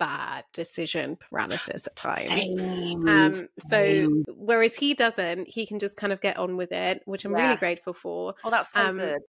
bad 0.00 0.44
decision 0.52 1.14
paralysis 1.14 1.86
at 1.86 1.94
times 1.94 2.26
Same, 2.26 3.06
um 3.08 3.32
so 3.32 3.76
same. 3.76 4.24
whereas 4.34 4.74
he 4.74 4.94
doesn't 4.94 5.48
he 5.48 5.66
can 5.66 5.78
just 5.78 5.96
kind 5.96 6.12
of 6.12 6.20
get 6.20 6.36
on 6.36 6.56
with 6.56 6.72
it 6.72 7.02
which 7.04 7.24
i'm 7.24 7.30
Yeah. 7.30 7.44
really 7.44 7.56
grateful 7.58 7.92
for 7.92 8.34
Oh, 8.42 8.50
that's 8.50 8.72
so 8.72 8.88
um, 8.88 8.96
good. 8.98 9.22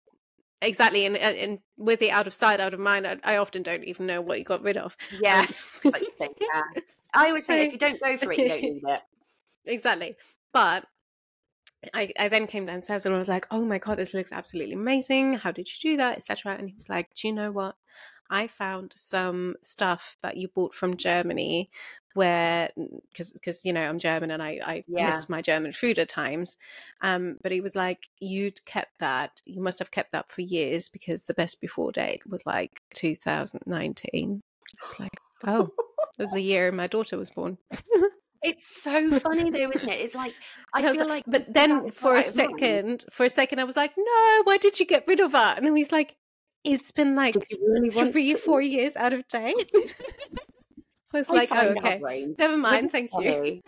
Exactly 0.63 1.05
and, 1.05 1.17
and 1.17 1.59
with 1.77 1.99
the 1.99 2.11
out 2.11 2.27
of 2.27 2.33
sight 2.33 2.59
out 2.59 2.73
of 2.73 2.79
mind 2.79 3.05
I, 3.05 3.17
I 3.23 3.37
often 3.37 3.63
don't 3.63 3.83
even 3.83 4.05
know 4.05 4.21
what 4.21 4.39
you 4.39 4.45
got 4.45 4.61
rid 4.61 4.77
of 4.77 4.95
Yeah, 5.19 5.41
Um, 5.41 5.45
it's 5.49 5.85
like 5.85 6.01
you 6.01 6.11
think, 6.17 6.37
yeah. 6.39 6.81
I 7.13 7.27
always 7.27 7.45
say 7.45 7.65
if 7.65 7.73
you 7.73 7.79
don't 7.79 7.99
go 7.99 8.17
for 8.17 8.31
it, 8.31 8.39
you 8.39 8.49
don't 8.49 8.61
need 8.61 8.81
it. 8.85 9.01
exactly 9.65 10.15
but 10.53 10.85
I, 11.93 12.11
I 12.17 12.29
then 12.29 12.47
came 12.47 12.65
downstairs 12.65 13.05
and 13.05 13.13
I 13.13 13.17
was 13.17 13.27
like, 13.27 13.45
oh 13.51 13.65
my 13.65 13.77
God, 13.77 13.97
this 13.97 14.13
looks 14.13 14.31
absolutely 14.31 14.73
amazing. 14.73 15.33
How 15.33 15.51
did 15.51 15.67
you 15.67 15.91
do 15.91 15.97
that? 15.97 16.15
Etc. 16.15 16.53
And 16.53 16.69
he 16.69 16.75
was 16.75 16.87
like, 16.87 17.13
do 17.13 17.27
you 17.27 17.33
know 17.33 17.51
what? 17.51 17.75
I 18.29 18.47
found 18.47 18.93
some 18.95 19.55
stuff 19.61 20.17
that 20.23 20.37
you 20.37 20.47
bought 20.47 20.73
from 20.73 20.95
Germany 20.95 21.69
where, 22.13 22.69
because, 23.11 23.31
because 23.31 23.65
you 23.65 23.73
know, 23.73 23.81
I'm 23.87 23.99
German 23.99 24.31
and 24.31 24.41
I, 24.41 24.59
I 24.63 24.83
Yeah. 24.87 25.05
miss 25.05 25.29
my 25.29 25.41
German 25.41 25.71
food 25.71 25.99
at 25.99 26.09
times. 26.09 26.57
Um, 27.01 27.37
but 27.41 27.51
he 27.51 27.61
was 27.61 27.75
like, 27.75 28.09
you'd 28.19 28.63
kept 28.65 28.99
that. 28.99 29.41
You 29.45 29.61
must 29.61 29.79
have 29.79 29.91
kept 29.91 30.11
that 30.11 30.31
for 30.31 30.41
years 30.41 30.89
because 30.89 31.25
the 31.25 31.33
best 31.33 31.59
before 31.61 31.91
date 31.91 32.21
was 32.29 32.45
like 32.45 32.81
2019. 32.95 34.41
I 34.81 34.85
was 34.85 34.99
like, 34.99 35.19
oh, 35.45 35.69
that 36.17 36.23
was 36.23 36.31
the 36.31 36.41
year 36.41 36.71
my 36.71 36.87
daughter 36.87 37.17
was 37.17 37.29
born. 37.29 37.57
It's 38.45 38.83
so 38.83 39.09
funny 39.19 39.49
though, 39.51 39.71
isn't 39.71 39.87
it? 39.87 40.01
It's 40.01 40.15
like 40.15 40.33
I 40.73 40.81
was 40.81 40.97
feel 40.97 41.07
like, 41.07 41.23
but 41.25 41.53
then 41.53 41.87
for 41.87 42.15
a 42.15 42.17
out 42.17 42.27
of 42.27 42.35
mind. 42.35 42.59
second, 42.59 43.05
for 43.09 43.25
a 43.25 43.29
second, 43.29 43.59
I 43.59 43.63
was 43.63 43.77
like, 43.77 43.93
"No, 43.97 44.41
why 44.43 44.57
did 44.57 44.79
you 44.81 44.85
get 44.85 45.05
rid 45.07 45.21
of 45.21 45.31
that?" 45.31 45.63
And 45.63 45.77
he's 45.77 45.93
like, 45.93 46.15
"It's 46.65 46.91
been 46.91 47.15
like 47.15 47.35
really 47.61 47.89
three, 47.89 48.33
four 48.35 48.61
years 48.61 48.97
out 48.97 49.13
of 49.13 49.25
date." 49.29 49.71
I 51.13 51.19
was 51.19 51.29
I 51.29 51.33
like, 51.33 51.49
"Oh, 51.51 51.67
okay, 51.77 51.99
brain 51.99 52.35
never 52.37 52.57
mind, 52.57 52.91
thank 52.91 53.11
you." 53.19 53.61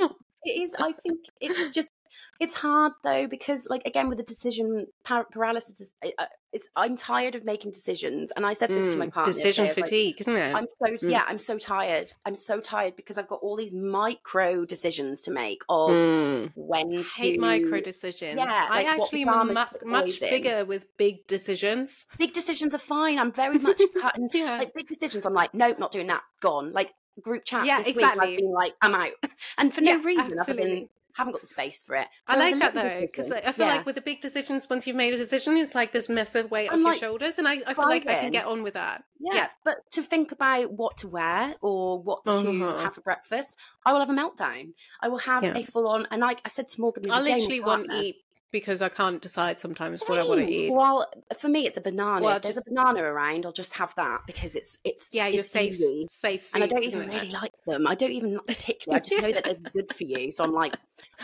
It 0.47 0.61
is. 0.61 0.75
I 0.77 0.91
think 0.91 1.19
it's 1.41 1.69
just. 1.69 1.91
It's 2.39 2.53
hard 2.53 2.91
though 3.03 3.27
because, 3.27 3.67
like, 3.69 3.85
again 3.85 4.09
with 4.09 4.17
the 4.17 4.23
decision 4.23 4.87
par- 5.03 5.25
paralysis, 5.31 5.91
I- 6.03 6.13
I- 6.19 6.27
it's. 6.53 6.67
I'm 6.75 6.95
tired 6.95 7.33
of 7.35 7.43
making 7.45 7.71
decisions, 7.71 8.31
and 8.35 8.45
I 8.45 8.53
said 8.53 8.69
this 8.69 8.93
to 8.93 8.97
my 8.99 9.07
Mm, 9.07 9.11
partner. 9.13 9.33
decision 9.33 9.65
I 9.65 9.67
like, 9.69 9.75
fatigue, 9.75 10.21
isn't 10.21 10.35
it? 10.35 10.53
I'm 10.55 10.67
so 10.67 10.85
Mm. 11.07 11.11
yeah, 11.11 11.23
I'm 11.27 11.37
so 11.37 11.57
tired. 11.57 12.11
I'm 12.25 12.35
so 12.35 12.59
tired 12.59 12.95
because 12.95 13.17
I've 13.17 13.27
got 13.27 13.39
all 13.41 13.55
these 13.55 13.73
micro 13.73 14.65
decisions 14.65 15.21
to 15.23 15.31
make 15.31 15.61
of 15.69 15.91
Mm. 15.91 16.51
when 16.55 16.91
to 17.03 17.09
Hate 17.21 17.39
micro 17.39 17.79
decisions. 17.81 18.37
Yeah, 18.37 18.67
I 18.69 18.83
like 18.83 18.87
actually 18.87 19.23
am 19.23 19.47
mu- 19.47 19.89
much 19.89 20.19
bigger 20.19 20.63
with 20.65 20.85
big 20.97 21.25
decisions. 21.27 22.05
big 22.17 22.33
decisions 22.33 22.73
are 22.75 22.79
fine. 22.79 23.17
I'm 23.17 23.31
very 23.31 23.57
much 23.69 23.81
cut 23.99 24.17
and 24.17 24.29
Yeah, 24.33 24.59
like 24.59 24.73
big 24.73 24.87
decisions. 24.87 25.25
I'm 25.25 25.33
like, 25.33 25.53
nope, 25.53 25.79
not 25.79 25.91
doing 25.91 26.07
that. 26.07 26.21
Gone. 26.41 26.71
Like 26.71 26.93
group 27.21 27.45
chats 27.45 27.67
Yeah, 27.67 27.81
this 27.81 27.95
week. 27.95 28.05
I've 28.05 28.19
been 28.37 28.51
like, 28.51 28.73
I'm 28.81 28.95
out, 28.95 29.11
and 29.57 29.73
for 29.73 29.81
Yeah, 29.81 29.97
no 29.97 30.03
reason. 30.03 30.25
Other 30.25 30.29
than 30.31 30.39
absolutely. 30.39 30.89
haven't 31.13 31.33
got 31.33 31.41
the 31.41 31.47
space 31.47 31.81
for 31.81 31.95
it. 31.95 32.07
I 32.27 32.35
like 32.35 32.59
that 32.59 32.73
though 32.73 33.01
because 33.01 33.31
I 33.31 33.51
feel 33.53 33.65
yeah. 33.67 33.75
like 33.77 33.85
with 33.85 33.95
the 33.95 34.01
big 34.01 34.19
decisions, 34.21 34.69
once 34.69 34.85
you've 34.85 34.95
made 34.97 35.13
a 35.13 35.17
decision, 35.17 35.55
it's 35.57 35.73
like 35.73 35.91
this 35.93 36.09
massive 36.09 36.51
weight 36.51 36.69
I'm 36.71 36.79
off 36.85 36.93
like, 36.93 37.01
your 37.01 37.09
shoulders, 37.11 37.37
and 37.37 37.47
I, 37.47 37.61
I 37.65 37.73
feel 37.73 37.85
like 37.87 38.05
I 38.07 38.15
can 38.15 38.31
get 38.31 38.45
on 38.45 38.63
with 38.63 38.73
that. 38.73 39.03
Yeah, 39.19 39.33
Yeah. 39.35 39.47
but 39.63 39.77
to 39.91 40.01
think 40.03 40.31
about 40.33 40.71
what 40.73 40.97
to 40.99 41.07
wear 41.07 41.55
or 41.61 42.01
what 42.01 42.25
to 42.25 42.31
Uh-huh. 42.31 42.79
have 42.79 42.95
for 42.95 43.01
breakfast, 43.01 43.57
I 43.85 43.93
will 43.93 43.99
have 44.01 44.09
a 44.09 44.13
meltdown. 44.13 44.73
I 45.01 45.07
will 45.07 45.19
have 45.19 45.43
Yeah. 45.43 45.57
a 45.57 45.63
full 45.63 45.87
on, 45.87 46.05
and 46.11 46.19
like 46.21 46.41
I 46.43 46.49
said 46.49 46.67
to 46.67 46.81
Morgan, 46.81 47.03
the 47.03 47.13
I 47.13 47.21
literally 47.21 47.61
won't 47.61 47.91
eat 47.93 48.17
because 48.59 48.81
I 48.81 48.87
can't 48.87 49.21
decide 49.21 49.59
sometimes 49.59 50.01
what 50.07 50.17
I 50.17 50.23
want 50.23 50.39
to 50.39 50.49
eat. 50.49 50.71
Well, 50.71 51.05
for 51.37 51.49
me, 51.49 51.67
it's 51.67 51.75
a 51.75 51.81
banana. 51.81 52.23
Well, 52.23 52.37
if 52.37 52.43
there's 52.43 52.55
just- 52.55 52.67
a 52.67 52.69
banana 52.69 53.03
around, 53.03 53.45
I'll 53.45 53.51
just 53.51 53.73
have 53.73 53.93
that 53.95 54.21
because 54.25 54.55
it's 54.55 54.77
it's 54.85 55.09
Yeah, 55.13 55.27
you're 55.27 55.39
it's 55.41 55.49
safe, 55.51 55.73
easy. 55.73 56.07
safe 56.09 56.49
And 56.53 56.63
I 56.63 56.67
don't 56.67 56.83
even 56.83 57.07
really 57.09 57.31
like 57.31 57.51
them. 57.67 57.85
I 57.85 57.95
don't 57.95 58.13
even 58.13 58.39
particularly. 58.47 59.01
I 59.01 59.03
just 59.03 59.21
know 59.21 59.31
that 59.33 59.43
they're 59.43 59.71
good 59.73 59.93
for 59.93 60.05
you, 60.05 60.31
so 60.31 60.43
I'm 60.45 60.53
like, 60.53 60.73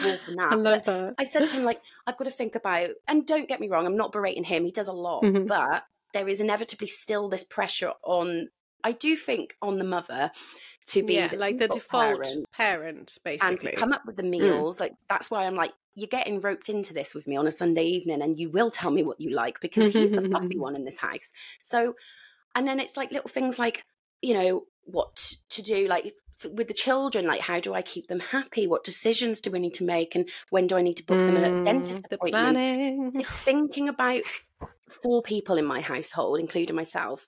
more 0.03 0.17
for 0.17 0.31
that. 0.35 0.51
I 0.51 0.55
love 0.55 0.81
But 0.85 0.85
that. 0.85 1.15
I 1.17 1.23
said 1.23 1.47
to 1.47 1.53
him, 1.53 1.63
like, 1.63 1.81
I've 2.05 2.17
got 2.17 2.25
to 2.25 2.31
think 2.31 2.55
about, 2.55 2.89
and 3.07 3.25
don't 3.25 3.47
get 3.47 3.61
me 3.61 3.69
wrong, 3.69 3.85
I'm 3.85 3.95
not 3.97 4.11
berating 4.11 4.43
him. 4.43 4.65
He 4.65 4.71
does 4.71 4.89
a 4.89 4.93
lot, 4.93 5.23
Mhm. 5.23 5.47
but 5.47 5.85
there 6.13 6.27
is 6.27 6.41
inevitably 6.41 6.87
still 6.87 7.29
this 7.29 7.45
pressure 7.45 7.93
on. 8.03 8.49
I 8.83 8.91
do 8.93 9.15
think 9.15 9.55
on 9.61 9.77
the 9.77 9.83
mother 9.83 10.31
to 10.87 11.03
be 11.03 11.15
Yeah, 11.15 11.27
the 11.27 11.37
like 11.37 11.57
the 11.57 11.67
default 11.67 12.21
parent 12.21 12.45
parent, 12.53 13.17
and 13.41 13.59
to 13.59 13.67
basically. 13.67 13.71
come 13.71 13.93
up 13.93 14.05
with 14.05 14.15
the 14.17 14.23
meals. 14.23 14.79
Like 14.79 14.93
that's 15.09 15.29
why 15.31 15.45
I'm 15.45 15.55
like, 15.55 15.73
you're 15.95 16.07
getting 16.07 16.41
roped 16.41 16.69
into 16.69 16.93
this 16.93 17.13
with 17.13 17.27
me 17.27 17.35
on 17.37 17.47
a 17.47 17.51
Sunday 17.51 17.83
evening, 17.85 18.21
and 18.21 18.39
you 18.39 18.49
will 18.49 18.71
tell 18.71 18.91
me 18.91 19.03
what 19.03 19.19
you 19.19 19.31
like 19.31 19.59
because 19.61 19.87
he's 19.87 20.13
the 20.13 20.21
fussy 20.31 20.57
one 20.59 20.75
in 20.75 20.85
this 20.85 20.97
house. 20.97 21.31
So, 21.61 21.95
and 22.55 22.67
then 22.67 22.79
it's 22.79 22.97
like 22.97 23.11
little 23.11 23.29
things 23.29 23.59
like, 23.59 23.83
you 24.21 24.33
know, 24.33 24.65
what 24.85 25.33
to 25.49 25.61
do, 25.61 25.87
like 25.87 26.13
with 26.53 26.67
the 26.67 26.73
children, 26.73 27.27
like 27.27 27.41
how 27.41 27.59
do 27.59 27.73
I 27.73 27.81
keep 27.83 28.07
them 28.07 28.19
happy? 28.19 28.65
What 28.67 28.83
decisions 28.83 29.41
do 29.41 29.55
I 29.55 29.59
need 29.59 29.75
to 29.75 29.83
make, 29.83 30.15
and 30.15 30.29
when 30.49 30.67
do 30.67 30.75
I 30.77 30.81
need 30.81 30.97
to 30.97 31.05
book 31.05 31.23
them 31.25 31.37
in 31.37 31.45
a 31.45 31.49
Mm, 31.49 31.63
dentist 31.63 32.03
the 32.09 32.15
appointment? 32.15 32.57
planning. 32.57 33.13
It's 33.19 33.35
thinking 33.37 33.89
about 33.89 34.23
four 35.03 35.21
people 35.21 35.57
in 35.57 35.65
my 35.65 35.81
household, 35.81 36.39
including 36.39 36.75
myself 36.75 37.27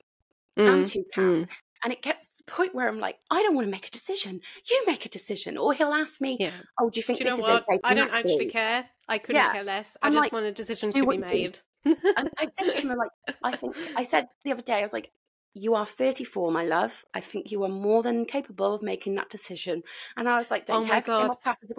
Mm, 0.57 0.67
and 0.73 0.85
two 0.85 1.03
cats. 1.13 1.45
And 1.83 1.91
it 1.91 2.01
gets 2.01 2.31
to 2.31 2.43
the 2.45 2.51
point 2.51 2.73
where 2.73 2.87
I'm 2.87 2.99
like, 2.99 3.17
I 3.29 3.41
don't 3.43 3.55
want 3.55 3.67
to 3.67 3.71
make 3.71 3.87
a 3.87 3.91
decision. 3.91 4.39
You 4.69 4.83
make 4.87 5.05
a 5.05 5.09
decision. 5.09 5.57
Or 5.57 5.73
he'll 5.73 5.93
ask 5.93 6.21
me, 6.21 6.37
Yeah. 6.39 6.51
Oh, 6.79 6.89
do 6.89 6.99
you 6.99 7.03
think 7.03 7.19
Do 7.19 7.25
you 7.25 7.29
this 7.31 7.39
is 7.39 7.49
what? 7.49 7.63
okay? 7.69 7.79
I 7.83 7.93
don't 7.93 8.09
actually 8.09 8.29
Natalie?" 8.29 8.49
care. 8.51 8.89
I 9.07 9.17
couldn't 9.17 9.41
Yeah. 9.41 9.51
care 9.51 9.63
less. 9.63 9.97
I 10.01 10.07
I'm 10.07 10.13
just 10.13 10.23
like, 10.23 10.33
want 10.33 10.45
a 10.45 10.51
decision 10.51 10.93
to 10.93 11.07
be 11.07 11.17
made. 11.17 11.59
And 11.85 11.97
I 12.39 12.47
said 12.57 12.69
to 12.69 12.79
him, 12.81 12.91
I'm 12.91 12.97
like, 12.97 13.11
I 13.43 13.51
think 13.51 13.75
I 13.97 14.03
said 14.03 14.27
the 14.45 14.51
other 14.53 14.61
day, 14.61 14.79
I 14.79 14.83
was 14.83 14.93
like, 14.93 15.11
You 15.53 15.75
are 15.75 15.85
34, 15.85 16.51
my 16.51 16.63
love. 16.63 17.03
I 17.13 17.19
think 17.19 17.51
you 17.51 17.63
are 17.63 17.69
more 17.69 18.01
than 18.01 18.25
capable 18.25 18.73
of 18.73 18.81
making 18.81 19.15
that 19.15 19.29
decision. 19.29 19.83
And 20.15 20.29
I 20.29 20.37
was 20.37 20.49
like, 20.49 20.63
Oh 20.69 20.73
Don't 20.73 20.83
my 20.83 20.89
care 20.89 20.99
if 20.99 21.05
God. 21.07 21.31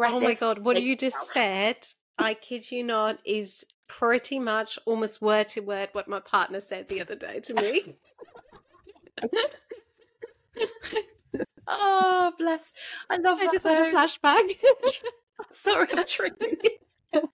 Oh 0.07 0.20
my 0.20 0.34
god, 0.34 0.59
what 0.59 0.82
you 0.82 0.96
just 0.96 1.32
said, 1.32 1.86
I 2.18 2.34
kid 2.34 2.70
you 2.70 2.84
not, 2.84 3.18
is 3.24 3.64
pretty 3.88 4.38
much 4.38 4.78
almost 4.86 5.22
word 5.22 5.48
to 5.48 5.61
word 5.61 5.88
what 5.92 6.09
my 6.09 6.20
partner 6.20 6.61
said 6.61 6.88
the 6.88 7.00
other 7.00 7.14
day 7.16 7.40
to 7.40 7.55
me. 7.55 7.82
Oh, 11.66 12.32
bless. 12.38 12.72
I 13.11 13.16
love 13.16 13.38
I 13.40 13.46
just 13.46 13.64
had 13.64 13.86
a 13.86 13.90
flashback. 13.90 14.50
Sorry, 15.50 15.88
you. 15.92 17.22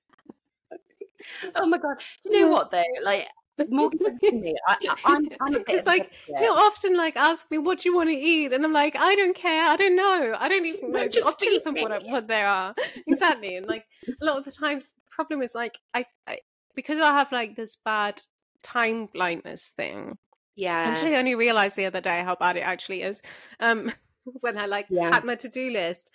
oh 1.57 1.67
my 1.67 1.79
god. 1.79 1.97
Do 2.25 2.31
you 2.33 2.41
know 2.41 2.47
Yeah. 2.47 2.53
what 2.53 2.71
though? 2.71 2.85
Like 3.03 3.27
said 3.59 4.31
to 4.31 4.37
me, 4.37 4.55
I, 4.67 4.77
I, 4.89 4.97
I'm, 5.05 5.29
I'm 5.41 5.65
It's 5.69 5.87
like. 5.87 6.11
He'll 6.39 6.53
often 6.53 6.97
like 6.97 7.17
ask 7.17 7.51
me 7.51 7.59
what 7.59 7.81
do 7.81 7.89
you 7.89 7.95
want 7.95 8.09
to 8.09 8.15
eat, 8.15 8.53
and 8.53 8.65
I'm 8.65 8.73
like, 8.73 8.97
I 8.99 9.15
don't 9.17 9.37
care, 9.37 9.69
I 9.69 9.77
don't 9.77 9.97
know, 9.97 10.35
I 10.39 10.49
don't 10.49 10.65
even 10.65 10.93
know 10.93 11.09
the 11.09 11.23
options 11.23 11.67
of 11.67 11.75
what, 11.75 12.03
what 12.05 12.29
there 12.29 12.47
are 12.47 12.75
exactly. 13.07 13.57
And 13.57 13.67
like 13.67 13.85
a 14.21 14.25
lot 14.25 14.39
of 14.39 14.45
the 14.45 14.51
times, 14.51 14.87
the 14.87 15.03
problem 15.11 15.43
is 15.43 15.55
like 15.55 15.79
I, 15.93 16.07
I 16.27 16.39
because 16.75 17.01
I 17.01 17.09
have 17.19 17.33
like 17.33 17.57
this 17.57 17.77
bad 17.85 18.23
time 18.63 19.09
blindness 19.13 19.73
thing. 19.77 20.17
Yeah. 20.61 20.77
I 20.85 20.89
actually 20.89 21.17
only 21.17 21.35
realized 21.35 21.77
the 21.77 21.87
other 21.87 22.01
day 22.01 22.23
how 22.23 22.37
bad 22.37 22.57
it 22.57 22.61
actually 22.61 23.03
is. 23.03 23.23
Um, 23.61 23.93
when 24.41 24.59
I 24.59 24.67
like 24.67 24.89
Yeah. 24.91 25.11
had 25.11 25.25
my 25.25 25.35
to 25.37 25.49
do 25.49 25.71
list, 25.71 26.11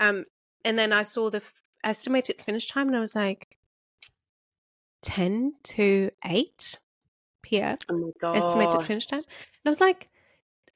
um, 0.00 0.24
and 0.64 0.78
then 0.78 0.92
I 0.92 1.02
saw 1.02 1.30
the 1.30 1.38
f- 1.38 1.62
estimated 1.84 2.42
finish 2.42 2.68
time, 2.68 2.88
and 2.88 2.96
I 2.96 3.00
was 3.00 3.14
like, 3.16 3.56
ten 5.02 5.54
to 5.62 6.10
eight 6.24 6.78
p.m 7.42 7.78
Oh 7.88 7.98
my 7.98 8.10
god. 8.20 8.36
estimated 8.36 8.82
finish 8.82 9.06
time. 9.06 9.20
And 9.20 9.66
I 9.66 9.70
was 9.70 9.80
like, 9.80 10.10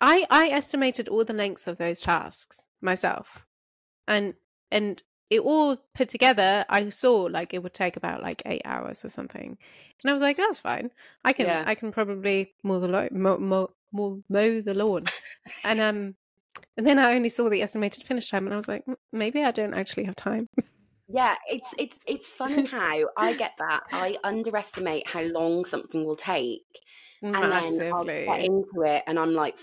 I 0.01 0.27
I 0.31 0.49
estimated 0.49 1.09
all 1.09 1.25
the 1.25 1.33
lengths 1.35 1.67
of 1.67 1.79
those 1.79 2.01
tasks 2.01 2.67
myself, 2.81 3.47
and 4.09 4.35
and 4.71 5.03
it 5.33 5.41
all 5.41 5.77
put 5.95 6.09
together, 6.09 6.65
I 6.69 6.89
saw 6.91 7.23
like 7.23 7.55
it 7.55 7.63
would 7.63 7.75
take 7.75 7.97
about 7.97 8.23
like 8.23 8.43
eight 8.47 8.63
hours 8.65 9.05
or 9.05 9.09
something, 9.09 9.57
and 10.03 10.11
I 10.11 10.13
was 10.13 10.23
like, 10.23 10.37
"That's 10.37 10.61
fine. 10.61 10.91
I 11.25 11.33
can, 11.33 11.47
Yeah. 11.47 11.65
I 11.67 11.75
can 11.75 11.91
probably 11.93 12.55
mow 12.63 12.81
the 12.81 12.89
lawn, 12.89 13.09
mow, 13.13 13.39
mow, 13.39 13.71
mow, 13.93 14.23
mow 14.29 14.61
the 14.61 14.75
lawn." 14.75 15.05
and 15.65 15.81
um, 15.81 16.15
and 16.77 16.87
then 16.87 16.99
I 16.99 17.15
only 17.15 17.29
saw 17.29 17.49
the 17.49 17.63
estimated 17.63 18.05
finish 18.05 18.31
time, 18.31 18.47
and 18.47 18.53
I 18.53 18.57
was 18.57 18.69
like, 18.69 18.85
"Mm, 18.87 18.97
maybe 19.13 19.43
I 19.43 19.51
don't 19.51 19.75
actually 19.75 20.05
have 20.05 20.17
time. 20.17 20.49
Yeah, 21.09 21.35
it's 21.49 21.75
it's 21.79 21.99
it's 22.07 22.29
funny 22.29 22.67
how 22.79 23.09
I 23.17 23.35
get 23.35 23.53
that. 23.59 23.83
I 23.93 24.17
underestimate 24.25 25.07
how 25.07 25.23
long 25.23 25.65
something 25.65 26.05
will 26.05 26.17
take, 26.17 26.81
and 27.23 27.35
then 27.35 27.43
I'll 27.93 28.05
Massively. 28.05 28.25
get 28.27 28.45
into 28.45 28.83
it, 28.85 29.03
and 29.07 29.19
I'm 29.19 29.35
like, 29.35 29.59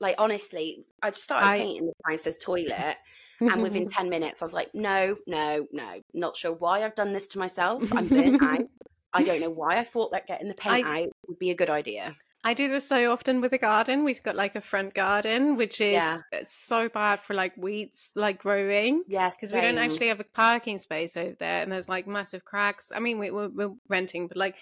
like 0.00 0.16
honestly, 0.18 0.84
I 1.02 1.10
just 1.10 1.24
started 1.24 1.46
I- 1.46 1.58
painting 1.58 1.86
the 1.86 1.92
downstairs 2.08 2.38
toilet, 2.38 2.96
and 3.40 3.62
within 3.62 3.86
ten 3.98 4.08
minutes, 4.08 4.42
I 4.42 4.44
was 4.44 4.54
like, 4.54 4.74
no, 4.74 5.16
no, 5.26 5.66
no, 5.72 6.02
not 6.14 6.36
sure 6.36 6.52
why 6.52 6.84
I've 6.84 6.94
done 6.94 7.12
this 7.12 7.26
to 7.28 7.38
myself. 7.38 7.82
I'm 7.92 8.08
burnt 8.08 8.42
out. 8.42 8.66
I 9.12 9.22
don't 9.22 9.40
know 9.40 9.50
why 9.50 9.78
I 9.78 9.84
thought 9.84 10.12
that 10.12 10.26
getting 10.26 10.48
the 10.48 10.54
paint 10.54 10.86
I- 10.86 11.02
out 11.04 11.08
would 11.26 11.38
be 11.38 11.50
a 11.50 11.54
good 11.54 11.70
idea. 11.70 12.16
I 12.44 12.54
do 12.54 12.68
this 12.68 12.86
so 12.86 13.10
often 13.10 13.40
with 13.40 13.52
a 13.52 13.58
garden. 13.58 14.04
We've 14.04 14.22
got 14.22 14.36
like 14.36 14.54
a 14.54 14.60
front 14.60 14.94
garden, 14.94 15.56
which 15.56 15.80
is 15.80 15.94
Yeah. 15.94 16.18
so 16.46 16.88
bad 16.88 17.18
for 17.18 17.34
like 17.34 17.56
weeds 17.56 18.12
like 18.14 18.38
growing 18.38 19.02
Yes, 19.08 19.34
because 19.34 19.52
we 19.52 19.60
don't 19.60 19.76
actually 19.76 20.06
have 20.06 20.20
a 20.20 20.24
parking 20.24 20.78
space 20.78 21.16
over 21.16 21.34
there, 21.38 21.62
and 21.62 21.72
there's 21.72 21.88
like 21.88 22.06
massive 22.06 22.44
cracks. 22.44 22.92
I 22.94 23.00
mean, 23.00 23.18
we, 23.18 23.32
we're, 23.32 23.48
we're 23.48 23.72
renting, 23.88 24.28
but 24.28 24.36
like 24.36 24.56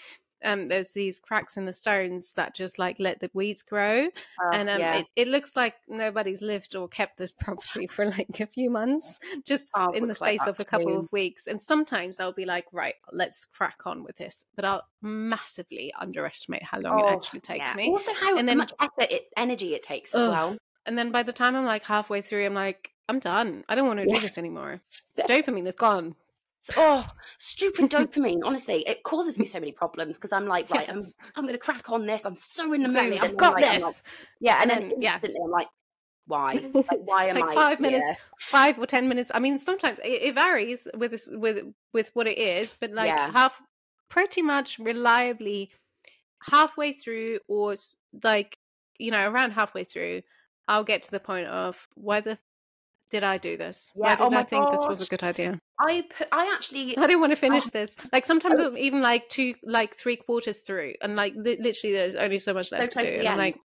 um, 0.47 0.69
there's 0.69 0.93
these 0.93 1.19
cracks 1.19 1.57
in 1.59 1.67
the 1.67 1.73
stones 1.75 2.33
that 2.33 2.55
just 2.55 2.79
like 2.79 2.99
let 2.99 3.21
the 3.21 3.31
weeds 3.35 3.63
grow, 3.63 4.07
Uh, 4.07 4.51
and 4.55 4.71
um, 4.71 4.81
yeah. 4.81 4.97
it, 4.99 5.07
it 5.17 5.29
looks 5.29 5.57
like 5.57 5.75
nobody's 5.89 6.41
lived 6.41 6.75
or 6.75 6.89
kept 6.89 7.19
this 7.19 7.33
property 7.41 7.87
for 7.87 8.07
like 8.07 8.41
a 8.41 8.47
few 8.47 8.71
months, 8.71 9.19
just 9.45 9.69
Oh, 9.75 9.91
in 9.93 10.03
the 10.03 10.09
looks 10.09 10.21
like 10.23 10.39
space 10.41 10.49
of 10.49 10.59
a 10.61 10.65
couple 10.65 10.89
too. 10.89 10.99
of 11.01 11.09
weeks. 11.13 11.47
And 11.47 11.61
sometimes 11.61 12.19
I'll 12.21 12.33
be 12.33 12.47
like, 12.47 12.67
right, 12.73 12.95
let's 13.13 13.45
crack 13.45 13.81
on 13.85 14.05
with 14.05 14.17
this, 14.17 14.47
but 14.55 14.65
I'll 14.65 14.87
massively 15.03 15.93
underestimate 15.99 16.63
how 16.63 16.79
long 16.81 17.01
it 17.01 17.05
Oh, 17.07 17.13
actually 17.13 17.41
takes 17.41 17.69
yeah. 17.69 17.75
me. 17.75 17.91
Also, 17.91 18.13
how 18.15 18.37
And 18.39 18.49
then- 18.49 18.59
much 18.59 18.73
effort, 18.81 19.11
it, 19.11 19.27
energy 19.37 19.75
it 19.75 19.83
takes 19.83 20.15
as 20.15 20.23
Ugh. 20.23 20.31
well. 20.31 20.57
And 20.87 20.97
then 20.97 21.11
by 21.11 21.23
the 21.25 21.33
time 21.33 21.57
I'm 21.57 21.65
like 21.67 21.85
halfway 21.85 22.23
through, 22.23 22.47
I'm 22.47 22.55
like, 22.55 22.93
I'm 23.09 23.19
done. 23.19 23.65
I 23.69 23.75
don't 23.75 23.87
want 23.87 24.01
to 24.01 24.07
do 24.07 24.21
this 24.21 24.39
anymore. 24.39 24.81
Dopamine 25.19 25.67
is 25.67 25.77
gone. 25.77 26.15
Oh, 26.77 27.07
stupid 27.39 27.91
dopamine! 27.91 28.41
Honestly, 28.45 28.83
it 28.87 29.03
causes 29.03 29.39
me 29.39 29.45
so 29.45 29.61
many 29.61 29.73
problems 29.73 30.17
because 30.17 30.33
I'm 30.33 30.47
like, 30.47 30.71
right, 30.71 30.89
I'm 30.91 31.05
I'm 31.35 31.45
going 31.45 31.55
to 31.55 31.59
crack 31.59 31.91
on 31.91 32.07
this. 32.07 32.25
I'm 32.25 32.37
so 32.37 32.73
in 32.73 32.83
the 32.83 32.87
Exactly. 32.89 33.11
mood. 33.11 33.21
I've 33.25 33.31
and 33.31 33.39
got 33.39 33.55
like, 33.55 33.65
this. 33.75 33.83
like- 33.83 33.95
yeah, 34.41 34.63
and, 34.63 34.71
And 34.71 34.83
then, 34.83 34.89
then- 34.91 35.03
yeah. 35.03 35.19
I'm 35.45 35.51
like, 35.51 35.69
why? 36.27 36.53
Like, 36.75 37.01
why 37.05 37.25
am 37.27 37.37
Like 37.39 37.51
I 37.51 37.55
five 37.55 37.81
minutes. 37.81 38.05
here? 38.05 38.17
Five 38.41 38.79
or 38.79 38.87
ten 38.87 39.09
minutes. 39.09 39.31
I 39.33 39.39
mean, 39.39 39.59
sometimes 39.59 39.99
it, 40.05 40.23
it 40.23 40.35
varies 40.35 40.89
with 40.97 41.13
this, 41.13 41.29
with 41.33 41.65
with 41.93 42.11
what 42.15 42.27
it 42.27 42.39
is, 42.39 42.75
but 42.81 42.91
like 42.93 43.09
Yeah. 43.09 43.31
half, 43.31 43.61
pretty 44.09 44.43
much 44.43 44.79
reliably, 44.79 45.71
halfway 46.43 46.93
through, 46.93 47.39
or 47.49 47.75
like 48.25 48.59
you 48.99 49.11
know, 49.11 49.31
around 49.31 49.53
halfway 49.53 49.85
through, 49.85 50.23
I'll 50.69 50.85
get 50.85 51.03
to 51.03 51.11
the 51.11 51.21
point 51.21 51.47
of 51.49 51.87
whether 51.95 52.39
did 53.11 53.23
I 53.25 53.39
do 53.39 53.57
this? 53.57 53.93
Why 53.95 54.09
Yeah, 54.11 54.17
did 54.17 54.25
oh 54.25 54.31
my 54.31 54.41
I 54.41 54.43
think 54.45 54.71
this 54.71 54.87
was 54.87 55.01
a 55.01 55.07
good 55.07 55.23
idea? 55.23 55.61
I 55.79 56.05
put, 56.17 56.29
I 56.33 56.53
actually, 56.55 56.97
I 56.99 57.07
don't 57.07 57.21
want 57.21 57.33
to 57.33 57.37
finish 57.37 57.65
this. 57.65 57.97
Like 58.13 58.27
sometimes 58.27 58.59
Oh. 58.59 58.75
Even 58.77 59.01
like 59.03 59.29
two, 59.29 59.55
like 59.63 59.97
three 59.97 60.17
quarters 60.17 60.61
through, 60.63 60.95
and 61.01 61.15
like 61.17 61.35
li- 61.37 61.59
literally 61.61 61.93
there's 61.95 62.15
only 62.17 62.39
so 62.39 62.53
much 62.55 62.73
left 62.73 62.91
to 62.93 63.01
do. 63.01 63.07
to 63.07 63.19
And 63.19 63.29
I'm 63.29 63.39
like, 63.39 63.57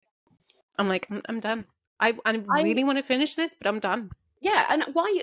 I'm 0.77 0.87
like, 0.87 1.07
I'm, 1.09 1.21
I'm 1.27 1.39
done. 1.39 1.65
I 1.99 2.09
I 2.25 2.41
I- 2.49 2.61
really 2.63 2.83
want 2.83 2.97
to 2.97 3.03
finish 3.03 3.35
this, 3.35 3.55
but 3.55 3.67
I'm 3.67 3.79
done. 3.79 4.11
yeah, 4.41 4.65
and 4.69 4.83
why 4.93 5.21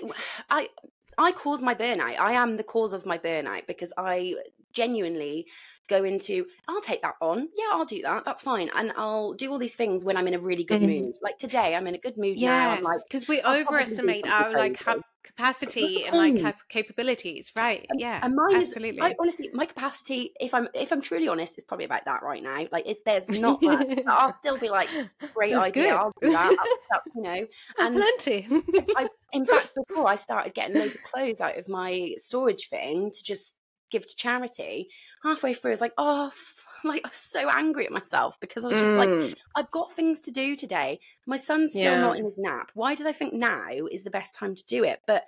I 0.49 0.69
I 1.17 1.31
cause 1.33 1.61
my 1.61 1.75
burnout. 1.75 2.17
I 2.19 2.33
am 2.33 2.57
the 2.57 2.63
cause 2.63 2.93
of 2.93 3.05
my 3.05 3.17
burnout 3.17 3.67
because 3.67 3.93
I 3.97 4.35
genuinely 4.73 5.47
go 5.89 6.03
into 6.03 6.45
I'll 6.67 6.81
take 6.81 7.01
that 7.01 7.15
on. 7.21 7.49
Yeah, 7.57 7.65
I'll 7.71 7.85
do 7.85 8.01
that. 8.03 8.23
That's 8.25 8.41
fine. 8.43 8.69
And 8.75 8.93
I'll 8.95 9.33
do 9.33 9.51
all 9.51 9.57
these 9.57 9.75
things 9.75 10.03
when 10.05 10.15
I'm 10.17 10.27
in 10.27 10.33
a 10.35 10.39
really 10.39 10.63
good 10.63 10.81
Mhm. 10.81 11.01
mood. 11.03 11.15
Like 11.21 11.37
today, 11.37 11.75
I'm 11.75 11.87
in 11.87 11.95
a 11.95 11.97
good 11.97 12.17
mood 12.17 12.39
now. 12.39 12.69
I'm 12.69 12.83
like, 12.83 12.99
because 13.07 13.27
we 13.27 13.41
I'll 13.41 13.59
overestimate 13.59 14.29
our 14.31 14.51
like 14.51 14.77
cap- 14.79 14.99
capacity 15.23 16.05
and 16.05 16.15
like 16.15 16.39
cap- 16.39 16.69
capabilities. 16.69 17.51
Right? 17.55 17.85
And- 17.89 17.99
yeah, 17.99 18.19
and 18.23 18.35
mine 18.35 18.55
absolutely. 18.61 18.99
is 19.01 19.03
I, 19.05 19.15
honestly 19.19 19.49
my 19.53 19.65
capacity 19.65 20.31
if 20.39 20.53
i'm 20.53 20.67
if 20.73 20.91
i'm 20.91 21.01
truly 21.01 21.27
honest 21.27 21.57
is 21.57 21.63
probably 21.63 21.85
about 21.85 22.05
that 22.05 22.21
right 22.23 22.41
now 22.43 22.65
like 22.71 22.85
if 22.87 23.03
there's 23.03 23.27
not 23.47 23.61
much 23.61 23.87
i'll 24.07 24.33
still 24.33 24.57
be 24.57 24.69
like 24.69 24.89
great 25.33 25.53
That's 25.53 25.63
idea 25.65 25.83
good. 25.89 25.93
i'll 25.93 26.11
do 26.21 26.29
that 26.31 26.55
I'll, 26.91 27.01
you 27.15 27.21
know 27.23 27.47
and 27.79 27.95
plenty. 27.95 28.47
I, 28.95 29.07
in 29.33 29.45
fact 29.51 29.71
before 29.75 30.07
i 30.07 30.15
started 30.15 30.53
getting 30.53 30.77
loads 30.77 30.95
of 30.95 31.01
clothes 31.03 31.41
out 31.41 31.57
of 31.57 31.67
my 31.67 32.13
storage 32.17 32.69
thing 32.69 33.11
to 33.11 33.23
just 33.23 33.55
give 33.89 34.07
to 34.07 34.15
charity 34.15 34.89
halfway 35.23 35.53
through 35.53 35.71
i 35.71 35.73
was 35.73 35.81
like 35.81 35.93
oh 35.97 36.27
f- 36.27 36.65
like 36.83 37.01
i'm 37.05 37.11
so 37.13 37.49
angry 37.49 37.85
at 37.85 37.91
myself 37.91 38.39
because 38.39 38.63
i 38.65 38.67
was 38.67 38.79
just 38.79 38.95
like 38.95 39.09
Mm, 39.09 39.35
i've 39.55 39.69
got 39.71 39.91
things 39.91 40.21
to 40.23 40.31
do 40.31 40.55
today 40.55 40.99
my 41.27 41.37
son's 41.37 41.71
still 41.73 41.93
Yeah. 41.93 42.01
not 42.01 42.17
in 42.17 42.25
his 42.25 42.37
nap 42.37 42.71
why 42.73 42.95
did 42.95 43.07
i 43.07 43.11
think 43.13 43.33
now 43.33 43.67
is 43.91 44.03
the 44.03 44.09
best 44.09 44.35
time 44.35 44.55
to 44.55 44.65
do 44.65 44.83
it 44.83 45.01
but 45.07 45.25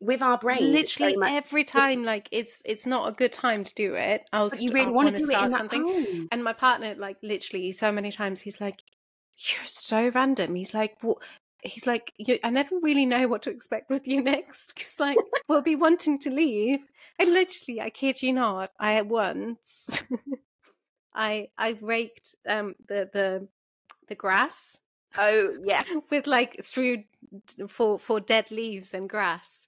with 0.00 0.20
our 0.20 0.36
brains 0.36 0.64
it's 0.74 0.96
very 0.98 1.12
literally 1.12 1.16
much- 1.16 1.30
every 1.44 1.62
time, 1.64 2.02
like 2.04 2.28
it's 2.32 2.60
it's 2.64 2.86
not 2.86 3.08
a 3.08 3.12
good 3.12 3.30
time 3.30 3.62
to 3.62 3.72
do 3.74 3.94
it. 3.94 4.28
I'll 4.32 4.50
but 4.50 4.60
you 4.60 4.72
really 4.72 4.86
I'll 4.86 4.92
want 4.92 5.14
to 5.14 5.22
do 5.22 5.30
it 5.30 5.34
start 5.36 5.44
in 5.44 5.50
that 5.52 5.58
something. 5.60 5.84
time 5.84 6.28
And 6.32 6.42
my 6.42 6.52
partner, 6.52 6.96
like 6.96 7.18
literally, 7.22 7.70
so 7.70 7.92
many 7.92 8.10
times, 8.10 8.40
he's 8.40 8.60
like, 8.60 8.82
"You're 9.38 9.64
so 9.64 10.08
random." 10.08 10.56
He's 10.56 10.74
like, 10.74 10.96
"What?" 11.02 11.18
He's 11.62 11.86
like, 11.86 12.12
you, 12.18 12.38
"I 12.42 12.50
never 12.50 12.78
really 12.80 13.06
know 13.06 13.28
what 13.28 13.42
to 13.42 13.50
expect 13.50 13.90
with 13.90 14.06
you 14.08 14.22
next." 14.32 14.74
Because 14.74 14.98
like, 14.98 15.18
we'll 15.48 15.62
be 15.62 15.76
wanting 15.76 16.18
to 16.18 16.30
leave, 16.30 16.80
and 17.18 17.32
literally, 17.32 17.80
I 17.80 17.90
kid 17.90 18.22
you 18.22 18.32
not, 18.32 18.72
I 18.78 18.94
at 18.94 19.06
once, 19.06 20.02
I 21.14 21.48
I 21.56 21.78
raked 21.80 22.34
um 22.48 22.74
the 22.88 23.08
the 23.12 23.48
the 24.08 24.14
grass 24.14 24.80
oh 25.18 25.56
yes. 25.64 25.90
with 26.10 26.26
like 26.26 26.64
through 26.64 27.04
for 27.68 27.98
for 27.98 28.20
dead 28.20 28.50
leaves 28.50 28.94
and 28.94 29.08
grass, 29.08 29.66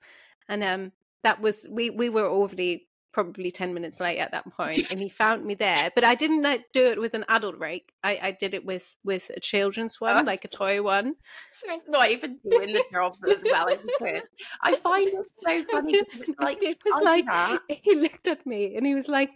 and 0.48 0.62
um 0.62 0.92
that 1.22 1.40
was 1.40 1.66
we 1.70 1.90
we 1.90 2.08
were 2.08 2.26
already 2.26 2.88
probably 3.14 3.50
10 3.52 3.72
minutes 3.72 4.00
late 4.00 4.18
at 4.18 4.32
that 4.32 4.44
point 4.52 4.86
and 4.90 4.98
he 4.98 5.08
found 5.22 5.44
me 5.46 5.54
there 5.54 5.90
but 5.94 6.02
i 6.02 6.16
didn't 6.16 6.42
like, 6.42 6.64
do 6.72 6.84
it 6.84 7.00
with 7.00 7.14
an 7.14 7.24
adult 7.28 7.56
rake 7.58 7.92
i 8.02 8.18
i 8.20 8.30
did 8.32 8.52
it 8.54 8.64
with 8.66 8.96
with 9.04 9.30
a 9.36 9.40
children's 9.40 10.00
one 10.00 10.18
Oh. 10.18 10.26
like 10.26 10.44
a 10.44 10.48
toy 10.48 10.82
one 10.82 11.14
So 11.52 11.72
it's 11.72 11.88
not 11.88 12.10
even 12.10 12.38
doing 12.50 12.72
the 12.72 12.84
job 12.92 13.16
as 13.28 13.38
well 13.44 13.68
as 13.68 13.80
you 13.80 13.96
could. 13.98 14.22
I 14.62 14.74
find 14.74 15.08
it 15.08 15.26
so 15.46 15.64
funny 15.70 16.00
like 16.40 16.60
it 16.62 16.78
was 16.84 16.94
I 17.00 17.04
like 17.04 17.26
that. 17.26 17.60
he 17.68 17.94
looked 17.94 18.26
at 18.26 18.44
me 18.44 18.74
and 18.76 18.84
he 18.84 18.94
was 18.94 19.08
like 19.08 19.30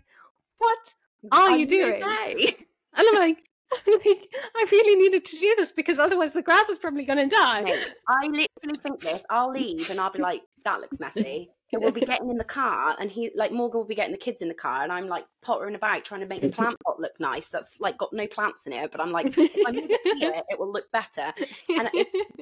what 0.59 0.95
are 1.33 1.57
you 1.57 1.67
doing 1.67 2.03
okay? 2.03 2.35
and 2.97 3.07
i'm 3.09 3.15
like 3.15 3.39
I'm 3.87 3.93
like, 3.93 4.29
I 4.57 4.67
really 4.73 4.97
needed 4.97 5.27
to 5.27 5.37
do 5.37 5.55
this 5.59 5.73
because 5.73 5.99
otherwise 5.99 6.33
the 6.33 6.41
grass 6.41 6.71
is 6.71 6.79
probably 6.79 7.05
going 7.05 7.29
to 7.29 7.37
die. 7.37 7.65
I 8.09 8.23
literally 8.27 8.79
think 8.83 9.01
this. 9.01 9.23
I'll 9.29 9.51
leave 9.53 9.91
and 9.91 10.01
I'll 10.01 10.11
be 10.11 10.21
like, 10.21 10.41
that 10.65 10.81
looks 10.81 10.99
messy. 10.99 11.51
And 11.73 11.83
we'll 11.83 11.93
be 11.93 12.01
getting 12.01 12.31
in 12.31 12.39
the 12.39 12.45
car, 12.45 12.97
and 12.99 13.11
he, 13.11 13.31
like, 13.35 13.53
Morgan 13.53 13.79
will 13.79 13.87
be 13.87 13.95
getting 13.95 14.13
the 14.13 14.19
kids 14.19 14.41
in 14.41 14.49
the 14.49 14.55
car, 14.55 14.83
and 14.83 14.91
I'm 14.91 15.07
like 15.07 15.27
pottering 15.43 15.75
about 15.75 16.03
trying 16.03 16.23
to 16.23 16.27
make 16.27 16.41
the 16.41 16.49
plant 16.49 16.77
pot 16.85 16.99
look 16.99 17.13
nice. 17.21 17.51
That's 17.51 17.79
like 17.79 17.99
got 17.99 18.13
no 18.13 18.27
plants 18.27 18.67
in 18.67 18.73
it, 18.73 18.91
but 18.91 19.01
I'm 19.01 19.13
like, 19.13 19.37
if 19.37 19.67
I 19.67 19.73
move 19.73 19.91
it 19.91 20.19
here, 20.19 20.43
it 20.49 20.59
will 20.59 20.73
look 20.73 20.91
better. 20.93 21.33
And 21.69 21.91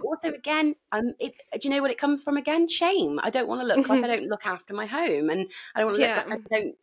Also, 0.05 0.33
again, 0.33 0.77
um, 0.93 1.13
it, 1.19 1.35
do 1.61 1.69
you 1.69 1.75
know 1.75 1.83
what 1.83 1.91
it 1.91 1.99
comes 1.99 2.23
from? 2.23 2.37
Again, 2.37 2.69
shame. 2.69 3.19
I 3.23 3.31
don't 3.31 3.49
want 3.49 3.61
to 3.63 3.67
look 3.67 3.89
like 3.89 3.99
mm-hmm. 3.99 4.05
I 4.05 4.17
don't 4.17 4.29
look 4.29 4.47
after 4.47 4.75
my 4.75 4.87
home, 4.87 5.31
and 5.31 5.47
I 5.75 5.81
don't 5.81 5.89
want 5.89 5.97
to 5.97 6.03
look 6.03 6.11
Yeah. 6.11 6.25
like 6.29 6.41
I 6.51 6.57
don't. 6.57 6.75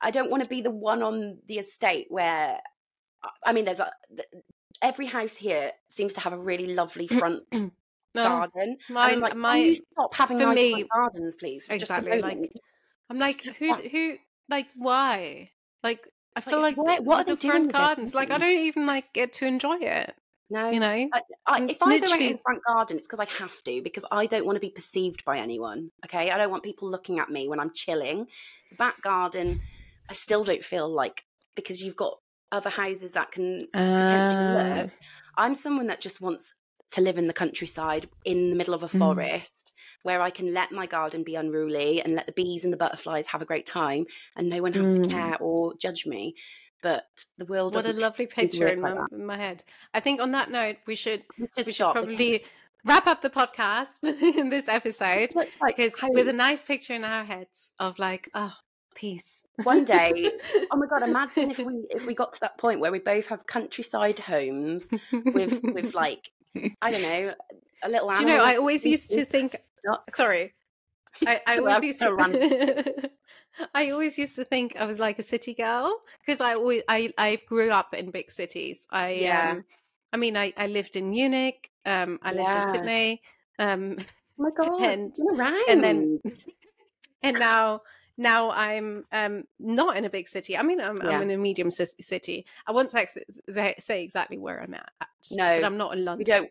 I 0.00 0.10
don't 0.12 0.30
want 0.30 0.44
to 0.44 0.48
be 0.48 0.60
the 0.60 0.70
one 0.70 1.02
on 1.02 1.38
the 1.48 1.58
estate 1.58 2.06
where, 2.08 2.60
I 3.44 3.52
mean, 3.52 3.64
there's 3.64 3.80
a 3.80 3.90
every 4.80 5.06
house 5.06 5.36
here 5.36 5.72
seems 5.88 6.14
to 6.14 6.20
have 6.20 6.32
a 6.32 6.38
really 6.38 6.74
lovely 6.74 7.08
mm, 7.08 7.18
front 7.18 7.50
mm. 7.50 7.72
No, 8.14 8.22
garden. 8.24 8.76
My 8.88 9.14
like, 9.14 9.36
my 9.36 9.58
can 9.58 9.66
you 9.66 9.74
stop 9.74 10.14
having 10.14 10.38
for 10.38 10.46
nice 10.46 10.56
me- 10.56 10.84
gardens, 10.92 11.36
please? 11.36 11.66
Exactly, 11.68 12.20
like. 12.20 12.52
I'm 13.10 13.18
like, 13.18 13.42
who, 13.42 13.72
who, 13.74 14.16
like, 14.50 14.66
why? 14.76 15.50
Like, 15.82 16.06
I 16.36 16.40
feel 16.42 16.60
Like, 16.60 16.76
like, 16.76 16.86
where- 16.86 16.96
the- 16.98 17.02
what 17.02 17.20
are 17.20 17.34
the 17.34 17.36
front 17.40 17.72
gardens, 17.72 18.14
like, 18.14 18.30
I 18.30 18.38
don't 18.38 18.58
even 18.58 18.86
like 18.86 19.12
get 19.14 19.32
to 19.34 19.46
enjoy 19.46 19.76
it. 19.78 20.14
no, 20.50 20.70
You 20.70 20.80
know, 20.80 21.08
I, 21.12 21.22
I, 21.46 21.62
if 21.64 21.82
I 21.82 21.98
go 21.98 22.12
out 22.12 22.20
in 22.20 22.32
the 22.32 22.38
front 22.44 22.60
garden, 22.66 22.96
it's 22.98 23.06
because 23.06 23.20
I 23.20 23.26
have 23.42 23.62
to, 23.64 23.80
because 23.82 24.04
I 24.10 24.26
don't 24.26 24.44
want 24.44 24.56
to 24.56 24.60
be 24.60 24.70
perceived 24.70 25.24
by 25.24 25.38
anyone. 25.38 25.90
Okay, 26.04 26.30
I 26.30 26.36
don't 26.36 26.50
want 26.50 26.62
people 26.64 26.90
looking 26.90 27.18
at 27.18 27.30
me 27.30 27.48
when 27.48 27.60
I'm 27.60 27.72
chilling. 27.72 28.26
The 28.70 28.76
back 28.76 29.00
garden, 29.02 29.60
I 30.10 30.12
still 30.12 30.44
don't 30.44 30.62
feel 30.64 30.88
like 30.88 31.24
because 31.54 31.82
you've 31.82 31.96
got 31.96 32.18
other 32.52 32.70
houses 32.70 33.12
that 33.12 33.32
can 33.32 33.60
potentially 33.72 34.54
Uh, 34.54 34.82
look. 34.82 34.90
I'm 35.36 35.54
someone 35.54 35.86
that 35.88 36.00
just 36.00 36.20
wants 36.20 36.54
to 36.92 37.00
live 37.00 37.18
in 37.18 37.26
the 37.26 37.32
countryside 37.32 38.08
in 38.24 38.50
the 38.50 38.56
middle 38.56 38.74
of 38.74 38.82
a 38.82 38.88
Mm. 38.88 38.98
forest 38.98 39.72
where 40.02 40.20
I 40.22 40.30
can 40.30 40.54
let 40.54 40.72
my 40.72 40.86
garden 40.86 41.22
be 41.24 41.34
unruly 41.34 42.00
and 42.00 42.14
let 42.14 42.26
the 42.26 42.32
bees 42.32 42.64
and 42.64 42.72
the 42.72 42.76
butterflies 42.78 43.26
have 43.28 43.42
a 43.42 43.44
great 43.46 43.66
time 43.66 44.06
and 44.36 44.48
no 44.48 44.62
one 44.62 44.72
has 44.74 44.92
to 44.92 45.00
Mm. 45.00 45.10
care 45.10 45.36
or 45.40 45.74
judge 45.76 46.06
me. 46.06 46.34
But 46.80 47.06
the 47.36 47.44
world 47.46 47.74
what 47.74 47.86
a 47.86 47.92
lovely 47.92 48.26
picture 48.26 48.68
in 48.68 48.80
like 48.80 48.94
my, 48.94 49.06
in 49.12 49.26
my 49.26 49.36
head. 49.36 49.64
I 49.92 50.00
think 50.00 50.20
on 50.20 50.30
that 50.30 50.50
note, 50.50 50.76
we 50.86 50.94
should 50.94 51.24
We 51.36 51.48
should 51.56 51.66
we 51.66 51.72
should 51.72 51.90
probably 51.92 52.44
wrap 52.84 53.08
up 53.08 53.20
the 53.20 53.30
podcast 53.30 54.04
in 54.38 54.48
this 54.48 54.68
episode 54.68 55.34
Like, 55.34 55.50
because 55.66 55.94
with 56.12 56.28
a 56.28 56.32
nice 56.32 56.64
picture 56.64 56.94
in 56.94 57.02
our 57.04 57.24
heads 57.24 57.72
of 57.80 57.98
like, 57.98 58.30
oh, 58.34 58.54
peace. 58.94 59.44
one 59.64 59.84
day, 59.84 60.30
oh 60.70 60.76
my 60.76 60.86
god, 60.86 61.02
imagine 61.02 61.50
if 61.50 61.58
we 61.58 61.84
if 61.90 62.06
we 62.06 62.14
got 62.14 62.32
to 62.34 62.40
that 62.40 62.56
point 62.58 62.78
where 62.78 62.92
we 62.92 63.00
both 63.00 63.26
have 63.26 63.46
countryside 63.46 64.20
homes 64.20 64.88
with 65.24 65.60
with 65.64 65.94
like 65.94 66.30
I 66.82 66.90
don't 66.90 67.02
know 67.02 67.34
a 67.82 67.88
little. 67.88 68.10
Do 68.10 68.20
you 68.20 68.26
know, 68.26 68.38
I 68.38 68.56
always 68.56 68.84
used 68.84 69.10
to 69.10 69.24
think. 69.24 69.56
ducks. 69.84 70.16
Sorry, 70.16 70.54
I, 71.26 71.40
I 71.46 71.56
So 71.56 71.66
always 71.68 71.82
used 71.84 72.00
to. 72.00 73.10
I 73.74 73.90
always 73.90 74.18
used 74.18 74.36
to 74.36 74.44
think 74.44 74.76
I 74.76 74.86
was 74.86 74.98
like 75.00 75.18
a 75.18 75.22
city 75.22 75.54
girl 75.54 75.92
because 76.20 76.40
I 76.40 76.54
always 76.54 76.82
I 76.88 77.12
I 77.18 77.36
grew 77.46 77.70
up 77.70 77.94
in 77.94 78.10
big 78.10 78.30
cities. 78.30 78.86
I 78.90 79.10
Yeah. 79.12 79.50
um, 79.52 79.64
I 80.12 80.16
mean 80.16 80.36
I 80.36 80.52
I 80.56 80.66
lived 80.68 80.96
in 80.96 81.10
Munich. 81.10 81.70
Um, 81.84 82.18
I 82.22 82.30
lived 82.32 82.42
Yeah. 82.48 82.62
in 82.62 82.74
Sydney. 82.74 83.22
Um, 83.58 83.96
Oh 84.40 84.44
my 84.44 84.50
god, 84.56 84.82
and- 84.82 85.14
you're 85.18 85.42
and 85.68 85.82
then 85.82 86.20
and 87.22 87.38
now 87.38 87.82
now 88.18 88.50
I'm 88.50 89.04
um 89.12 89.44
not 89.58 89.96
in 89.96 90.04
a 90.04 90.10
big 90.10 90.28
city. 90.28 90.56
I 90.56 90.62
mean 90.62 90.80
I'm 90.80 91.00
Yeah. 91.02 91.10
I'm 91.10 91.22
in 91.22 91.30
a 91.30 91.38
medium 91.38 91.70
ci- 91.70 91.86
city. 92.00 92.44
I 92.66 92.72
won't 92.72 92.90
say, 92.90 93.06
say 93.78 94.02
exactly 94.02 94.36
where 94.36 94.60
I'm 94.60 94.74
at. 94.74 94.90
No, 95.32 95.58
but 95.60 95.64
I'm 95.64 95.76
not 95.76 95.92
in 95.94 96.00
we 96.00 96.04
London. 96.04 96.26
don't 96.26 96.50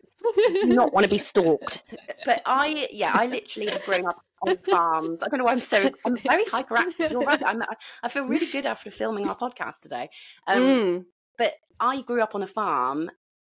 do 0.54 0.66
not 0.66 0.92
want 0.92 1.04
to 1.04 1.10
be 1.10 1.18
stalked. 1.30 1.84
But 2.24 2.42
I, 2.46 2.88
yeah, 2.90 3.12
I 3.14 3.26
literally 3.26 3.68
have 3.70 3.82
grown 3.84 4.06
up 4.06 4.20
on 4.46 4.56
farms. 4.58 5.22
I 5.22 5.28
don't 5.28 5.38
know 5.38 5.44
why 5.44 5.52
I'm 5.52 5.60
so. 5.60 5.90
I'm 6.04 6.16
very 6.16 6.44
hyperactive. 6.44 7.10
You're 7.10 7.22
right. 7.22 7.42
I'm, 7.44 7.62
I 8.02 8.08
feel 8.08 8.24
really 8.24 8.50
good 8.50 8.66
after 8.66 8.90
filming 8.90 9.26
our 9.28 9.36
podcast 9.36 9.80
today. 9.82 10.10
Um, 10.46 10.58
Mm. 10.62 11.04
But 11.38 11.54
I 11.80 12.02
grew 12.02 12.20
up 12.22 12.34
on 12.34 12.42
a 12.42 12.46
farm 12.46 13.10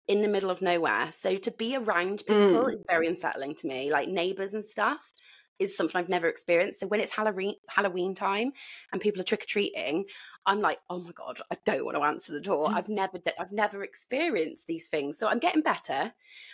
in 0.09 0.21
the 0.23 0.29
middle 0.29 0.51
of 0.51 0.61
nowhere, 0.63 1.09
so 1.13 1.37
to 1.37 1.51
be 1.51 1.77
around 1.77 2.19
people 2.27 2.65
Mm. 2.65 2.71
is 2.71 2.79
very 2.89 3.07
unsettling 3.09 3.55
to 3.57 3.67
me. 3.67 3.91
Like 3.93 4.09
neighbours 4.09 4.55
and 4.55 4.65
stuff 4.65 5.13
is 5.61 5.77
something 5.77 5.99
I've 5.99 6.09
never 6.09 6.27
experienced. 6.27 6.81
So 6.81 6.87
when 6.89 7.01
it's 7.01 7.13
Halloween 7.13 7.55
Halloween 7.69 8.15
time 8.15 8.53
and 8.93 9.01
people 9.01 9.21
are 9.21 9.25
trick 9.25 9.43
or 9.43 9.47
treating, 9.47 10.07
I'm 10.47 10.61
like, 10.61 10.79
oh 10.89 10.99
my 11.01 11.13
god, 11.13 11.41
I 11.53 11.57
don't 11.65 11.85
want 11.85 11.97
to 11.97 12.03
answer 12.03 12.33
the 12.33 12.41
door. 12.41 12.69
Mm. 12.69 12.75
I've 12.75 12.89
never, 12.89 13.19
I've 13.39 13.53
never 13.53 13.85
experienced 13.85 14.67
these 14.67 14.89
things. 14.89 15.19
So 15.19 15.29
I'm 15.29 15.39
getting 15.39 15.63
better. 15.63 16.13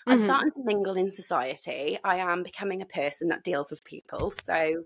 I'm 0.08 0.18
Mhm. 0.18 0.24
starting 0.24 0.52
to 0.52 0.64
mingle 0.64 0.96
in 0.96 1.10
society. 1.10 1.98
I 2.04 2.16
am 2.18 2.42
becoming 2.42 2.82
a 2.82 2.86
person 2.86 3.28
that 3.28 3.44
deals 3.44 3.70
with 3.70 3.84
people. 3.84 4.30
So 4.32 4.84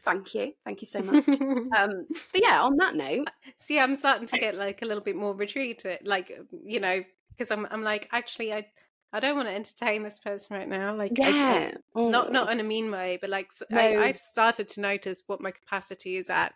thank 0.00 0.34
you, 0.34 0.54
thank 0.64 0.82
you 0.82 0.88
so 0.88 1.02
much. 1.02 1.24
um, 1.76 2.06
but 2.32 2.42
yeah, 2.42 2.60
on 2.60 2.76
that 2.78 2.94
note, 2.96 3.28
See, 3.60 3.78
I'm 3.78 3.96
starting 3.96 4.26
to 4.26 4.38
get 4.38 4.54
like 4.56 4.82
a 4.82 4.86
little 4.86 5.02
bit 5.02 5.16
more 5.16 5.34
retreated, 5.34 6.00
like 6.04 6.32
you 6.64 6.80
know, 6.80 7.02
because 7.30 7.50
I'm 7.50 7.66
I'm 7.70 7.82
like 7.82 8.08
actually 8.12 8.52
I 8.52 8.66
I 9.12 9.20
don't 9.20 9.36
want 9.36 9.48
to 9.48 9.54
entertain 9.54 10.02
this 10.02 10.18
person 10.18 10.56
right 10.56 10.68
now. 10.68 10.94
Like 10.94 11.12
I- 11.20 11.28
I- 11.28 11.30
yeah, 11.30 11.74
not 11.94 12.28
Mm. 12.28 12.32
not 12.32 12.52
in 12.52 12.60
a 12.60 12.64
mean 12.64 12.90
way, 12.90 13.18
but 13.20 13.30
like 13.30 13.52
No. 13.70 13.78
I, 13.80 14.08
I've 14.08 14.20
started 14.20 14.68
to 14.68 14.80
notice 14.80 15.22
what 15.26 15.40
my 15.40 15.50
capacity 15.50 16.16
is 16.16 16.30
at, 16.30 16.54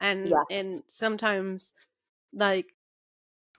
and 0.00 0.28
Yes. 0.28 0.44
and 0.50 0.82
sometimes 0.86 1.72
like 2.32 2.74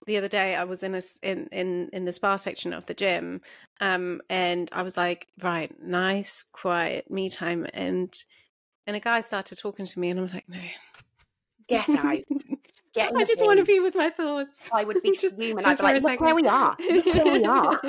the 0.06 0.16
other 0.18 0.28
day 0.28 0.54
I 0.54 0.64
was 0.64 0.82
in 0.82 0.94
a 0.94 1.02
in 1.22 1.48
in 1.48 1.88
in 1.92 2.04
the 2.04 2.12
spa 2.12 2.36
section 2.36 2.72
of 2.72 2.86
the 2.86 2.94
gym, 2.94 3.40
um, 3.80 4.22
and 4.30 4.68
I 4.72 4.82
was 4.82 4.96
like, 4.96 5.28
right, 5.42 5.72
nice, 5.82 6.42
quiet 6.44 7.10
me 7.10 7.30
time, 7.30 7.66
and 7.74 8.14
and 8.86 8.96
a 8.96 9.00
guy 9.00 9.20
started 9.22 9.58
talking 9.58 9.86
to 9.86 9.98
me, 10.00 10.10
and 10.10 10.20
I 10.20 10.22
was 10.22 10.34
like, 10.34 10.48
no, 10.48 10.60
get 11.68 11.88
out. 11.88 12.18
Get 12.96 13.12
I 13.14 13.24
just 13.24 13.44
want 13.44 13.58
to 13.58 13.64
be 13.64 13.78
with 13.78 13.94
my 13.94 14.10
thoughts. 14.10 14.70
I 14.74 14.82
would 14.82 15.00
be 15.02 15.16
Just- 15.20 15.36
fuming. 15.36 15.62
just 15.64 15.80
I'd 15.82 15.92
be 15.94 16.00
like, 16.00 16.20
where 16.20 16.34
we 16.34 16.46
are. 16.48 16.76
Where 16.78 17.32
we 17.32 17.44
are. 17.44 17.80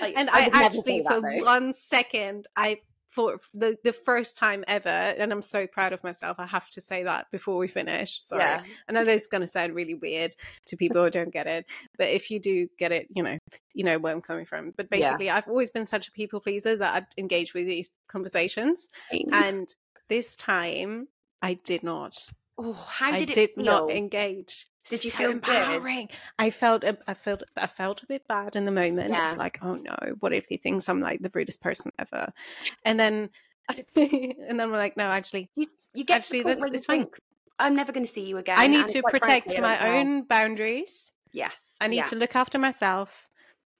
Like, 0.00 0.16
and 0.16 0.30
I, 0.30 0.42
never 0.44 0.56
actually, 0.56 1.02
that, 1.02 1.08
for 1.12 1.20
though. 1.22 1.44
one 1.44 1.72
second, 1.72 2.46
I 2.56 2.80
for 3.08 3.40
the 3.54 3.78
the 3.82 3.94
first 3.94 4.36
time 4.36 4.62
ever, 4.68 4.88
and 4.90 5.32
I'm 5.32 5.40
so 5.40 5.66
proud 5.66 5.94
of 5.94 6.04
myself. 6.04 6.38
I 6.38 6.44
have 6.46 6.68
to 6.70 6.80
say 6.82 7.04
that 7.04 7.30
before 7.30 7.56
we 7.56 7.66
finish. 7.66 8.20
Sorry, 8.22 8.42
Yeah. 8.42 8.62
I 8.88 8.92
know 8.92 9.04
this 9.04 9.22
is 9.22 9.26
going 9.26 9.40
to 9.40 9.46
sound 9.46 9.74
really 9.74 9.94
weird 9.94 10.34
to 10.66 10.76
people 10.76 11.02
who 11.02 11.08
don't 11.10 11.32
get 11.32 11.46
it, 11.46 11.64
but 11.96 12.08
if 12.08 12.30
you 12.30 12.38
do 12.38 12.68
get 12.78 12.92
it, 12.92 13.06
you 13.14 13.22
know, 13.22 13.38
you 13.72 13.84
know 13.84 13.98
where 13.98 14.12
I'm 14.12 14.20
coming 14.20 14.44
from. 14.44 14.74
But 14.76 14.88
Yeah. 14.92 14.98
basically, 15.12 15.30
I've 15.30 15.48
always 15.48 15.70
been 15.70 15.86
such 15.86 16.08
a 16.08 16.12
people 16.12 16.40
pleaser 16.40 16.76
that 16.76 16.94
I'd 16.94 17.06
engage 17.16 17.54
with 17.54 17.66
these 17.66 17.88
conversations, 18.08 18.88
and 19.32 19.72
this 20.08 20.36
time 20.36 21.08
I 21.40 21.54
did 21.54 21.82
not. 21.82 22.26
Oh, 22.58 22.72
how 22.72 23.12
I 23.12 23.18
did 23.18 23.30
it 23.30 23.34
did 23.34 23.50
feel? 23.54 23.64
not 23.64 23.90
engage. 23.90 24.66
Did 24.88 25.04
you 25.04 25.10
so 25.10 25.18
feel 25.18 25.28
good? 25.28 25.36
empowering? 25.36 26.08
I 26.38 26.50
felt 26.50 26.84
I 27.06 27.14
felt 27.14 27.42
I 27.56 27.66
felt 27.66 28.02
a 28.02 28.06
bit 28.06 28.26
bad 28.28 28.54
in 28.56 28.64
the 28.66 28.72
moment. 28.72 29.12
I 29.14 29.24
was 29.26 29.36
like, 29.36 29.58
oh 29.62 29.74
no, 29.74 29.96
what 30.20 30.32
if 30.32 30.46
he 30.48 30.56
thinks 30.58 30.88
I'm 30.88 31.00
like 31.00 31.20
the 31.22 31.30
rudest 31.34 31.60
person 31.60 31.90
ever? 31.98 32.32
And 32.84 32.98
then 33.00 33.30
and 33.96 34.60
then 34.60 34.70
we're 34.70 34.76
like, 34.78 34.96
no, 34.96 35.04
actually, 35.04 35.50
you, 35.56 35.66
you 35.92 36.04
get 36.04 36.18
Actually, 36.18 36.38
to 36.40 36.44
the 36.44 36.54
point 36.54 36.60
that's- 36.60 36.60
where 36.60 36.68
you 36.68 36.74
it's 36.74 36.86
fine. 36.86 37.22
I'm 37.58 37.74
never 37.74 37.90
going 37.90 38.04
to 38.04 38.12
see 38.12 38.24
you 38.26 38.36
again. 38.36 38.56
I 38.58 38.66
need 38.66 38.86
to 38.88 39.02
protect 39.02 39.50
frankly, 39.50 39.60
my 39.60 39.78
don't 39.78 39.94
own 39.94 40.22
boundaries. 40.24 41.10
Yes, 41.32 41.58
I 41.80 41.88
need 41.88 41.96
yeah. 41.96 42.04
to 42.04 42.16
look 42.16 42.36
after 42.36 42.58
myself 42.58 43.28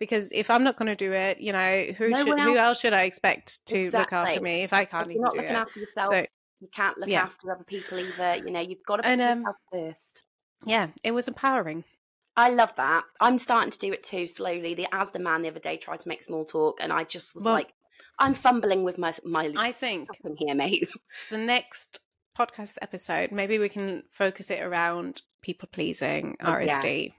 because 0.00 0.32
if 0.32 0.48
I'm 0.50 0.64
not 0.64 0.76
going 0.78 0.88
to 0.88 0.96
do 0.96 1.12
it, 1.12 1.40
you 1.40 1.52
know, 1.52 1.84
who 1.98 2.08
No 2.08 2.18
should 2.24 2.28
one 2.28 2.38
who 2.38 2.50
else- 2.56 2.58
else 2.58 2.80
should 2.80 2.94
I 2.94 3.02
expect 3.02 3.64
to 3.66 3.90
look 3.90 4.12
after 4.14 4.40
me 4.40 4.62
if 4.62 4.72
I 4.72 4.86
can't 4.86 5.06
If 5.06 5.16
even 5.16 5.22
do 5.30 5.36
looking 5.36 5.50
it? 5.50 5.56
after 5.56 5.78
yourself, 5.80 6.08
So 6.08 6.26
you 6.60 6.68
can't 6.74 6.98
look 6.98 7.08
yeah. 7.08 7.22
after 7.22 7.50
other 7.52 7.64
people 7.64 7.98
either. 7.98 8.36
You 8.44 8.50
know, 8.50 8.60
you've 8.60 8.84
got 8.86 8.96
to 9.02 9.06
And, 9.08 9.20
put 9.20 9.28
um, 9.30 9.38
yourself 9.40 9.56
first. 9.72 10.22
yeah, 10.64 10.88
it 11.04 11.12
was 11.12 11.28
empowering. 11.28 11.84
I 12.36 12.50
love 12.50 12.74
that. 12.76 13.04
I'm 13.20 13.38
starting 13.38 13.70
to 13.70 13.78
do 13.78 13.92
it 13.92 14.02
too 14.02 14.26
slowly. 14.26 14.74
The 14.74 14.88
Asda 14.92 15.20
man 15.20 15.42
the 15.42 15.48
other 15.48 15.58
day 15.60 15.76
tried 15.78 16.00
to 16.00 16.08
make 16.08 16.22
small 16.22 16.44
talk, 16.44 16.78
and 16.80 16.92
I 16.92 17.04
just 17.04 17.34
was 17.34 17.44
Well- 17.44 17.54
like, 17.54 17.72
I'm 18.18 18.34
fumbling 18.34 18.82
with 18.84 18.96
my 18.98 19.12
my 19.24 19.52
I 19.56 19.72
think 19.72 20.08
here, 20.38 20.54
mate. 20.54 20.88
the 21.30 21.38
next 21.38 22.00
podcast 22.38 22.76
episode, 22.82 23.32
maybe 23.32 23.58
we 23.58 23.68
can 23.68 24.02
focus 24.12 24.50
it 24.50 24.62
around 24.62 25.22
people 25.42 25.68
pleasing, 25.72 26.36
Oh, 26.42 26.58
yeah. 26.58 26.78
RSD. 26.80 27.12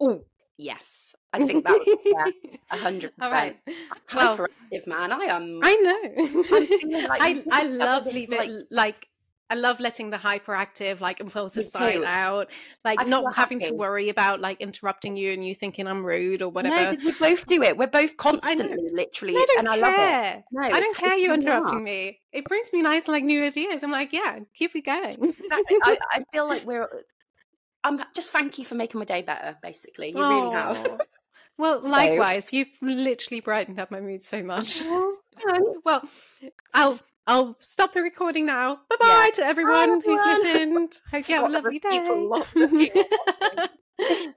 Oh, 0.00 0.24
yes. 0.58 1.14
I 1.42 1.46
think 1.46 1.64
that 1.64 1.72
was 1.72 1.98
yeah, 2.04 2.52
a 2.70 2.76
hundred 2.76 3.12
All 3.20 3.30
percent. 3.30 3.56
right. 3.66 3.76
Well, 4.14 4.36
Hyperactive 4.36 4.86
man. 4.86 5.12
I 5.12 5.24
am. 5.24 5.60
I 5.62 5.76
know. 5.76 7.08
like 7.08 7.20
I 7.22 7.42
I 7.50 7.62
love 7.64 8.04
this, 8.04 8.14
leave 8.14 8.32
it 8.32 8.38
like- 8.38 8.66
like 8.70 9.08
I 9.48 9.54
love 9.54 9.78
letting 9.78 10.10
the 10.10 10.16
hyperactive, 10.16 11.00
like 11.00 11.20
impulsive 11.20 11.64
side 11.64 12.02
out, 12.02 12.50
like 12.84 13.00
I 13.00 13.04
not 13.04 13.36
having 13.36 13.60
to 13.60 13.70
worry 13.74 14.08
about 14.08 14.40
like 14.40 14.60
interrupting 14.60 15.16
you 15.16 15.30
and 15.30 15.46
you 15.46 15.54
thinking 15.54 15.86
I'm 15.86 16.04
rude 16.04 16.42
or 16.42 16.48
whatever. 16.48 16.74
No, 16.74 16.98
we 17.04 17.12
both 17.12 17.46
do 17.46 17.62
it. 17.62 17.76
We're 17.78 17.86
both 17.86 18.16
constantly, 18.16 18.88
literally, 18.90 19.36
I 19.36 19.44
don't 19.46 19.58
and 19.60 19.68
I 19.68 19.76
love 19.76 20.34
it. 20.34 20.44
No, 20.50 20.62
I 20.62 20.80
don't 20.80 20.96
care 20.96 21.16
you 21.16 21.32
interrupting 21.32 21.78
are. 21.78 21.82
me. 21.82 22.20
It 22.32 22.44
brings 22.46 22.72
me 22.72 22.82
nice 22.82 23.06
like 23.06 23.22
new 23.22 23.44
ideas. 23.44 23.84
I'm 23.84 23.92
like, 23.92 24.12
yeah, 24.12 24.40
keep 24.52 24.74
it 24.74 24.84
going. 24.84 25.22
Exactly. 25.22 25.76
I, 25.80 25.96
I 26.12 26.24
feel 26.32 26.48
like 26.48 26.66
we're. 26.66 26.88
I'm 27.84 28.02
just 28.16 28.30
thank 28.30 28.58
you 28.58 28.64
for 28.64 28.74
making 28.74 28.98
my 28.98 29.04
day 29.04 29.22
better. 29.22 29.56
Basically, 29.62 30.08
you 30.10 30.18
really 30.18 30.50
have. 30.54 31.00
Well, 31.58 31.80
So- 31.80 31.88
likewise, 31.88 32.52
you've 32.52 32.68
literally 32.82 33.40
brightened 33.40 33.78
up 33.80 33.90
my 33.90 34.00
mood 34.00 34.22
so 34.22 34.42
much. 34.42 34.82
Well, 35.84 36.02
I'll 36.72 36.98
I'll 37.26 37.56
stop 37.60 37.92
the 37.92 38.00
recording 38.00 38.46
now. 38.46 38.80
Bye 38.88 38.96
bye 38.98 39.30
to 39.34 39.44
everyone 39.44 40.00
who's 40.00 40.18
everyone. 40.18 40.42
listened. 40.42 41.00
Hope 41.10 41.28
you 41.28 41.34
have 41.34 41.44
a 41.44 41.48
lovely 41.52 41.78
day. 41.78 42.08
love 42.08 42.48
the 42.54 42.68
people. 43.98 44.32